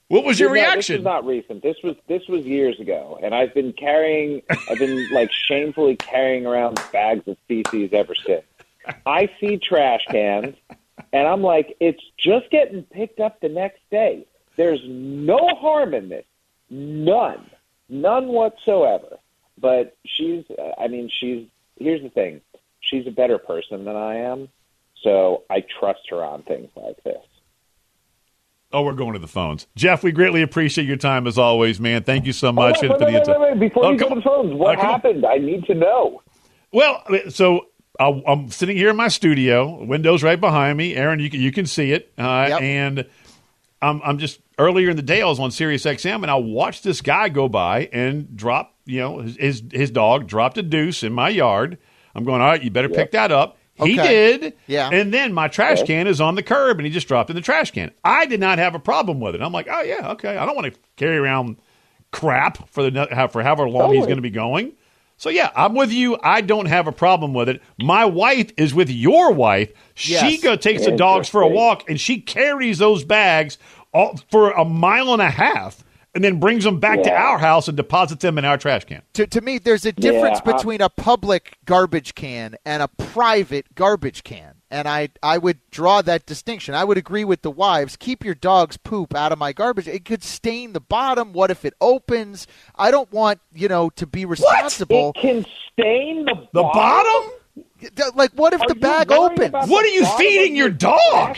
What 0.09 0.25
was 0.25 0.39
your 0.39 0.49
reaction? 0.49 0.95
This 0.95 0.99
is 0.99 1.03
not 1.05 1.25
recent. 1.25 1.63
This 1.63 1.77
was 1.83 1.95
this 2.07 2.27
was 2.27 2.45
years 2.45 2.77
ago, 2.81 3.17
and 3.23 3.33
I've 3.33 3.53
been 3.53 3.71
carrying, 3.71 4.41
I've 4.69 4.77
been 4.77 5.07
like 5.13 5.31
shamefully 5.31 5.95
carrying 5.95 6.45
around 6.45 6.81
bags 6.91 7.25
of 7.27 7.37
feces 7.47 7.91
ever 7.93 8.13
since. 8.15 8.43
I 9.05 9.29
see 9.39 9.57
trash 9.57 10.05
cans, 10.09 10.55
and 11.13 11.27
I'm 11.27 11.41
like, 11.41 11.77
it's 11.79 12.03
just 12.17 12.49
getting 12.49 12.83
picked 12.83 13.21
up 13.21 13.39
the 13.39 13.47
next 13.47 13.79
day. 13.89 14.25
There's 14.57 14.81
no 14.85 15.47
harm 15.55 15.93
in 15.93 16.09
this, 16.09 16.25
none, 16.69 17.49
none 17.87 18.27
whatsoever. 18.27 19.17
But 19.61 19.95
she's, 20.05 20.43
I 20.79 20.87
mean, 20.87 21.09
she's. 21.19 21.47
Here's 21.79 22.01
the 22.03 22.09
thing, 22.09 22.41
she's 22.81 23.07
a 23.07 23.11
better 23.11 23.37
person 23.39 23.85
than 23.85 23.95
I 23.95 24.15
am, 24.17 24.49
so 25.03 25.43
I 25.49 25.63
trust 25.79 26.01
her 26.09 26.23
on 26.23 26.43
things 26.43 26.69
like 26.75 27.01
this. 27.03 27.17
Oh, 28.73 28.83
we're 28.83 28.93
going 28.93 29.13
to 29.13 29.19
the 29.19 29.27
phones. 29.27 29.67
Jeff, 29.75 30.03
we 30.03 30.11
greatly 30.11 30.41
appreciate 30.41 30.87
your 30.87 30.95
time 30.97 31.27
as 31.27 31.37
always, 31.37 31.79
man. 31.79 32.03
Thank 32.03 32.25
you 32.25 32.33
so 32.33 32.51
much. 32.51 32.77
Oh, 32.77 32.81
wait, 32.81 32.87
for 32.87 32.93
wait, 32.93 32.99
the 32.99 33.05
wait, 33.05 33.15
insight. 33.15 33.39
wait, 33.39 33.51
wait, 33.51 33.59
Before 33.59 33.85
Oh, 33.85 33.91
you 33.91 33.97
go 33.97 34.09
to 34.09 34.15
the 34.15 34.21
phones, 34.21 34.53
what 34.53 34.77
Uh, 34.77 34.81
come 34.81 34.85
on. 34.85 34.91
happened? 34.93 35.25
I 35.25 35.37
need 35.37 35.65
to 35.65 35.73
know. 35.73 36.21
Well, 36.71 37.03
so 37.29 37.65
I- 37.99 38.23
I'm 38.27 38.47
sitting 38.49 38.77
here 38.77 38.89
in 38.89 38.95
my 38.95 39.09
studio. 39.09 39.83
Windows 39.83 40.23
right 40.23 40.39
behind 40.39 40.77
me. 40.77 40.95
Aaron, 40.95 41.19
you 41.19 41.29
can, 41.29 41.41
you 41.41 41.51
can 41.51 41.65
see 41.65 41.91
it. 41.91 42.13
Uh, 42.17 42.45
Yep. 42.49 42.61
And 42.61 43.05
I'm, 43.81 44.01
I'm 44.05 44.19
just 44.19 44.39
earlier 44.57 44.91
in 44.91 44.95
the 44.95 45.01
day. 45.01 45.21
I 45.21 45.25
was 45.25 45.39
on 45.39 45.51
Sirius 45.51 45.83
XM, 45.85 46.21
and 46.21 46.31
I 46.31 46.35
watched 46.35 46.83
this 46.83 47.01
guy 47.01 47.27
go 47.29 47.49
by 47.49 47.89
and 47.91 48.37
drop. 48.37 48.75
You 48.91 48.99
know, 48.99 49.19
his 49.19 49.35
his, 49.37 49.63
his 49.71 49.91
dog 49.91 50.27
dropped 50.27 50.57
a 50.57 50.63
deuce 50.63 51.03
in 51.03 51.13
my 51.13 51.29
yard. 51.29 51.77
I'm 52.13 52.23
going. 52.23 52.41
All 52.41 52.47
right, 52.47 52.61
you 52.61 52.69
better 52.69 52.89
pick 52.89 53.11
that 53.11 53.31
up. 53.31 53.57
He 53.75 53.99
Okay. 53.99 54.37
did. 54.39 54.53
Yeah. 54.67 54.89
And 54.91 55.13
then 55.13 55.33
my 55.33 55.47
trash 55.47 55.81
can 55.83 56.05
is 56.05 56.19
on 56.21 56.35
the 56.35 56.43
curb, 56.43 56.77
and 56.77 56.85
he 56.85 56.91
just 56.91 57.07
dropped 57.07 57.29
in 57.29 57.35
the 57.35 57.41
trash 57.41 57.71
can. 57.71 57.91
I 58.03 58.25
did 58.25 58.39
not 58.39 58.59
have 58.59 58.75
a 58.75 58.79
problem 58.79 59.19
with 59.19 59.33
it. 59.33 59.41
I'm 59.41 59.53
like, 59.53 59.67
oh 59.71 59.81
yeah, 59.81 60.11
okay. 60.11 60.35
I 60.37 60.45
don't 60.45 60.55
want 60.55 60.73
to 60.73 60.79
carry 60.97 61.17
around 61.17 61.57
crap 62.11 62.69
for 62.69 62.89
the 62.89 63.29
for 63.31 63.41
however 63.43 63.69
long 63.69 63.93
he's 63.93 64.05
going 64.05 64.17
to 64.17 64.21
be 64.21 64.29
going. 64.29 64.73
So 65.17 65.29
yeah, 65.29 65.51
I'm 65.55 65.75
with 65.75 65.91
you. 65.91 66.17
I 66.23 66.41
don't 66.41 66.65
have 66.65 66.87
a 66.87 66.91
problem 66.91 67.33
with 67.33 67.47
it. 67.47 67.61
My 67.77 68.05
wife 68.05 68.51
is 68.57 68.73
with 68.73 68.89
your 68.89 69.31
wife. 69.31 69.71
She 69.93 70.13
Yes. 70.13 70.41
go 70.43 70.55
takes 70.55 70.83
the 70.85 70.91
dogs 70.91 71.29
for 71.29 71.41
a 71.41 71.47
walk 71.47 71.87
and 71.89 71.99
she 72.01 72.19
carries 72.19 72.79
those 72.79 73.03
bags 73.03 73.57
all, 73.93 74.19
for 74.31 74.51
a 74.51 74.65
mile 74.65 75.13
and 75.13 75.21
a 75.21 75.29
half 75.29 75.83
and 76.13 76.23
then 76.23 76.39
brings 76.39 76.63
them 76.63 76.79
back 76.79 77.03
to 77.03 77.11
our 77.11 77.37
house 77.37 77.67
and 77.67 77.77
deposits 77.77 78.21
them 78.21 78.37
in 78.37 78.45
our 78.45 78.57
trash 78.57 78.85
can. 78.85 79.01
To, 79.13 79.25
to 79.27 79.41
me, 79.41 79.57
there's 79.59 79.85
a 79.85 79.91
difference 79.91 80.41
Yeah, 80.45 80.51
I- 80.53 80.57
between 80.57 80.81
a 80.81 80.89
public 80.89 81.57
garbage 81.65 82.15
can 82.15 82.55
and 82.65 82.83
a 82.83 82.87
private 82.87 83.73
garbage 83.75 84.23
can. 84.23 84.55
And 84.69 84.87
I, 84.87 85.09
I 85.21 85.37
would 85.37 85.59
draw 85.69 86.01
that 86.01 86.25
distinction. 86.25 86.73
I 86.75 86.85
would 86.85 86.97
agree 86.97 87.25
with 87.25 87.41
the 87.41 87.51
wives. 87.51 87.97
Keep 87.97 88.23
your 88.23 88.35
dog's 88.35 88.77
poop 88.77 89.13
out 89.13 89.33
of 89.33 89.37
my 89.37 89.51
garbage. 89.51 89.85
It 89.87 90.05
could 90.05 90.23
stain 90.23 90.71
the 90.71 90.79
bottom. 90.79 91.33
What 91.33 91.51
if 91.51 91.65
it 91.65 91.73
opens? 91.81 92.47
I 92.75 92.89
don't 92.89 93.11
want, 93.11 93.39
you 93.53 93.67
know, 93.67 93.89
to 93.91 94.07
be 94.07 94.23
responsible. 94.23 95.07
What? 95.07 95.17
It 95.17 95.21
can 95.21 95.45
stain 95.73 96.23
the 96.25 96.47
The 96.53 96.63
bottom? 96.63 97.31
Like, 98.15 98.31
what 98.33 98.53
if 98.53 98.61
Are 98.61 98.67
the 98.69 98.75
bag 98.75 99.11
opens? 99.11 99.51
What 99.51 99.67
the 99.67 99.75
are 99.75 99.85
you 99.87 100.05
feeding 100.17 100.53
of 100.53 100.57
your 100.57 100.69
dog? 100.69 101.37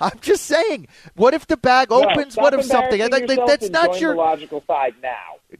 Trash 0.00 0.10
can? 0.10 0.18
I'm 0.18 0.20
just 0.20 0.44
saying. 0.46 0.88
What 1.14 1.34
if 1.34 1.46
the 1.46 1.56
bag 1.56 1.90
No, 1.90 2.04
opens? 2.10 2.36
what 2.36 2.54
if 2.54 2.64
something? 2.64 3.00
embarrassing 3.00 3.28
Like, 3.28 3.38
like, 3.38 3.46
that's 3.46 3.70
not 3.70 4.00
your 4.00 4.12
the 4.12 4.18
logical 4.18 4.62
side 4.66 4.94
now. 5.02 5.10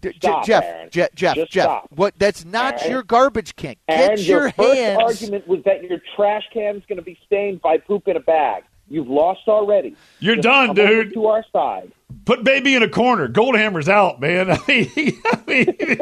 D- 0.01 0.13
Stop, 0.17 0.45
Jeff, 0.47 0.65
Aaron. 0.65 0.89
Je- 0.91 1.09
Jeff, 1.15 1.35
Just 1.37 1.53
Jeff. 1.53 1.65
stop. 1.65 1.87
What? 1.95 2.15
That's 2.19 2.45
not 2.45 2.81
Aaron. 2.81 2.91
your 2.93 3.03
garbage 3.03 3.57
can. 3.57 3.75
Get 3.89 4.11
And 4.13 4.21
your, 4.21 4.43
your 4.43 4.51
first 4.53 5.01
argument 5.01 5.49
was 5.49 5.63
that 5.65 5.83
your 5.83 6.01
trash 6.17 6.45
can 6.53 6.77
is 6.77 6.83
going 6.89 6.99
to 6.99 7.03
be 7.05 7.19
stained 7.27 7.61
by 7.61 7.79
poop 7.79 8.07
in 8.09 8.17
a 8.17 8.21
bag. 8.21 8.65
You've 8.89 9.09
lost 9.09 9.43
already. 9.49 9.95
You're 10.19 10.37
Just 10.37 10.45
done, 10.45 10.69
come 10.75 10.79
over 10.81 11.05
dude. 11.05 11.15
To 11.15 11.27
our 11.27 11.45
side. 11.53 11.93
Put 12.25 12.45
baby 12.45 12.75
in 12.75 12.83
a 12.83 12.89
corner. 12.89 13.29
Goldhammer's 13.29 13.89
out, 13.89 14.21
man. 14.21 14.51
I 14.53 14.59
mean, 14.69 15.21
I 15.25 15.39
mean, 15.47 15.99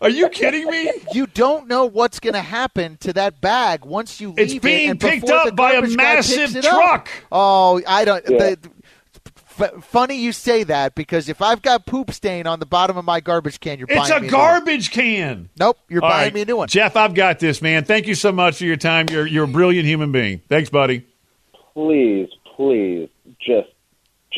are 0.00 0.08
you 0.10 0.28
kidding 0.28 0.66
me? 0.70 0.90
You 1.12 1.26
don't 1.26 1.68
know 1.68 1.84
what's 1.86 2.20
going 2.20 2.34
to 2.34 2.40
happen 2.42 2.96
to 2.98 3.12
that 3.14 3.40
bag 3.40 3.84
once 3.84 4.20
you 4.20 4.28
leave 4.30 4.38
It's 4.38 4.52
it. 4.54 4.62
being 4.62 4.90
and 4.90 5.00
picked 5.00 5.28
up 5.30 5.54
by 5.54 5.72
a 5.72 5.74
garbage 5.80 5.96
guy 5.96 6.16
picks 6.16 6.28
massive 6.36 6.56
it 6.56 6.64
up. 6.64 6.72
truck. 6.74 7.08
Oh, 7.30 7.80
I 7.86 8.04
don't. 8.04 8.24
Yeah. 8.28 8.38
The, 8.38 8.58
f- 9.60 9.84
funny 9.84 10.14
you 10.16 10.32
say 10.32 10.62
that 10.64 10.94
because 10.94 11.28
if 11.28 11.42
I've 11.42 11.62
got 11.62 11.84
poop 11.86 12.12
stain 12.12 12.46
on 12.46 12.60
the 12.60 12.66
bottom 12.66 12.96
of 12.96 13.04
my 13.04 13.20
garbage 13.20 13.58
can, 13.60 13.78
you're 13.78 13.88
It's 13.90 14.08
buying 14.08 14.12
a 14.12 14.14
me 14.22 14.28
new 14.28 14.36
one. 14.36 14.40
garbage 14.44 14.90
can. 14.90 15.48
Nope, 15.58 15.78
you're 15.88 16.02
All 16.02 16.08
buying 16.10 16.26
right. 16.26 16.34
me 16.34 16.40
a 16.42 16.44
new 16.44 16.56
one. 16.56 16.68
Jeff, 16.68 16.96
I've 16.96 17.14
got 17.14 17.38
this, 17.40 17.60
man. 17.60 17.84
Thank 17.84 18.06
you 18.06 18.14
so 18.14 18.30
much 18.32 18.58
for 18.58 18.64
your 18.64 18.76
time. 18.76 19.06
You're 19.10 19.26
you're 19.26 19.44
a 19.44 19.48
brilliant 19.48 19.86
human 19.86 20.12
being. 20.12 20.40
Thanks, 20.48 20.70
buddy. 20.70 21.06
Please, 21.74 22.28
please, 22.56 23.08
just, 23.40 23.68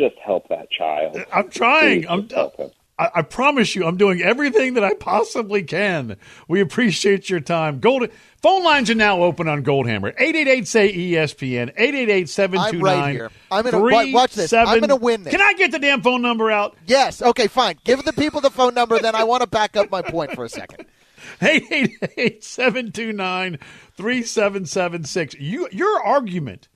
just 0.09 0.17
help 0.25 0.49
that 0.49 0.71
child. 0.71 1.17
Uh, 1.17 1.25
I'm 1.33 1.49
trying. 1.51 2.01
Please, 2.03 2.07
I'm. 2.09 2.23
just 2.23 2.33
help 2.35 2.57
him. 2.57 2.71
I, 2.99 3.11
I 3.17 3.23
promise 3.23 3.75
you, 3.75 3.87
I'm 3.87 3.97
doing 3.97 4.21
everything 4.21 4.75
that 4.75 4.85
I 4.85 4.93
possibly 4.95 5.63
can. 5.63 6.17
We 6.49 6.61
appreciate 6.61 7.31
your 7.31 7.41
time. 7.41 7.81
Gold 7.81 8.09
phone 8.43 8.63
lines 8.63 8.91
are 8.91 8.95
now 8.95 9.23
open 9.23 9.49
on 9.49 9.65
Goldhammer. 9.65 10.09
888 10.19 10.69
say 10.69 10.93
ESPN. 10.93 11.73
888 11.77 12.29
729 12.29 12.95
I'm 12.95 13.05
right 13.05 13.13
here. 13.13 13.31
I'm 13.51 13.65
gonna- 13.65 13.81
wa- 13.81 14.07
watch 14.13 14.35
this. 14.35 14.53
I'm 14.53 14.81
gonna 14.81 14.97
win 14.97 15.23
this. 15.23 15.31
Can 15.31 15.41
I 15.41 15.55
get 15.55 15.71
the 15.73 15.79
damn 15.79 16.03
phone 16.03 16.21
number 16.21 16.51
out? 16.51 16.77
Yes. 16.87 17.23
Okay. 17.23 17.47
Fine. 17.47 17.79
Give 17.85 18.05
the 18.05 18.13
people 18.13 18.43
the 18.43 18.51
phone 18.51 18.75
number. 18.75 18.99
Then 18.99 19.15
I 19.15 19.25
want 19.25 19.43
to 19.43 19.47
back 19.49 19.77
up 19.77 19.91
my 19.91 20.03
point 20.03 20.33
for 20.33 20.45
a 20.45 20.49
second. 20.51 20.85
888 21.43 22.45
729 22.45 23.59
3776. 23.97 25.35
You 25.37 25.69
Your 25.73 26.03
argument 26.05 26.69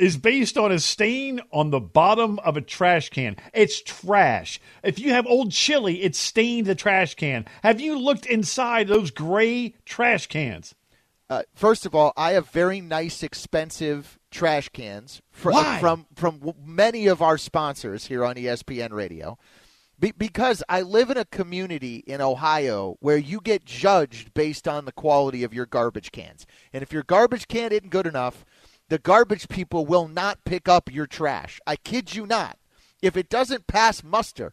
is 0.00 0.16
based 0.16 0.56
on 0.56 0.72
a 0.72 0.78
stain 0.78 1.40
on 1.52 1.70
the 1.70 1.78
bottom 1.80 2.38
of 2.40 2.56
a 2.56 2.60
trash 2.62 3.10
can. 3.10 3.36
It's 3.52 3.82
trash. 3.82 4.58
If 4.82 4.98
you 4.98 5.10
have 5.12 5.26
old 5.26 5.52
chili, 5.52 6.02
it 6.02 6.16
stained 6.16 6.66
the 6.66 6.74
trash 6.74 7.14
can. 7.14 7.44
Have 7.62 7.80
you 7.80 7.98
looked 7.98 8.26
inside 8.26 8.88
those 8.88 9.10
gray 9.10 9.74
trash 9.84 10.26
cans? 10.26 10.74
Uh, 11.28 11.42
first 11.54 11.86
of 11.86 11.94
all, 11.94 12.12
I 12.16 12.32
have 12.32 12.48
very 12.48 12.80
nice, 12.80 13.22
expensive 13.22 14.18
trash 14.30 14.68
cans 14.70 15.22
fr- 15.30 15.52
Why? 15.52 15.78
from 15.78 16.06
from 16.14 16.54
many 16.64 17.06
of 17.06 17.22
our 17.22 17.38
sponsors 17.38 18.06
here 18.06 18.24
on 18.24 18.34
ESPN 18.34 18.92
Radio. 18.92 19.38
Be- 19.98 20.12
because 20.12 20.62
I 20.68 20.80
live 20.80 21.10
in 21.10 21.18
a 21.18 21.24
community 21.26 21.96
in 22.06 22.20
Ohio 22.20 22.96
where 23.00 23.18
you 23.18 23.40
get 23.40 23.64
judged 23.64 24.32
based 24.34 24.66
on 24.66 24.86
the 24.86 24.92
quality 24.92 25.44
of 25.44 25.52
your 25.52 25.66
garbage 25.66 26.10
cans, 26.10 26.46
and 26.72 26.82
if 26.82 26.92
your 26.92 27.02
garbage 27.02 27.46
can 27.46 27.70
isn't 27.70 27.90
good 27.90 28.06
enough, 28.06 28.44
the 28.90 28.98
garbage 28.98 29.48
people 29.48 29.86
will 29.86 30.08
not 30.08 30.44
pick 30.44 30.68
up 30.68 30.92
your 30.92 31.06
trash. 31.06 31.60
I 31.66 31.76
kid 31.76 32.14
you 32.14 32.26
not. 32.26 32.58
If 33.00 33.16
it 33.16 33.30
doesn't 33.30 33.66
pass 33.66 34.04
muster 34.04 34.52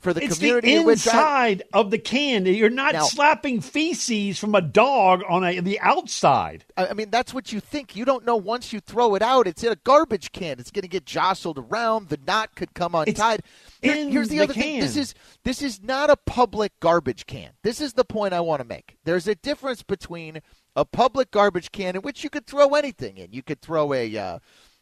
for 0.00 0.12
the 0.12 0.22
It's 0.22 0.36
the 0.38 0.40
community 0.40 0.74
in 0.74 0.84
which 0.84 1.06
I, 1.08 1.10
inside 1.48 1.62
of 1.72 1.90
the 1.90 1.98
can. 1.98 2.44
You're 2.44 2.68
not 2.70 2.92
Now- 2.92 3.04
slapping 3.04 3.60
feces 3.60 4.38
from 4.38 4.54
a 4.54 4.60
dog 4.60 5.22
on 5.28 5.44
a, 5.44 5.60
the 5.60 5.80
outside. 5.80 6.64
I 6.76 6.88
I 6.88 6.92
mean, 6.92 7.10
that's 7.10 7.32
what 7.32 7.52
you 7.52 7.60
think. 7.60 7.96
You 7.96 8.04
don't 8.04 8.24
know 8.24 8.36
once 8.36 8.72
you 8.72 8.80
throw 8.80 9.14
it 9.14 9.22
out, 9.22 9.46
it's 9.46 9.62
in 9.64 9.72
a 9.72 9.76
garbage 9.76 10.32
can. 10.32 10.58
It's 10.60 10.70
going 10.70 10.82
to 10.82 10.88
get 10.88 11.06
jostled 11.06 11.58
around. 11.58 12.08
The 12.08 12.18
knot 12.26 12.54
could 12.54 12.74
come 12.74 12.94
untied. 12.94 13.42
Here- 13.80 14.08
here's 14.10 14.28
the, 14.28 14.38
the 14.38 14.44
other 14.44 14.54
thing. 14.54 14.80
This 14.80 14.96
is 14.96 15.14
this 15.44 15.62
is 15.62 15.82
not 15.82 16.10
a 16.10 16.16
public 16.16 16.78
garbage 16.80 17.26
can. 17.26 17.50
This 17.62 17.80
is 17.80 17.94
the 17.94 18.04
point 18.04 18.34
I 18.34 18.40
want 18.40 18.60
to 18.60 18.68
make. 18.68 18.96
There's 19.04 19.26
a 19.28 19.34
difference 19.34 19.82
between 19.82 20.40
a 20.76 20.84
public 20.84 21.30
garbage 21.30 21.70
can 21.72 21.96
in 21.96 22.02
which 22.02 22.24
you 22.24 22.30
could 22.30 22.46
throw 22.46 22.74
anything 22.74 23.16
in. 23.16 23.32
You 23.32 23.42
could 23.42 23.60
throw 23.60 23.92
a, 23.92 24.16
uh, 24.16 24.38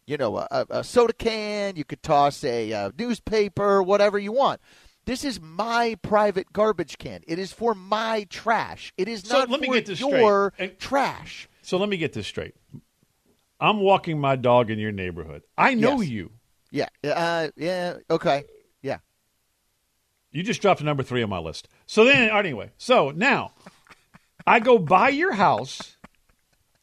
you 0.06 0.16
know, 0.16 0.38
a, 0.38 0.48
a- 0.50 0.66
a 0.70 0.84
soda 0.84 1.12
can. 1.12 1.76
You 1.76 1.84
could 1.84 2.02
toss 2.02 2.42
a 2.44 2.72
uh, 2.72 2.90
newspaper, 2.98 3.82
whatever 3.82 4.18
you 4.18 4.32
want. 4.32 4.60
This 5.04 5.24
is 5.24 5.40
my 5.40 5.96
private 6.02 6.52
garbage 6.52 6.96
can. 6.98 7.22
It 7.26 7.38
is 7.38 7.52
for 7.52 7.74
my 7.74 8.24
trash. 8.30 8.92
It 8.96 9.08
is 9.08 9.22
So 9.22 9.38
not 9.40 9.50
let 9.50 9.60
me 9.60 9.66
for 9.66 9.74
get 9.74 9.86
this 9.86 10.00
your 10.00 10.52
trash. 10.78 11.48
So 11.62 11.76
let 11.76 11.88
me 11.88 11.96
get 11.96 12.12
this 12.12 12.26
straight. 12.26 12.54
I'm 13.60 13.80
walking 13.80 14.18
my 14.20 14.36
dog 14.36 14.70
in 14.70 14.78
your 14.78 14.92
neighborhood. 14.92 15.42
I 15.58 15.74
know 15.74 16.00
Yes. 16.00 16.10
you. 16.10 16.30
Yeah. 16.70 16.86
Uh, 17.04 17.48
yeah. 17.56 17.96
Okay. 18.10 18.44
Yeah. 18.80 18.98
You 20.30 20.42
just 20.42 20.62
dropped 20.62 20.80
a 20.80 20.84
number 20.84 21.02
three 21.02 21.22
on 21.22 21.28
my 21.28 21.38
list. 21.38 21.68
So 21.86 22.04
then, 22.04 22.30
anyway, 22.30 22.70
so 22.78 23.10
now 23.10 23.52
I 24.46 24.60
go 24.60 24.78
by 24.78 25.10
your 25.10 25.32
house. 25.32 25.96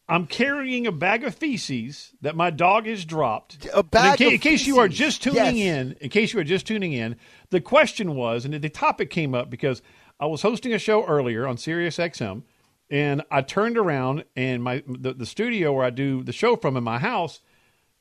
I'm 0.07 0.25
carrying 0.25 0.87
a 0.87 0.91
bag 0.91 1.23
of 1.23 1.35
feces 1.35 2.13
that 2.21 2.35
my 2.35 2.49
dog 2.49 2.87
has 2.87 3.05
dropped. 3.05 3.67
A 3.73 3.83
bag 3.83 4.19
in, 4.19 4.25
ca- 4.25 4.27
of 4.27 4.33
in 4.33 4.39
case 4.39 4.65
you 4.65 4.79
are 4.79 4.87
just 4.87 5.21
tuning 5.21 5.57
Yes. 5.57 5.77
in, 5.77 5.95
in 6.01 6.09
case 6.09 6.33
you 6.33 6.39
are 6.39 6.43
just 6.43 6.65
tuning 6.65 6.93
in, 6.93 7.15
the 7.51 7.61
question 7.61 8.15
was, 8.15 8.43
and 8.43 8.53
the 8.55 8.69
topic 8.69 9.11
came 9.11 9.35
up 9.35 9.51
because 9.51 9.83
I 10.19 10.25
was 10.25 10.41
hosting 10.41 10.73
a 10.73 10.79
show 10.79 11.05
earlier 11.05 11.45
on 11.45 11.57
Sirius 11.57 11.97
XM, 11.97 12.41
and 12.89 13.21
I 13.29 13.43
turned 13.43 13.77
around 13.77 14.23
and 14.35 14.63
my 14.63 14.83
the, 14.87 15.13
the 15.13 15.27
studio 15.27 15.73
where 15.73 15.85
I 15.85 15.91
do 15.91 16.23
the 16.23 16.33
show 16.33 16.55
from 16.55 16.75
in 16.75 16.83
my 16.83 16.97
house 16.97 17.41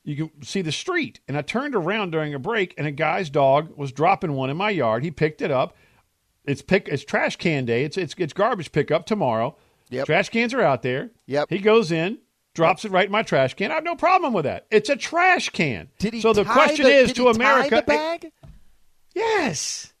you 0.03 0.15
can 0.29 0.41
see 0.41 0.61
the 0.63 0.71
street. 0.71 1.19
And 1.27 1.37
I 1.37 1.41
turned 1.43 1.75
around 1.75 2.11
during 2.11 2.33
a 2.33 2.39
break, 2.39 2.73
and 2.77 2.87
a 2.87 2.91
guy's 2.91 3.29
dog 3.29 3.77
was 3.77 3.91
dropping 3.91 4.31
one 4.33 4.49
in 4.49 4.57
my 4.57 4.69
yard. 4.71 5.03
He 5.03 5.11
picked 5.11 5.41
it 5.43 5.51
up. 5.51 5.75
It's 6.49 6.63
pick. 6.63 6.87
It's 6.87 7.05
trash 7.05 7.35
can 7.35 7.65
day. 7.65 7.83
It's 7.83 7.95
it's 7.95 8.15
it's 8.17 8.33
garbage 8.33 8.71
pickup 8.71 9.05
tomorrow. 9.05 9.55
Yep. 9.91 10.07
Trash 10.07 10.29
cans 10.29 10.53
are 10.55 10.61
out 10.61 10.81
there. 10.81 11.11
Yep. 11.27 11.47
He 11.49 11.59
goes 11.59 11.91
in, 11.91 12.17
drops 12.55 12.85
it 12.85 12.91
right 12.91 13.05
in 13.05 13.11
my 13.11 13.21
trash 13.21 13.53
can. 13.53 13.69
I 13.69 13.75
have 13.75 13.83
no 13.83 13.95
problem 13.95 14.33
with 14.33 14.45
that. 14.45 14.65
It's 14.71 14.89
a 14.89 14.95
trash 14.95 15.49
can. 15.49 15.89
Did 15.99 16.15
he? 16.15 16.21
so 16.21 16.33
the 16.33 16.45
question 16.45 16.85
the, 16.85 16.91
is 16.91 17.07
did 17.09 17.17
to 17.17 17.27
America. 17.27 17.83
bag? 17.85 18.31
Yes. 19.13 19.93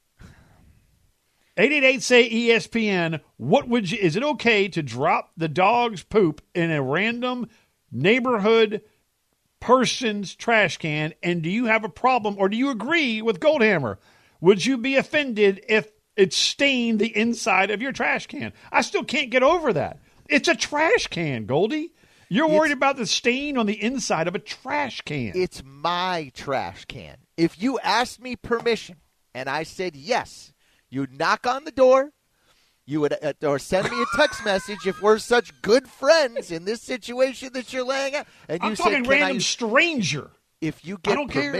888 1.57 2.01
say 2.01 2.29
ESPN. 2.29 3.19
What 3.37 3.67
would 3.67 3.91
you, 3.91 3.99
is 3.99 4.15
it 4.15 4.23
okay 4.23 4.69
to 4.69 4.81
drop 4.81 5.31
the 5.37 5.49
dog's 5.49 6.03
poop 6.03 6.41
in 6.55 6.71
a 6.71 6.81
random 6.81 7.47
neighborhood 7.91 8.81
person's 9.59 10.33
trash 10.33 10.77
can? 10.77 11.13
And 11.21 11.43
do 11.43 11.49
you 11.49 11.65
have 11.65 11.83
a 11.83 11.89
problem 11.89 12.37
or 12.39 12.49
do 12.49 12.57
you 12.57 12.71
agree 12.71 13.21
with 13.21 13.39
Goldhammer? 13.39 13.97
Would 14.41 14.65
you 14.65 14.77
be 14.77 14.95
offended 14.95 15.63
if 15.67 15.91
it 16.19 16.33
stained 16.33 16.99
the 16.99 17.15
inside 17.15 17.71
of 17.71 17.81
your 17.81 17.91
trash 17.91 18.27
can? 18.27 18.53
I 18.71 18.81
still 18.81 19.03
can't 19.03 19.29
get 19.29 19.43
over 19.43 19.73
that. 19.73 19.99
It's 20.27 20.47
a 20.47 20.55
trash 20.55 21.07
can, 21.07 21.45
Goldie. 21.45 21.93
You're 22.31 22.47
worried 22.47 22.71
about 22.71 22.97
the 22.97 23.07
stain 23.07 23.57
on 23.57 23.65
the 23.65 23.81
inside 23.81 24.27
of 24.27 24.35
a 24.35 24.39
trash 24.39 25.01
can. 25.01 25.31
It's 25.33 25.63
my 25.65 26.31
trash 26.35 26.85
can. 26.85 27.17
If 27.37 27.59
you 27.59 27.79
asked 27.79 28.21
me 28.21 28.35
permission 28.35 28.97
and 29.33 29.49
I 29.49 29.63
said 29.63 29.95
yes, 29.95 30.53
you'd 30.89 31.17
knock 31.17 31.47
on 31.47 31.63
the 31.63 31.71
door. 31.71 32.11
You 32.85 33.01
would 33.01 33.13
uh, 33.23 33.33
or 33.43 33.59
send 33.59 33.89
me 33.89 34.01
a 34.01 34.17
text 34.17 34.43
message 34.43 34.85
if 34.85 35.01
we're 35.01 35.19
such 35.19 35.59
good 35.61 35.87
friends 35.87 36.51
in 36.51 36.65
this 36.65 36.81
situation 36.81 37.53
that 37.53 37.71
you're 37.71 37.85
laying 37.85 38.15
out. 38.15 38.27
And 38.47 38.61
you 38.61 38.69
I'm 38.69 38.75
said, 38.75 38.83
talking 38.83 39.03
random 39.03 39.37
I-" 39.37 39.39
stranger. 39.39 40.31
If 40.61 40.83
you 40.83 40.97
get 40.97 41.15
don't 41.15 41.29
care. 41.29 41.51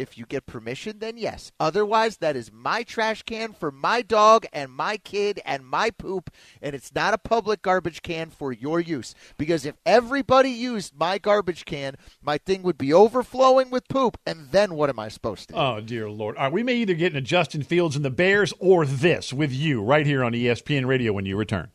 If 0.00 0.16
you 0.16 0.24
get 0.26 0.46
permission, 0.46 0.98
then 0.98 1.16
yes. 1.16 1.52
Otherwise, 1.60 2.16
that 2.16 2.36
is 2.36 2.50
my 2.50 2.82
trash 2.82 3.22
can 3.22 3.52
for 3.52 3.70
my 3.70 4.02
dog 4.02 4.46
and 4.52 4.72
my 4.72 4.96
kid 4.96 5.40
and 5.44 5.64
my 5.64 5.90
poop, 5.90 6.30
and 6.62 6.74
it's 6.74 6.94
not 6.94 7.14
a 7.14 7.18
public 7.18 7.62
garbage 7.62 8.02
can 8.02 8.30
for 8.30 8.52
your 8.52 8.80
use. 8.80 9.14
Because 9.36 9.66
if 9.66 9.76
everybody 9.84 10.50
used 10.50 10.98
my 10.98 11.18
garbage 11.18 11.64
can, 11.64 11.96
my 12.22 12.38
thing 12.38 12.62
would 12.62 12.78
be 12.78 12.92
overflowing 12.92 13.70
with 13.70 13.88
poop, 13.88 14.18
and 14.26 14.50
then 14.50 14.74
what 14.74 14.90
am 14.90 14.98
I 14.98 15.08
supposed 15.08 15.48
to 15.48 15.54
do? 15.54 15.60
Oh, 15.60 15.80
dear 15.80 16.10
Lord. 16.10 16.36
All 16.36 16.44
right, 16.44 16.52
we 16.52 16.62
may 16.62 16.74
either 16.76 16.94
get 16.94 17.14
into 17.14 17.20
Justin 17.20 17.62
Fields 17.62 17.96
and 17.96 18.04
the 18.04 18.10
Bears 18.10 18.54
or 18.58 18.86
this 18.86 19.32
with 19.32 19.52
you 19.52 19.82
right 19.82 20.06
here 20.06 20.24
on 20.24 20.32
ESPN 20.32 20.86
Radio 20.86 21.12
when 21.12 21.26
you 21.26 21.36
return. 21.36 21.70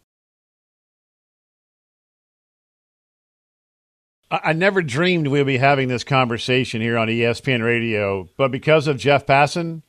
I, 4.32 4.54
never 4.54 4.82
dreamed 4.82 5.28
we'd 5.28 5.46
be 5.46 5.58
having 5.58 5.88
this 5.88 6.04
conversation 6.04 6.82
here 6.82 6.98
on 6.98 7.08
ESPN 7.08 7.64
Radio, 7.64 8.28
but 8.38 8.52
because 8.52 8.88
of 8.88 8.98
Jeff 8.98 9.26
Passan, 9.26 9.84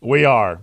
we 0.00 0.24
are. 0.24 0.62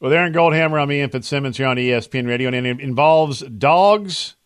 With 0.00 0.12
Aaron 0.12 0.32
Goldhammer, 0.32 0.82
I'm 0.82 0.90
Ian 0.90 1.10
Fitzsimmons 1.10 1.56
here 1.56 1.66
on 1.66 1.76
ESPN 1.76 2.26
Radio, 2.26 2.48
and 2.48 2.66
it 2.66 2.80
involves 2.80 3.40
dogs, 3.40 4.36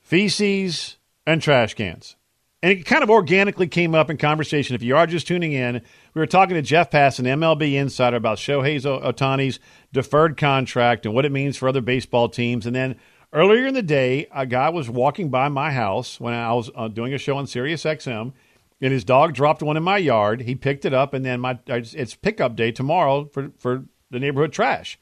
feces, 0.00 0.96
and 1.26 1.40
trash 1.40 1.74
cans. 1.74 2.16
And 2.62 2.72
it 2.72 2.84
kind 2.84 3.02
of 3.02 3.08
organically 3.08 3.66
came 3.66 3.94
up 3.94 4.10
in 4.10 4.18
conversation. 4.18 4.74
If 4.76 4.82
you 4.82 4.96
are 4.96 5.06
just 5.06 5.26
tuning 5.26 5.52
in, 5.52 5.80
we 6.12 6.20
were 6.20 6.26
talking 6.26 6.56
to 6.56 6.62
Jeff 6.62 6.90
Passan 6.90 7.24
MLB 7.24 7.72
insider, 7.72 8.18
about 8.18 8.36
Shohei 8.36 8.80
Ohtani's 8.80 9.60
deferred 9.94 10.36
contract 10.36 11.06
and 11.06 11.14
what 11.14 11.24
it 11.24 11.32
means 11.32 11.56
for 11.56 11.70
other 11.70 11.80
baseball 11.80 12.28
teams. 12.28 12.66
And 12.66 12.76
then 12.76 12.96
earlier 13.32 13.66
in 13.66 13.74
the 13.74 13.82
day, 13.82 14.26
a 14.32 14.46
guy 14.46 14.68
was 14.68 14.90
walking 14.90 15.30
by 15.30 15.48
my 15.48 15.72
house 15.72 16.20
when 16.20 16.34
I 16.34 16.52
was 16.52 16.70
uh, 16.74 16.88
doing 16.88 17.14
a 17.14 17.18
show 17.18 17.36
on 17.36 17.46
Sirius 17.46 17.84
XM, 17.84 18.32
and 18.80 18.92
his 18.92 19.04
dog 19.04 19.34
dropped 19.34 19.62
one 19.62 19.76
in 19.76 19.82
my 19.82 19.98
yard. 19.98 20.42
He 20.42 20.54
picked 20.54 20.84
it 20.84 20.94
up, 20.94 21.14
and 21.14 21.24
then 21.24 21.40
my 21.40 21.58
it's 21.66 22.14
pickup 22.14 22.56
day 22.56 22.72
tomorrow 22.72 23.26
for, 23.26 23.52
for 23.58 23.84
the 24.10 24.18
neighborhood 24.18 24.52
trash. 24.52 24.98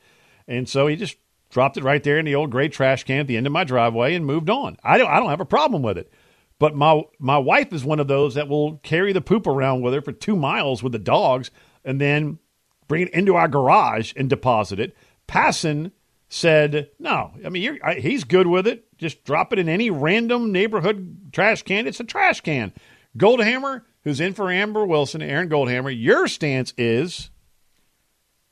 And 0.47 0.69
so 0.69 0.87
he 0.87 0.97
just 0.97 1.17
dropped 1.51 1.77
it 1.77 1.85
right 1.85 2.03
there 2.03 2.19
in 2.19 2.25
the 2.25 2.35
old 2.35 2.51
gray 2.51 2.69
trash 2.69 3.05
can 3.05 3.21
at 3.21 3.27
the 3.27 3.37
end 3.37 3.47
of 3.47 3.53
my 3.53 3.65
driveway 3.65 4.15
and 4.15 4.27
moved 4.27 4.51
on. 4.51 4.77
I 4.83 4.99
don't, 4.99 5.09
I 5.09 5.19
don't 5.19 5.31
have 5.31 5.41
a 5.41 5.47
problem 5.47 5.83
with 5.83 5.97
it. 5.97 6.13
But 6.59 6.75
my 6.75 7.03
my 7.21 7.39
wife 7.39 7.73
is 7.73 7.85
one 7.85 8.01
of 8.01 8.09
those 8.09 8.35
that 8.35 8.49
will 8.49 8.79
carry 8.79 9.13
the 9.13 9.21
poop 9.21 9.47
around 9.47 9.83
with 9.83 9.95
her 9.95 10.03
for 10.03 10.13
two 10.13 10.35
miles 10.35 10.83
with 10.83 10.93
the 10.93 10.99
dogs 10.99 11.51
and 11.85 12.01
then 12.01 12.41
bring 12.89 13.03
it 13.03 13.15
into 13.15 13.37
our 13.37 13.47
garage 13.47 14.13
and 14.17 14.29
deposit 14.29 14.81
it. 14.81 14.97
Passan 15.29 15.93
said, 16.29 16.91
"No, 16.99 17.33
I 17.45 17.49
mean 17.49 17.79
I, 17.83 17.95
he's 17.95 18.25
good 18.25 18.47
with 18.47 18.67
it. 18.67 18.87
Just 18.99 19.25
drop 19.25 19.53
it 19.53 19.59
in 19.59 19.69
any 19.69 19.91
random 19.91 20.53
neighborhood 20.53 21.33
trash 21.33 21.63
can. 21.63 21.87
It's 21.87 22.01
a 22.01 22.05
trash 22.05 22.41
can." 22.41 22.73
Goldhammer, 23.17 23.83
who's 24.05 24.21
in 24.21 24.35
for 24.35 24.51
Amber 24.51 24.87
Wilson, 24.87 25.23
Aaron 25.23 25.49
Goldhammer, 25.49 25.95
your 25.97 26.29
stance 26.29 26.73
is 26.77 27.31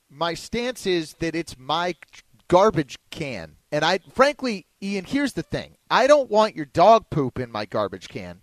my 0.09 0.35
stance 0.35 0.87
is 0.87 1.15
that 1.15 1.35
it's 1.35 1.59
my 1.59 1.95
garbage 2.49 2.99
can. 3.11 3.57
And 3.73 3.85
I, 3.85 3.99
frankly, 4.13 4.67
Ian, 4.83 5.05
here's 5.05 5.35
the 5.35 5.43
thing 5.43 5.77
I 5.91 6.07
don't 6.07 6.31
want 6.31 6.57
your 6.57 6.65
dog 6.65 7.11
poop 7.11 7.39
in 7.39 7.51
my 7.51 7.67
garbage 7.67 8.09
can, 8.09 8.41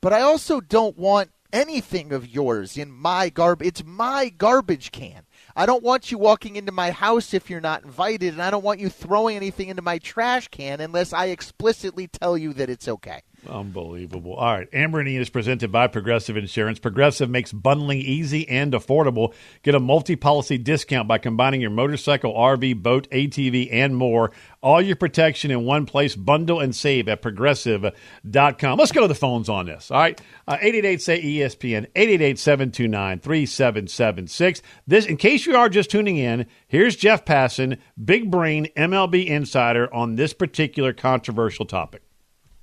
but 0.00 0.12
I 0.12 0.20
also 0.20 0.60
don't 0.60 0.98
want 0.98 1.30
anything 1.52 2.12
of 2.12 2.26
yours 2.26 2.76
in 2.76 2.90
my 2.90 3.30
garbage. 3.30 3.68
It's 3.68 3.84
my 3.84 4.28
garbage 4.28 4.92
can. 4.92 5.24
I 5.56 5.66
don't 5.66 5.84
want 5.84 6.10
you 6.10 6.18
walking 6.18 6.56
into 6.56 6.72
my 6.72 6.90
house 6.90 7.32
if 7.32 7.48
you're 7.48 7.60
not 7.60 7.84
invited, 7.84 8.32
and 8.32 8.42
I 8.42 8.50
don't 8.50 8.64
want 8.64 8.80
you 8.80 8.88
throwing 8.88 9.36
anything 9.36 9.68
into 9.68 9.82
my 9.82 9.98
trash 9.98 10.48
can 10.48 10.80
unless 10.80 11.12
I 11.12 11.26
explicitly 11.26 12.08
tell 12.08 12.36
you 12.36 12.52
that 12.54 12.68
it's 12.68 12.88
okay. 12.88 13.22
Unbelievable. 13.48 14.34
All 14.34 14.54
right. 14.54 14.68
Amber 14.72 15.00
and 15.00 15.08
is 15.08 15.30
presented 15.30 15.70
by 15.70 15.86
Progressive 15.86 16.36
Insurance. 16.36 16.78
Progressive 16.78 17.28
makes 17.28 17.52
bundling 17.52 17.98
easy 17.98 18.48
and 18.48 18.72
affordable. 18.72 19.34
Get 19.62 19.74
a 19.74 19.80
multi 19.80 20.16
policy 20.16 20.58
discount 20.58 21.08
by 21.08 21.18
combining 21.18 21.60
your 21.60 21.70
motorcycle, 21.70 22.32
RV, 22.32 22.82
boat, 22.82 23.08
ATV, 23.10 23.68
and 23.72 23.96
more. 23.96 24.30
All 24.62 24.80
your 24.80 24.96
protection 24.96 25.50
in 25.50 25.64
one 25.64 25.86
place. 25.86 26.16
Bundle 26.16 26.60
and 26.60 26.74
save 26.74 27.08
at 27.08 27.22
progressive.com. 27.22 28.78
Let's 28.78 28.92
go 28.92 29.02
to 29.02 29.08
the 29.08 29.14
phones 29.14 29.48
on 29.48 29.66
this. 29.66 29.90
All 29.90 29.98
right. 29.98 30.20
Uh, 30.46 30.56
888 30.60 31.02
say 31.02 31.22
ESPN, 31.22 31.86
888 31.94 32.38
729 32.38 33.18
3776. 33.20 34.62
This, 34.86 35.06
in 35.06 35.16
case 35.16 35.46
you 35.46 35.56
are 35.56 35.68
just 35.68 35.90
tuning 35.90 36.16
in, 36.16 36.46
here's 36.68 36.96
Jeff 36.96 37.24
Passan, 37.24 37.78
big 38.02 38.30
brain 38.30 38.68
MLB 38.76 39.26
insider 39.26 39.92
on 39.92 40.14
this 40.14 40.32
particular 40.32 40.92
controversial 40.92 41.66
topic. 41.66 42.03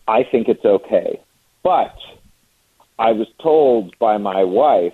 I 0.08 0.24
think 0.24 0.48
it's 0.50 0.66
okay. 0.66 1.20
But 1.64 1.96
I 3.00 3.12
was 3.12 3.28
told 3.42 3.98
by 4.00 4.18
my 4.18 4.44
wife 4.44 4.94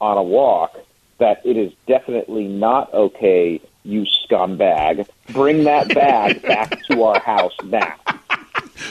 on 0.00 0.16
a 0.16 0.22
walk 0.22 0.76
that 1.18 1.44
it 1.44 1.56
is 1.56 1.72
definitely 1.86 2.46
not 2.48 2.92
okay, 2.92 3.60
you 3.84 4.04
scumbag. 4.26 5.08
Bring 5.30 5.64
that 5.64 5.88
bag 5.94 6.42
back 6.46 6.82
to 6.84 7.02
our 7.04 7.20
house 7.20 7.54
now. 7.64 7.94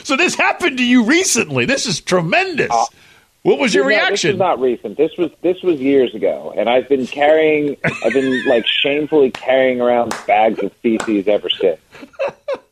So 0.03 0.15
this 0.15 0.35
happened 0.35 0.77
to 0.77 0.85
you 0.85 1.03
recently. 1.03 1.65
This 1.65 1.85
is 1.85 1.99
tremendous. 1.99 2.69
Uh, 2.71 2.85
what 3.41 3.59
was 3.59 3.73
your 3.73 3.83
No, 3.83 3.89
This 3.89 3.97
reaction? 3.97 4.31
was 4.31 4.39
not 4.39 4.59
recent. 4.61 4.97
This 4.97 5.17
was 5.17 5.29
this 5.41 5.61
was 5.61 5.79
years 5.79 6.15
ago, 6.15 6.53
and 6.55 6.69
I've 6.69 6.87
been 6.87 7.05
carrying, 7.07 7.75
I've 7.83 8.13
been 8.13 8.45
like 8.47 8.65
shamefully 8.65 9.31
carrying 9.31 9.81
around 9.81 10.15
bags 10.25 10.59
of 10.63 10.71
feces 10.77 11.27
ever 11.27 11.49
since. 11.49 11.79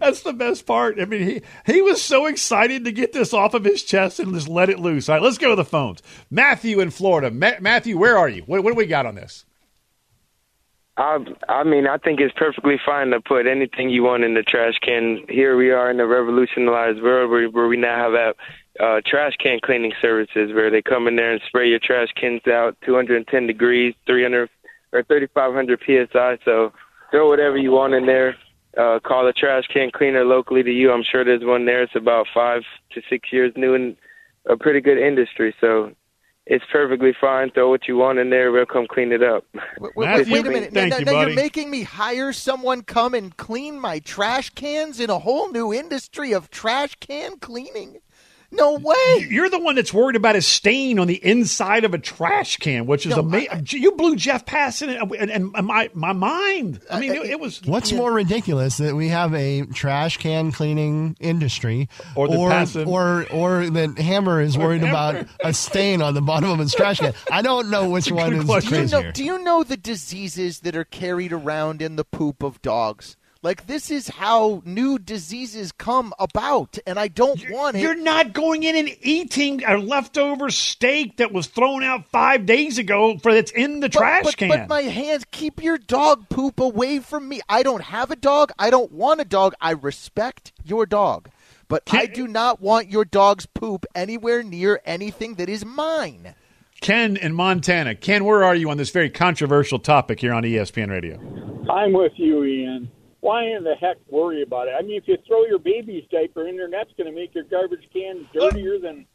That's 0.00 0.22
the 0.22 0.32
best 0.32 0.66
part. 0.66 1.00
I 1.00 1.04
mean, 1.04 1.22
he 1.22 1.42
he 1.72 1.82
was 1.82 2.02
so 2.02 2.26
excited 2.26 2.84
to 2.84 2.92
get 2.92 3.12
this 3.12 3.32
off 3.32 3.54
of 3.54 3.64
his 3.64 3.82
chest 3.82 4.20
and 4.20 4.34
just 4.34 4.48
let 4.48 4.70
it 4.70 4.78
loose. 4.78 5.08
All 5.08 5.16
right, 5.16 5.22
let's 5.22 5.38
go 5.38 5.50
to 5.50 5.56
the 5.56 5.64
phones. 5.64 6.02
Matthew 6.30 6.80
in 6.80 6.90
Florida. 6.90 7.30
Ma- 7.30 7.60
Matthew, 7.60 7.98
where 7.98 8.18
are 8.18 8.28
you? 8.28 8.42
What, 8.42 8.64
what 8.64 8.70
do 8.70 8.76
we 8.76 8.86
got 8.86 9.06
on 9.06 9.14
this? 9.14 9.44
I, 10.96 11.18
I 11.48 11.64
mean, 11.64 11.86
I 11.86 11.96
think 11.96 12.20
it's 12.20 12.34
perfectly 12.36 12.76
fine 12.84 13.10
to 13.10 13.20
put 13.20 13.46
anything 13.46 13.88
you 13.88 14.02
want 14.02 14.24
in 14.24 14.34
the 14.34 14.42
trash 14.42 14.74
can. 14.82 15.24
Here 15.28 15.56
we 15.56 15.70
are 15.70 15.90
in 15.90 15.98
a 16.00 16.06
revolutionized 16.06 17.02
world 17.02 17.30
where, 17.30 17.48
where 17.48 17.66
we 17.66 17.78
now 17.78 18.12
have 18.12 18.34
uh, 18.78 19.00
trash 19.06 19.32
can 19.42 19.58
cleaning 19.64 19.92
services 20.02 20.52
where 20.52 20.70
they 20.70 20.82
come 20.82 21.08
in 21.08 21.16
there 21.16 21.32
and 21.32 21.40
spray 21.46 21.68
your 21.68 21.78
trash 21.82 22.08
cans 22.20 22.42
out 22.46 22.76
210 22.84 23.46
degrees, 23.46 23.94
300 24.06 24.50
or 24.92 25.02
3,500 25.04 25.80
psi. 26.12 26.38
So 26.44 26.72
throw 27.10 27.28
whatever 27.28 27.56
you 27.56 27.70
want 27.70 27.94
in 27.94 28.04
there. 28.04 28.36
Uh, 28.76 28.98
call 29.00 29.26
a 29.26 29.32
trash 29.32 29.64
can 29.72 29.90
cleaner 29.94 30.24
locally 30.24 30.62
to 30.62 30.70
you. 30.70 30.90
I'm 30.92 31.02
sure 31.02 31.24
there's 31.24 31.44
one 31.44 31.66
there. 31.66 31.82
It's 31.82 31.94
about 31.96 32.26
five 32.32 32.62
to 32.92 33.02
six 33.08 33.32
years 33.32 33.52
new 33.56 33.74
and 33.74 33.96
a 34.48 34.56
pretty 34.56 34.80
good 34.80 34.98
industry. 34.98 35.54
So 35.60 35.92
it's 36.46 36.64
perfectly 36.72 37.12
fine. 37.20 37.50
Throw 37.50 37.68
what 37.70 37.86
you 37.86 37.96
want 37.96 38.18
in 38.18 38.30
there. 38.30 38.50
We'll 38.50 38.66
come 38.66 38.86
clean 38.88 39.12
it 39.12 39.22
up. 39.22 39.44
Wait, 39.78 39.92
wait, 39.94 40.08
wait 40.32 40.40
a 40.40 40.42
minute. 40.54 40.72
now, 40.72 40.80
now- 40.88 40.98
now 41.04 41.12
you're 41.20 41.36
making 41.36 41.70
me 41.70 41.82
hire 41.82 42.32
someone 42.32 42.82
come 42.82 43.14
and 43.14 43.36
clean 43.36 43.78
my 43.78 43.98
trash 43.98 44.50
cans 44.50 44.98
in 45.00 45.10
a 45.10 45.18
whole 45.18 45.50
new 45.52 45.72
industry 45.72 46.32
of 46.32 46.50
trash 46.50 46.94
can 46.98 47.38
cleaning? 47.38 47.98
No 48.54 48.74
way. 48.74 49.26
You're 49.30 49.48
the 49.48 49.58
one 49.58 49.74
that's 49.76 49.94
worried 49.94 50.14
about 50.14 50.36
a 50.36 50.42
stain 50.42 50.98
on 50.98 51.06
the 51.06 51.14
inside 51.24 51.84
of 51.84 51.94
a 51.94 51.98
trash 51.98 52.58
can, 52.58 52.86
which 52.86 53.06
is 53.06 53.14
amazing. 53.16 53.64
You 53.70 53.92
blew 53.92 54.14
Jeff 54.14 54.44
Passan 54.44 55.00
and, 55.00 55.12
and, 55.30 55.30
and 55.54 55.66
my 55.66 55.88
my 55.94 56.12
mind. 56.12 56.80
I 56.90 57.00
mean, 57.00 57.12
it, 57.12 57.22
it 57.22 57.40
was 57.40 57.62
What's 57.64 57.92
more 57.92 58.12
ridiculous 58.12 58.76
that 58.76 58.94
we 58.94 59.08
have 59.08 59.34
a 59.34 59.62
trash 59.66 60.18
can 60.18 60.52
cleaning 60.52 61.16
industry, 61.18 61.88
Or 62.14 62.28
that 62.28 62.36
or 62.36 62.50
Passan- 62.50 62.86
or, 62.86 63.26
or 63.32 63.70
that 63.70 63.98
Hammer 63.98 64.40
is 64.40 64.56
Or 64.56 64.60
worried 64.66 64.82
Hammer. 64.82 65.18
about 65.20 65.26
a 65.42 65.52
stain 65.54 66.02
on 66.02 66.12
the 66.14 66.20
bottom 66.22 66.50
of 66.50 66.58
his 66.58 66.74
trash 66.74 66.98
can? 67.00 67.14
I 67.30 67.40
don't 67.42 67.70
know 67.70 67.88
which 67.88 68.12
one 68.12 68.34
is 68.34 68.44
Do 68.46 68.52
you, 68.54 68.60
crazier. 68.60 69.02
know, 69.02 69.10
do 69.12 69.24
you 69.24 69.42
know 69.42 69.64
the 69.64 69.76
diseases 69.78 70.60
that 70.60 70.76
are 70.76 70.84
carried 70.84 71.32
around 71.32 71.80
in 71.80 71.96
the 71.96 72.04
poop 72.04 72.42
of 72.42 72.60
dogs? 72.62 73.16
Like 73.42 73.66
this 73.66 73.90
is 73.90 74.06
how 74.06 74.62
new 74.64 75.00
diseases 75.00 75.72
come 75.72 76.14
about, 76.20 76.78
and 76.86 76.96
I 76.96 77.08
don't 77.08 77.42
want 77.50 77.76
it. 77.76 77.80
You're 77.80 77.96
not 77.96 78.34
going 78.34 78.62
in 78.62 78.76
and 78.76 78.96
eating 79.00 79.64
a 79.64 79.78
leftover 79.78 80.48
steak 80.48 81.16
that 81.16 81.32
was 81.32 81.48
thrown 81.48 81.82
out 81.82 82.06
five 82.06 82.46
days 82.46 82.78
ago 82.78 83.18
for 83.18 83.34
that's 83.34 83.50
in 83.50 83.80
the 83.80 83.88
But- 83.88 83.98
trash 83.98 84.24
but, 84.24 84.36
can. 84.36 84.48
But 84.48 84.68
my 84.68 84.82
hands, 84.82 85.24
keep 85.32 85.60
your 85.60 85.76
dog 85.76 86.28
poop 86.28 86.60
away 86.60 87.00
from 87.00 87.28
me. 87.28 87.40
I 87.48 87.64
don't 87.64 87.82
have 87.82 88.12
a 88.12 88.16
dog. 88.16 88.52
I 88.60 88.70
don't 88.70 88.92
want 88.92 89.20
a 89.20 89.24
dog. 89.24 89.54
I 89.60 89.72
respect 89.72 90.52
your 90.64 90.86
dog. 90.86 91.28
But 91.66 91.82
I 91.90 92.06
do 92.06 92.28
not 92.28 92.60
want 92.60 92.90
your 92.90 93.04
dog's 93.04 93.46
poop 93.46 93.86
anywhere 93.94 94.44
near 94.44 94.80
anything 94.84 95.34
that 95.34 95.48
is 95.48 95.64
mine. 95.64 96.34
Ken 96.80 97.16
in 97.16 97.32
Montana. 97.34 97.94
Ken, 97.96 98.24
where 98.24 98.44
are 98.44 98.54
you 98.54 98.70
on 98.70 98.76
this 98.76 98.90
very 98.90 99.10
controversial 99.10 99.78
topic 99.80 100.20
here 100.20 100.32
on 100.32 100.44
ESPN 100.44 100.90
Radio? 100.90 101.18
I'm 101.70 101.92
with 101.92 102.12
you, 102.16 102.44
Ian. 102.44 102.90
Why 103.22 103.44
in 103.44 103.62
the 103.62 103.76
heck 103.76 103.98
worry 104.10 104.42
about 104.42 104.66
it? 104.66 104.74
I 104.76 104.82
mean, 104.82 104.96
if 104.96 105.06
you 105.06 105.16
throw 105.24 105.44
your 105.46 105.60
baby's 105.60 106.02
diaper 106.10 106.48
in 106.48 106.56
there, 106.56 106.68
that's 106.68 106.90
going 106.96 107.08
to 107.08 107.14
make 107.14 107.32
your 107.36 107.44
garbage 107.44 107.88
can 107.92 108.26
dirtier 108.34 108.80
than 108.80 109.06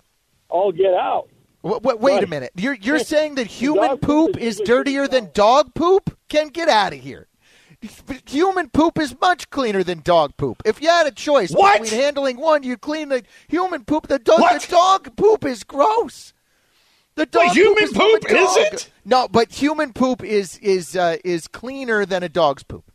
all 0.48 0.72
get 0.72 0.94
out. 0.94 1.28
Wait, 1.62 1.82
wait, 1.84 2.00
wait 2.00 2.24
a 2.24 2.28
minute. 2.28 2.54
You're 2.56 2.76
you're 2.76 3.00
saying 3.16 3.36
that 3.36 3.48
human 3.48 3.98
poop 3.98 4.38
is 4.38 4.62
dirtier 4.64 5.10
than 5.10 5.30
dog 5.34 5.74
poop? 5.74 6.18
Can 6.30 6.48
get 6.48 6.70
out 6.70 6.94
of 6.94 7.00
here. 7.00 7.28
Human 8.28 8.70
poop 8.70 8.98
is 8.98 9.14
much 9.20 9.50
cleaner 9.50 9.84
than 9.84 10.00
dog 10.00 10.38
poop. 10.38 10.62
If 10.66 10.82
you 10.82 10.88
had 10.88 11.06
a 11.06 11.12
choice 11.12 11.52
What? 11.52 11.82
between 11.82 12.02
handling 12.02 12.38
one, 12.38 12.64
you'd 12.64 12.80
clean 12.80 13.10
the 13.10 13.24
human 13.50 13.84
poop. 13.84 14.08
The 14.08 14.20
dog, 14.20 14.40
the 14.40 14.68
dog 14.70 15.18
poop 15.18 15.44
is 15.44 15.66
gross. 15.66 16.34
The 17.16 17.26
dog 17.26 17.52
human 17.52 17.76
poop, 17.94 18.24
is 18.24 18.32
poop, 18.32 18.32
is 18.32 18.58
it? 18.58 18.92
No, 19.04 19.28
but 19.28 19.52
human 19.52 19.92
poop 19.92 20.24
is 20.24 20.58
is 20.60 20.96
uh, 20.96 21.18
is 21.26 21.50
cleaner 21.50 22.06
than 22.06 22.24
a 22.24 22.30
dog's 22.30 22.64
poop. 22.64 22.90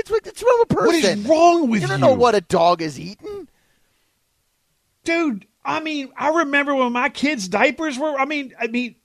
It's 0.00 0.10
it's 0.10 0.40
from 0.40 0.60
a 0.62 0.66
person. 0.66 0.86
What 0.86 1.04
is 1.04 1.26
wrong 1.26 1.68
with 1.68 1.82
you? 1.82 1.86
You 1.86 1.92
don't 1.92 2.00
know 2.00 2.14
what 2.14 2.34
a 2.34 2.40
dog 2.40 2.82
is 2.82 2.98
eating. 2.98 3.48
Dude, 5.04 5.46
I 5.64 5.80
mean, 5.80 6.10
I 6.16 6.28
remember 6.30 6.74
when 6.74 6.92
my 6.92 7.08
kids' 7.08 7.48
diapers 7.48 7.98
were. 7.98 8.18
I 8.18 8.24
mean, 8.24 8.54
I 8.58 8.66
mean, 8.66 8.96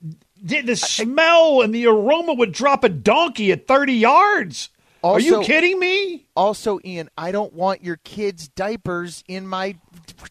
the, 0.42 0.74
smell 0.74 1.62
and 1.62 1.74
the 1.74 1.86
aroma 1.86 2.34
would 2.34 2.52
drop 2.52 2.84
a 2.84 2.88
donkey 2.88 3.52
at 3.52 3.66
thirty 3.66 3.94
yards. 3.94 4.70
Are 5.04 5.20
you 5.20 5.42
kidding 5.42 5.78
me? 5.78 6.26
Also, 6.34 6.80
Ian, 6.84 7.10
I 7.16 7.30
don't 7.30 7.52
want 7.52 7.84
your 7.84 7.96
kids' 7.96 8.48
diapers 8.48 9.22
in 9.28 9.46
my 9.46 9.76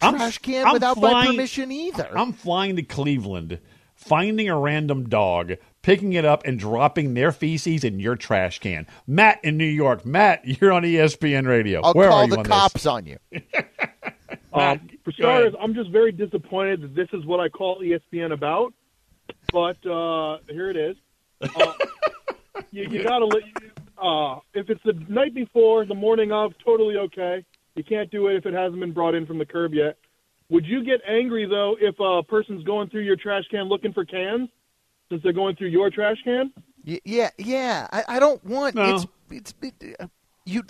I'm- 0.02 0.16
trash 0.16 0.40
can 0.40 0.68
I'm 0.68 0.74
without 0.74 0.98
my 0.98 1.28
permission 1.28 1.72
either. 1.72 2.10
I'm 2.18 2.34
flying 2.34 2.76
to 2.76 2.84
Cleveland, 2.84 3.60
finding 3.94 4.50
a 4.50 4.58
random 4.58 5.08
dog, 5.08 5.54
picking 5.86 6.14
it 6.14 6.26
up, 6.26 6.44
and 6.46 6.58
dropping 6.58 7.14
their 7.14 7.32
feces 7.32 7.84
in 7.84 8.00
your 8.00 8.16
trash 8.16 8.58
can. 8.58 8.88
Matt 9.06 9.40
in 9.44 9.56
New 9.56 9.66
York. 9.66 10.04
Matt, 10.04 10.44
you're 10.44 10.72
on 10.74 10.82
ESPN 10.82 11.48
Radio. 11.48 11.82
I'll 11.84 11.94
Where 11.94 12.10
call 12.10 12.22
are 12.22 12.24
you 12.26 12.32
the 12.32 12.38
on 12.38 12.44
this? 12.44 12.52
cops 12.52 12.86
on 12.88 13.06
you. 13.06 13.18
Um, 14.52 14.90
for 15.04 15.12
starters, 15.12 15.54
I'm 15.60 15.74
just 15.74 15.90
very 15.92 16.14
disappointed 16.14 16.82
that 16.82 16.96
this 16.96 17.10
is 17.12 17.26
what 17.26 17.42
I 17.42 17.50
call 17.50 17.82
ESPN 17.82 18.32
about. 18.32 18.74
But 19.52 19.86
uh, 19.86 20.38
here 20.50 20.70
it 20.70 20.78
is. 20.78 20.96
Uh, 21.42 21.74
you, 22.72 22.88
you 22.90 23.04
gotta 23.04 23.26
let. 23.26 23.44
Uh, 24.02 24.40
if 24.54 24.70
it's 24.70 24.82
the 24.86 24.94
night 25.10 25.36
before, 25.36 25.86
the 25.86 25.94
morning 25.94 26.32
of, 26.32 26.54
totally 26.64 26.96
okay. 26.96 27.44
You 27.76 27.84
can't 27.84 28.10
do 28.10 28.28
it 28.28 28.38
if 28.38 28.46
it 28.46 28.54
hasn't 28.54 28.80
been 28.80 28.94
brought 28.94 29.14
in 29.14 29.26
from 29.26 29.40
the 29.40 29.46
curb 29.46 29.74
yet. 29.74 29.98
Would 30.50 30.66
you 30.66 30.86
get 30.86 31.02
angry 31.06 31.46
though 31.46 31.76
if 31.78 31.96
a 32.00 32.24
person's 32.24 32.64
going 32.64 32.90
through 32.90 33.02
your 33.02 33.18
trash 33.18 33.44
can 33.52 33.64
looking 33.64 33.92
for 33.92 34.06
cans, 34.06 34.50
since 35.10 35.22
they're 35.24 35.34
going 35.34 35.56
through 35.56 35.70
your 35.70 35.90
trash 35.90 36.18
can? 36.24 36.52
Y- 36.86 37.02
yeah, 37.06 37.30
yeah. 37.38 37.88
I, 37.92 38.04
I 38.08 38.20
don't 38.20 38.44
want 38.46 38.76
No. 38.76 38.96
it's 38.96 39.06
it's 39.32 39.54
it, 39.82 39.96
uh, 40.00 40.08
you. 40.46 40.64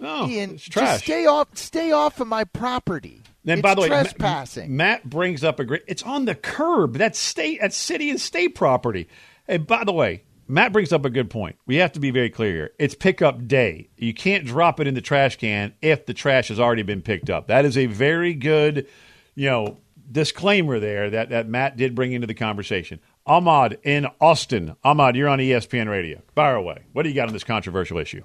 No, 0.00 0.28
Ian, 0.28 0.54
it's 0.54 0.64
trash. 0.64 0.86
just 0.88 1.04
stay 1.04 1.26
off 1.26 1.48
stay 1.56 1.92
off 1.92 2.20
of 2.20 2.26
my 2.26 2.44
property. 2.44 3.22
And 3.46 3.58
it's 3.58 3.62
by 3.62 3.74
the 3.74 3.82
way, 3.82 3.88
trespassing. 3.88 4.76
Matt 4.76 5.08
brings 5.08 5.44
up 5.44 5.60
a 5.60 5.64
great. 5.64 5.82
It's 5.86 6.02
on 6.02 6.24
the 6.24 6.34
curb. 6.34 6.96
That's 6.96 7.18
state. 7.18 7.58
That's 7.60 7.76
city 7.76 8.10
and 8.10 8.20
state 8.20 8.54
property. 8.54 9.08
And 9.46 9.66
by 9.66 9.84
the 9.84 9.92
way, 9.92 10.24
Matt 10.48 10.72
brings 10.72 10.92
up 10.92 11.04
a 11.04 11.10
good 11.10 11.30
point. 11.30 11.56
We 11.66 11.76
have 11.76 11.92
to 11.92 12.00
be 12.00 12.10
very 12.10 12.30
clear 12.30 12.52
here. 12.52 12.70
It's 12.78 12.94
pickup 12.94 13.46
day. 13.46 13.88
You 13.96 14.12
can't 14.14 14.44
drop 14.46 14.80
it 14.80 14.86
in 14.86 14.94
the 14.94 15.00
trash 15.00 15.36
can 15.36 15.74
if 15.80 16.06
the 16.06 16.14
trash 16.14 16.48
has 16.48 16.58
already 16.58 16.82
been 16.82 17.02
picked 17.02 17.30
up. 17.30 17.46
That 17.48 17.64
is 17.64 17.76
a 17.78 17.86
very 17.86 18.34
good, 18.34 18.86
you 19.34 19.48
know, 19.48 19.78
disclaimer 20.10 20.80
there 20.80 21.10
that 21.10 21.30
that 21.30 21.48
Matt 21.48 21.76
did 21.76 21.94
bring 21.94 22.12
into 22.12 22.26
the 22.26 22.34
conversation. 22.34 22.98
Ahmad 23.26 23.78
in 23.82 24.06
Austin. 24.20 24.76
Ahmad, 24.84 25.16
you're 25.16 25.28
on 25.28 25.38
ESPN 25.38 25.88
Radio. 25.88 26.20
Fire 26.34 26.56
away. 26.56 26.84
What 26.92 27.04
do 27.04 27.08
you 27.08 27.14
got 27.14 27.28
on 27.28 27.32
this 27.32 27.44
controversial 27.44 27.98
issue? 27.98 28.22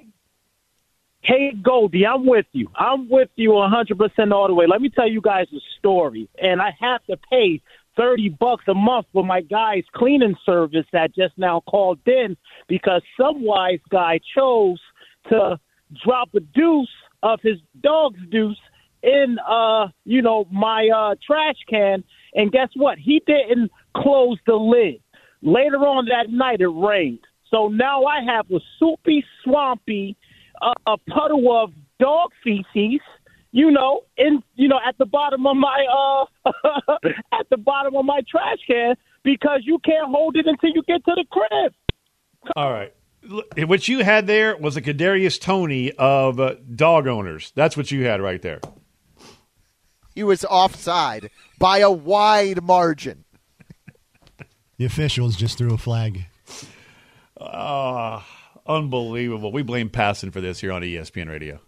Hey, 1.22 1.52
Goldie, 1.52 2.06
I'm 2.06 2.26
with 2.26 2.45
you. 2.54 2.70
I'm 2.76 3.10
with 3.10 3.30
you 3.36 3.52
100% 3.52 4.32
all 4.32 4.47
the 4.47 4.54
way. 4.54 4.68
Let 4.68 4.82
me 4.82 4.89
tell 4.89 5.10
you 5.10 5.22
guys 5.22 5.47
a 5.54 5.60
story. 5.78 6.30
And 6.41 6.62
I 6.62 6.72
have 6.80 7.04
to 7.06 7.18
pay 7.30 7.62
30 7.97 8.30
bucks 8.30 8.64
a 8.68 8.74
month 8.74 9.08
for 9.12 9.26
my 9.26 9.41
guy's 9.41 9.84
cleaning 9.93 10.36
service 10.45 10.86
that 10.93 11.14
just 11.14 11.38
now 11.38 11.62
called 11.62 12.00
in 12.06 12.38
because 12.68 13.02
some 13.20 13.43
wise 13.43 13.82
guy 13.89 14.20
chose 14.36 14.80
to 15.30 15.60
drop 16.04 16.34
a 16.34 16.39
deuce 16.39 16.88
of 17.24 17.41
his 17.41 17.58
dog's 17.82 18.20
deuce 18.30 18.58
in 19.02 19.38
uh 19.47 19.88
you 20.04 20.22
know 20.22 20.45
my 20.52 20.89
uh 20.93 21.16
trash 21.26 21.56
can 21.70 22.04
and 22.34 22.52
guess 22.52 22.70
what 22.76 22.97
he 22.97 23.22
didn't 23.26 23.72
close 23.96 24.38
the 24.46 24.56
lid 24.56 25.02
later 25.42 25.78
on 25.78 26.06
that 26.06 26.30
night 26.30 26.62
it 26.62 26.68
rained 26.68 27.20
so 27.50 27.68
now 27.68 28.04
i 28.06 28.22
have 28.22 28.50
a 28.52 28.60
soupy 28.78 29.24
swampy 29.44 30.16
uh, 30.62 30.98
puddle 31.08 31.62
of 31.62 31.72
dog 32.00 32.32
feces 32.44 33.00
you 33.52 33.72
know 33.72 34.02
in 34.18 34.44
you 34.56 34.68
know 34.68 34.80
at 34.88 34.98
the 34.98 35.06
bottom 35.06 35.46
of 35.48 35.56
my 35.56 35.86
uh 36.46 36.52
at 37.34 37.50
the 37.50 37.58
bottom 37.58 37.96
of 37.96 38.06
my 38.06 38.22
trash 38.30 38.58
can 38.68 38.96
because 39.24 39.62
you 39.64 39.80
can't 39.86 40.10
hold 40.10 40.36
it 40.36 40.46
until 40.46 40.70
you 40.74 40.82
get 40.88 41.04
to 41.06 41.14
the 41.16 41.26
crib 41.32 41.74
All 42.56 42.72
right. 42.72 42.94
Look, 43.22 43.48
What 43.68 43.88
you 43.90 44.04
had 44.04 44.28
there 44.28 44.56
was 44.56 44.78
a 44.78 44.82
Kadarius 44.82 45.40
Toney 45.42 45.92
of 45.94 46.40
uh, 46.40 46.56
dog 46.74 47.06
owners. 47.06 47.52
That's 47.54 47.76
what 47.76 47.92
you 47.92 48.06
had 48.06 48.22
right 48.22 48.42
there. 48.42 48.62
he 50.16 50.24
was 50.24 50.46
offside 50.46 51.30
by 51.60 51.80
a 51.80 51.92
wide 51.92 52.64
margin. 52.64 53.26
The 54.80 54.86
officials 54.86 55.36
just 55.36 55.57
threw 55.57 55.73
a 55.73 55.77
flag. 55.77 56.25
Ah, 57.39 58.25
unbelievable. 58.65 59.51
We 59.51 59.61
blame 59.61 59.89
Passan 59.89 60.32
for 60.32 60.39
this 60.39 60.61
here 60.61 60.71
on 60.71 60.82
ESPN 60.84 61.27
Radio. 61.27 61.59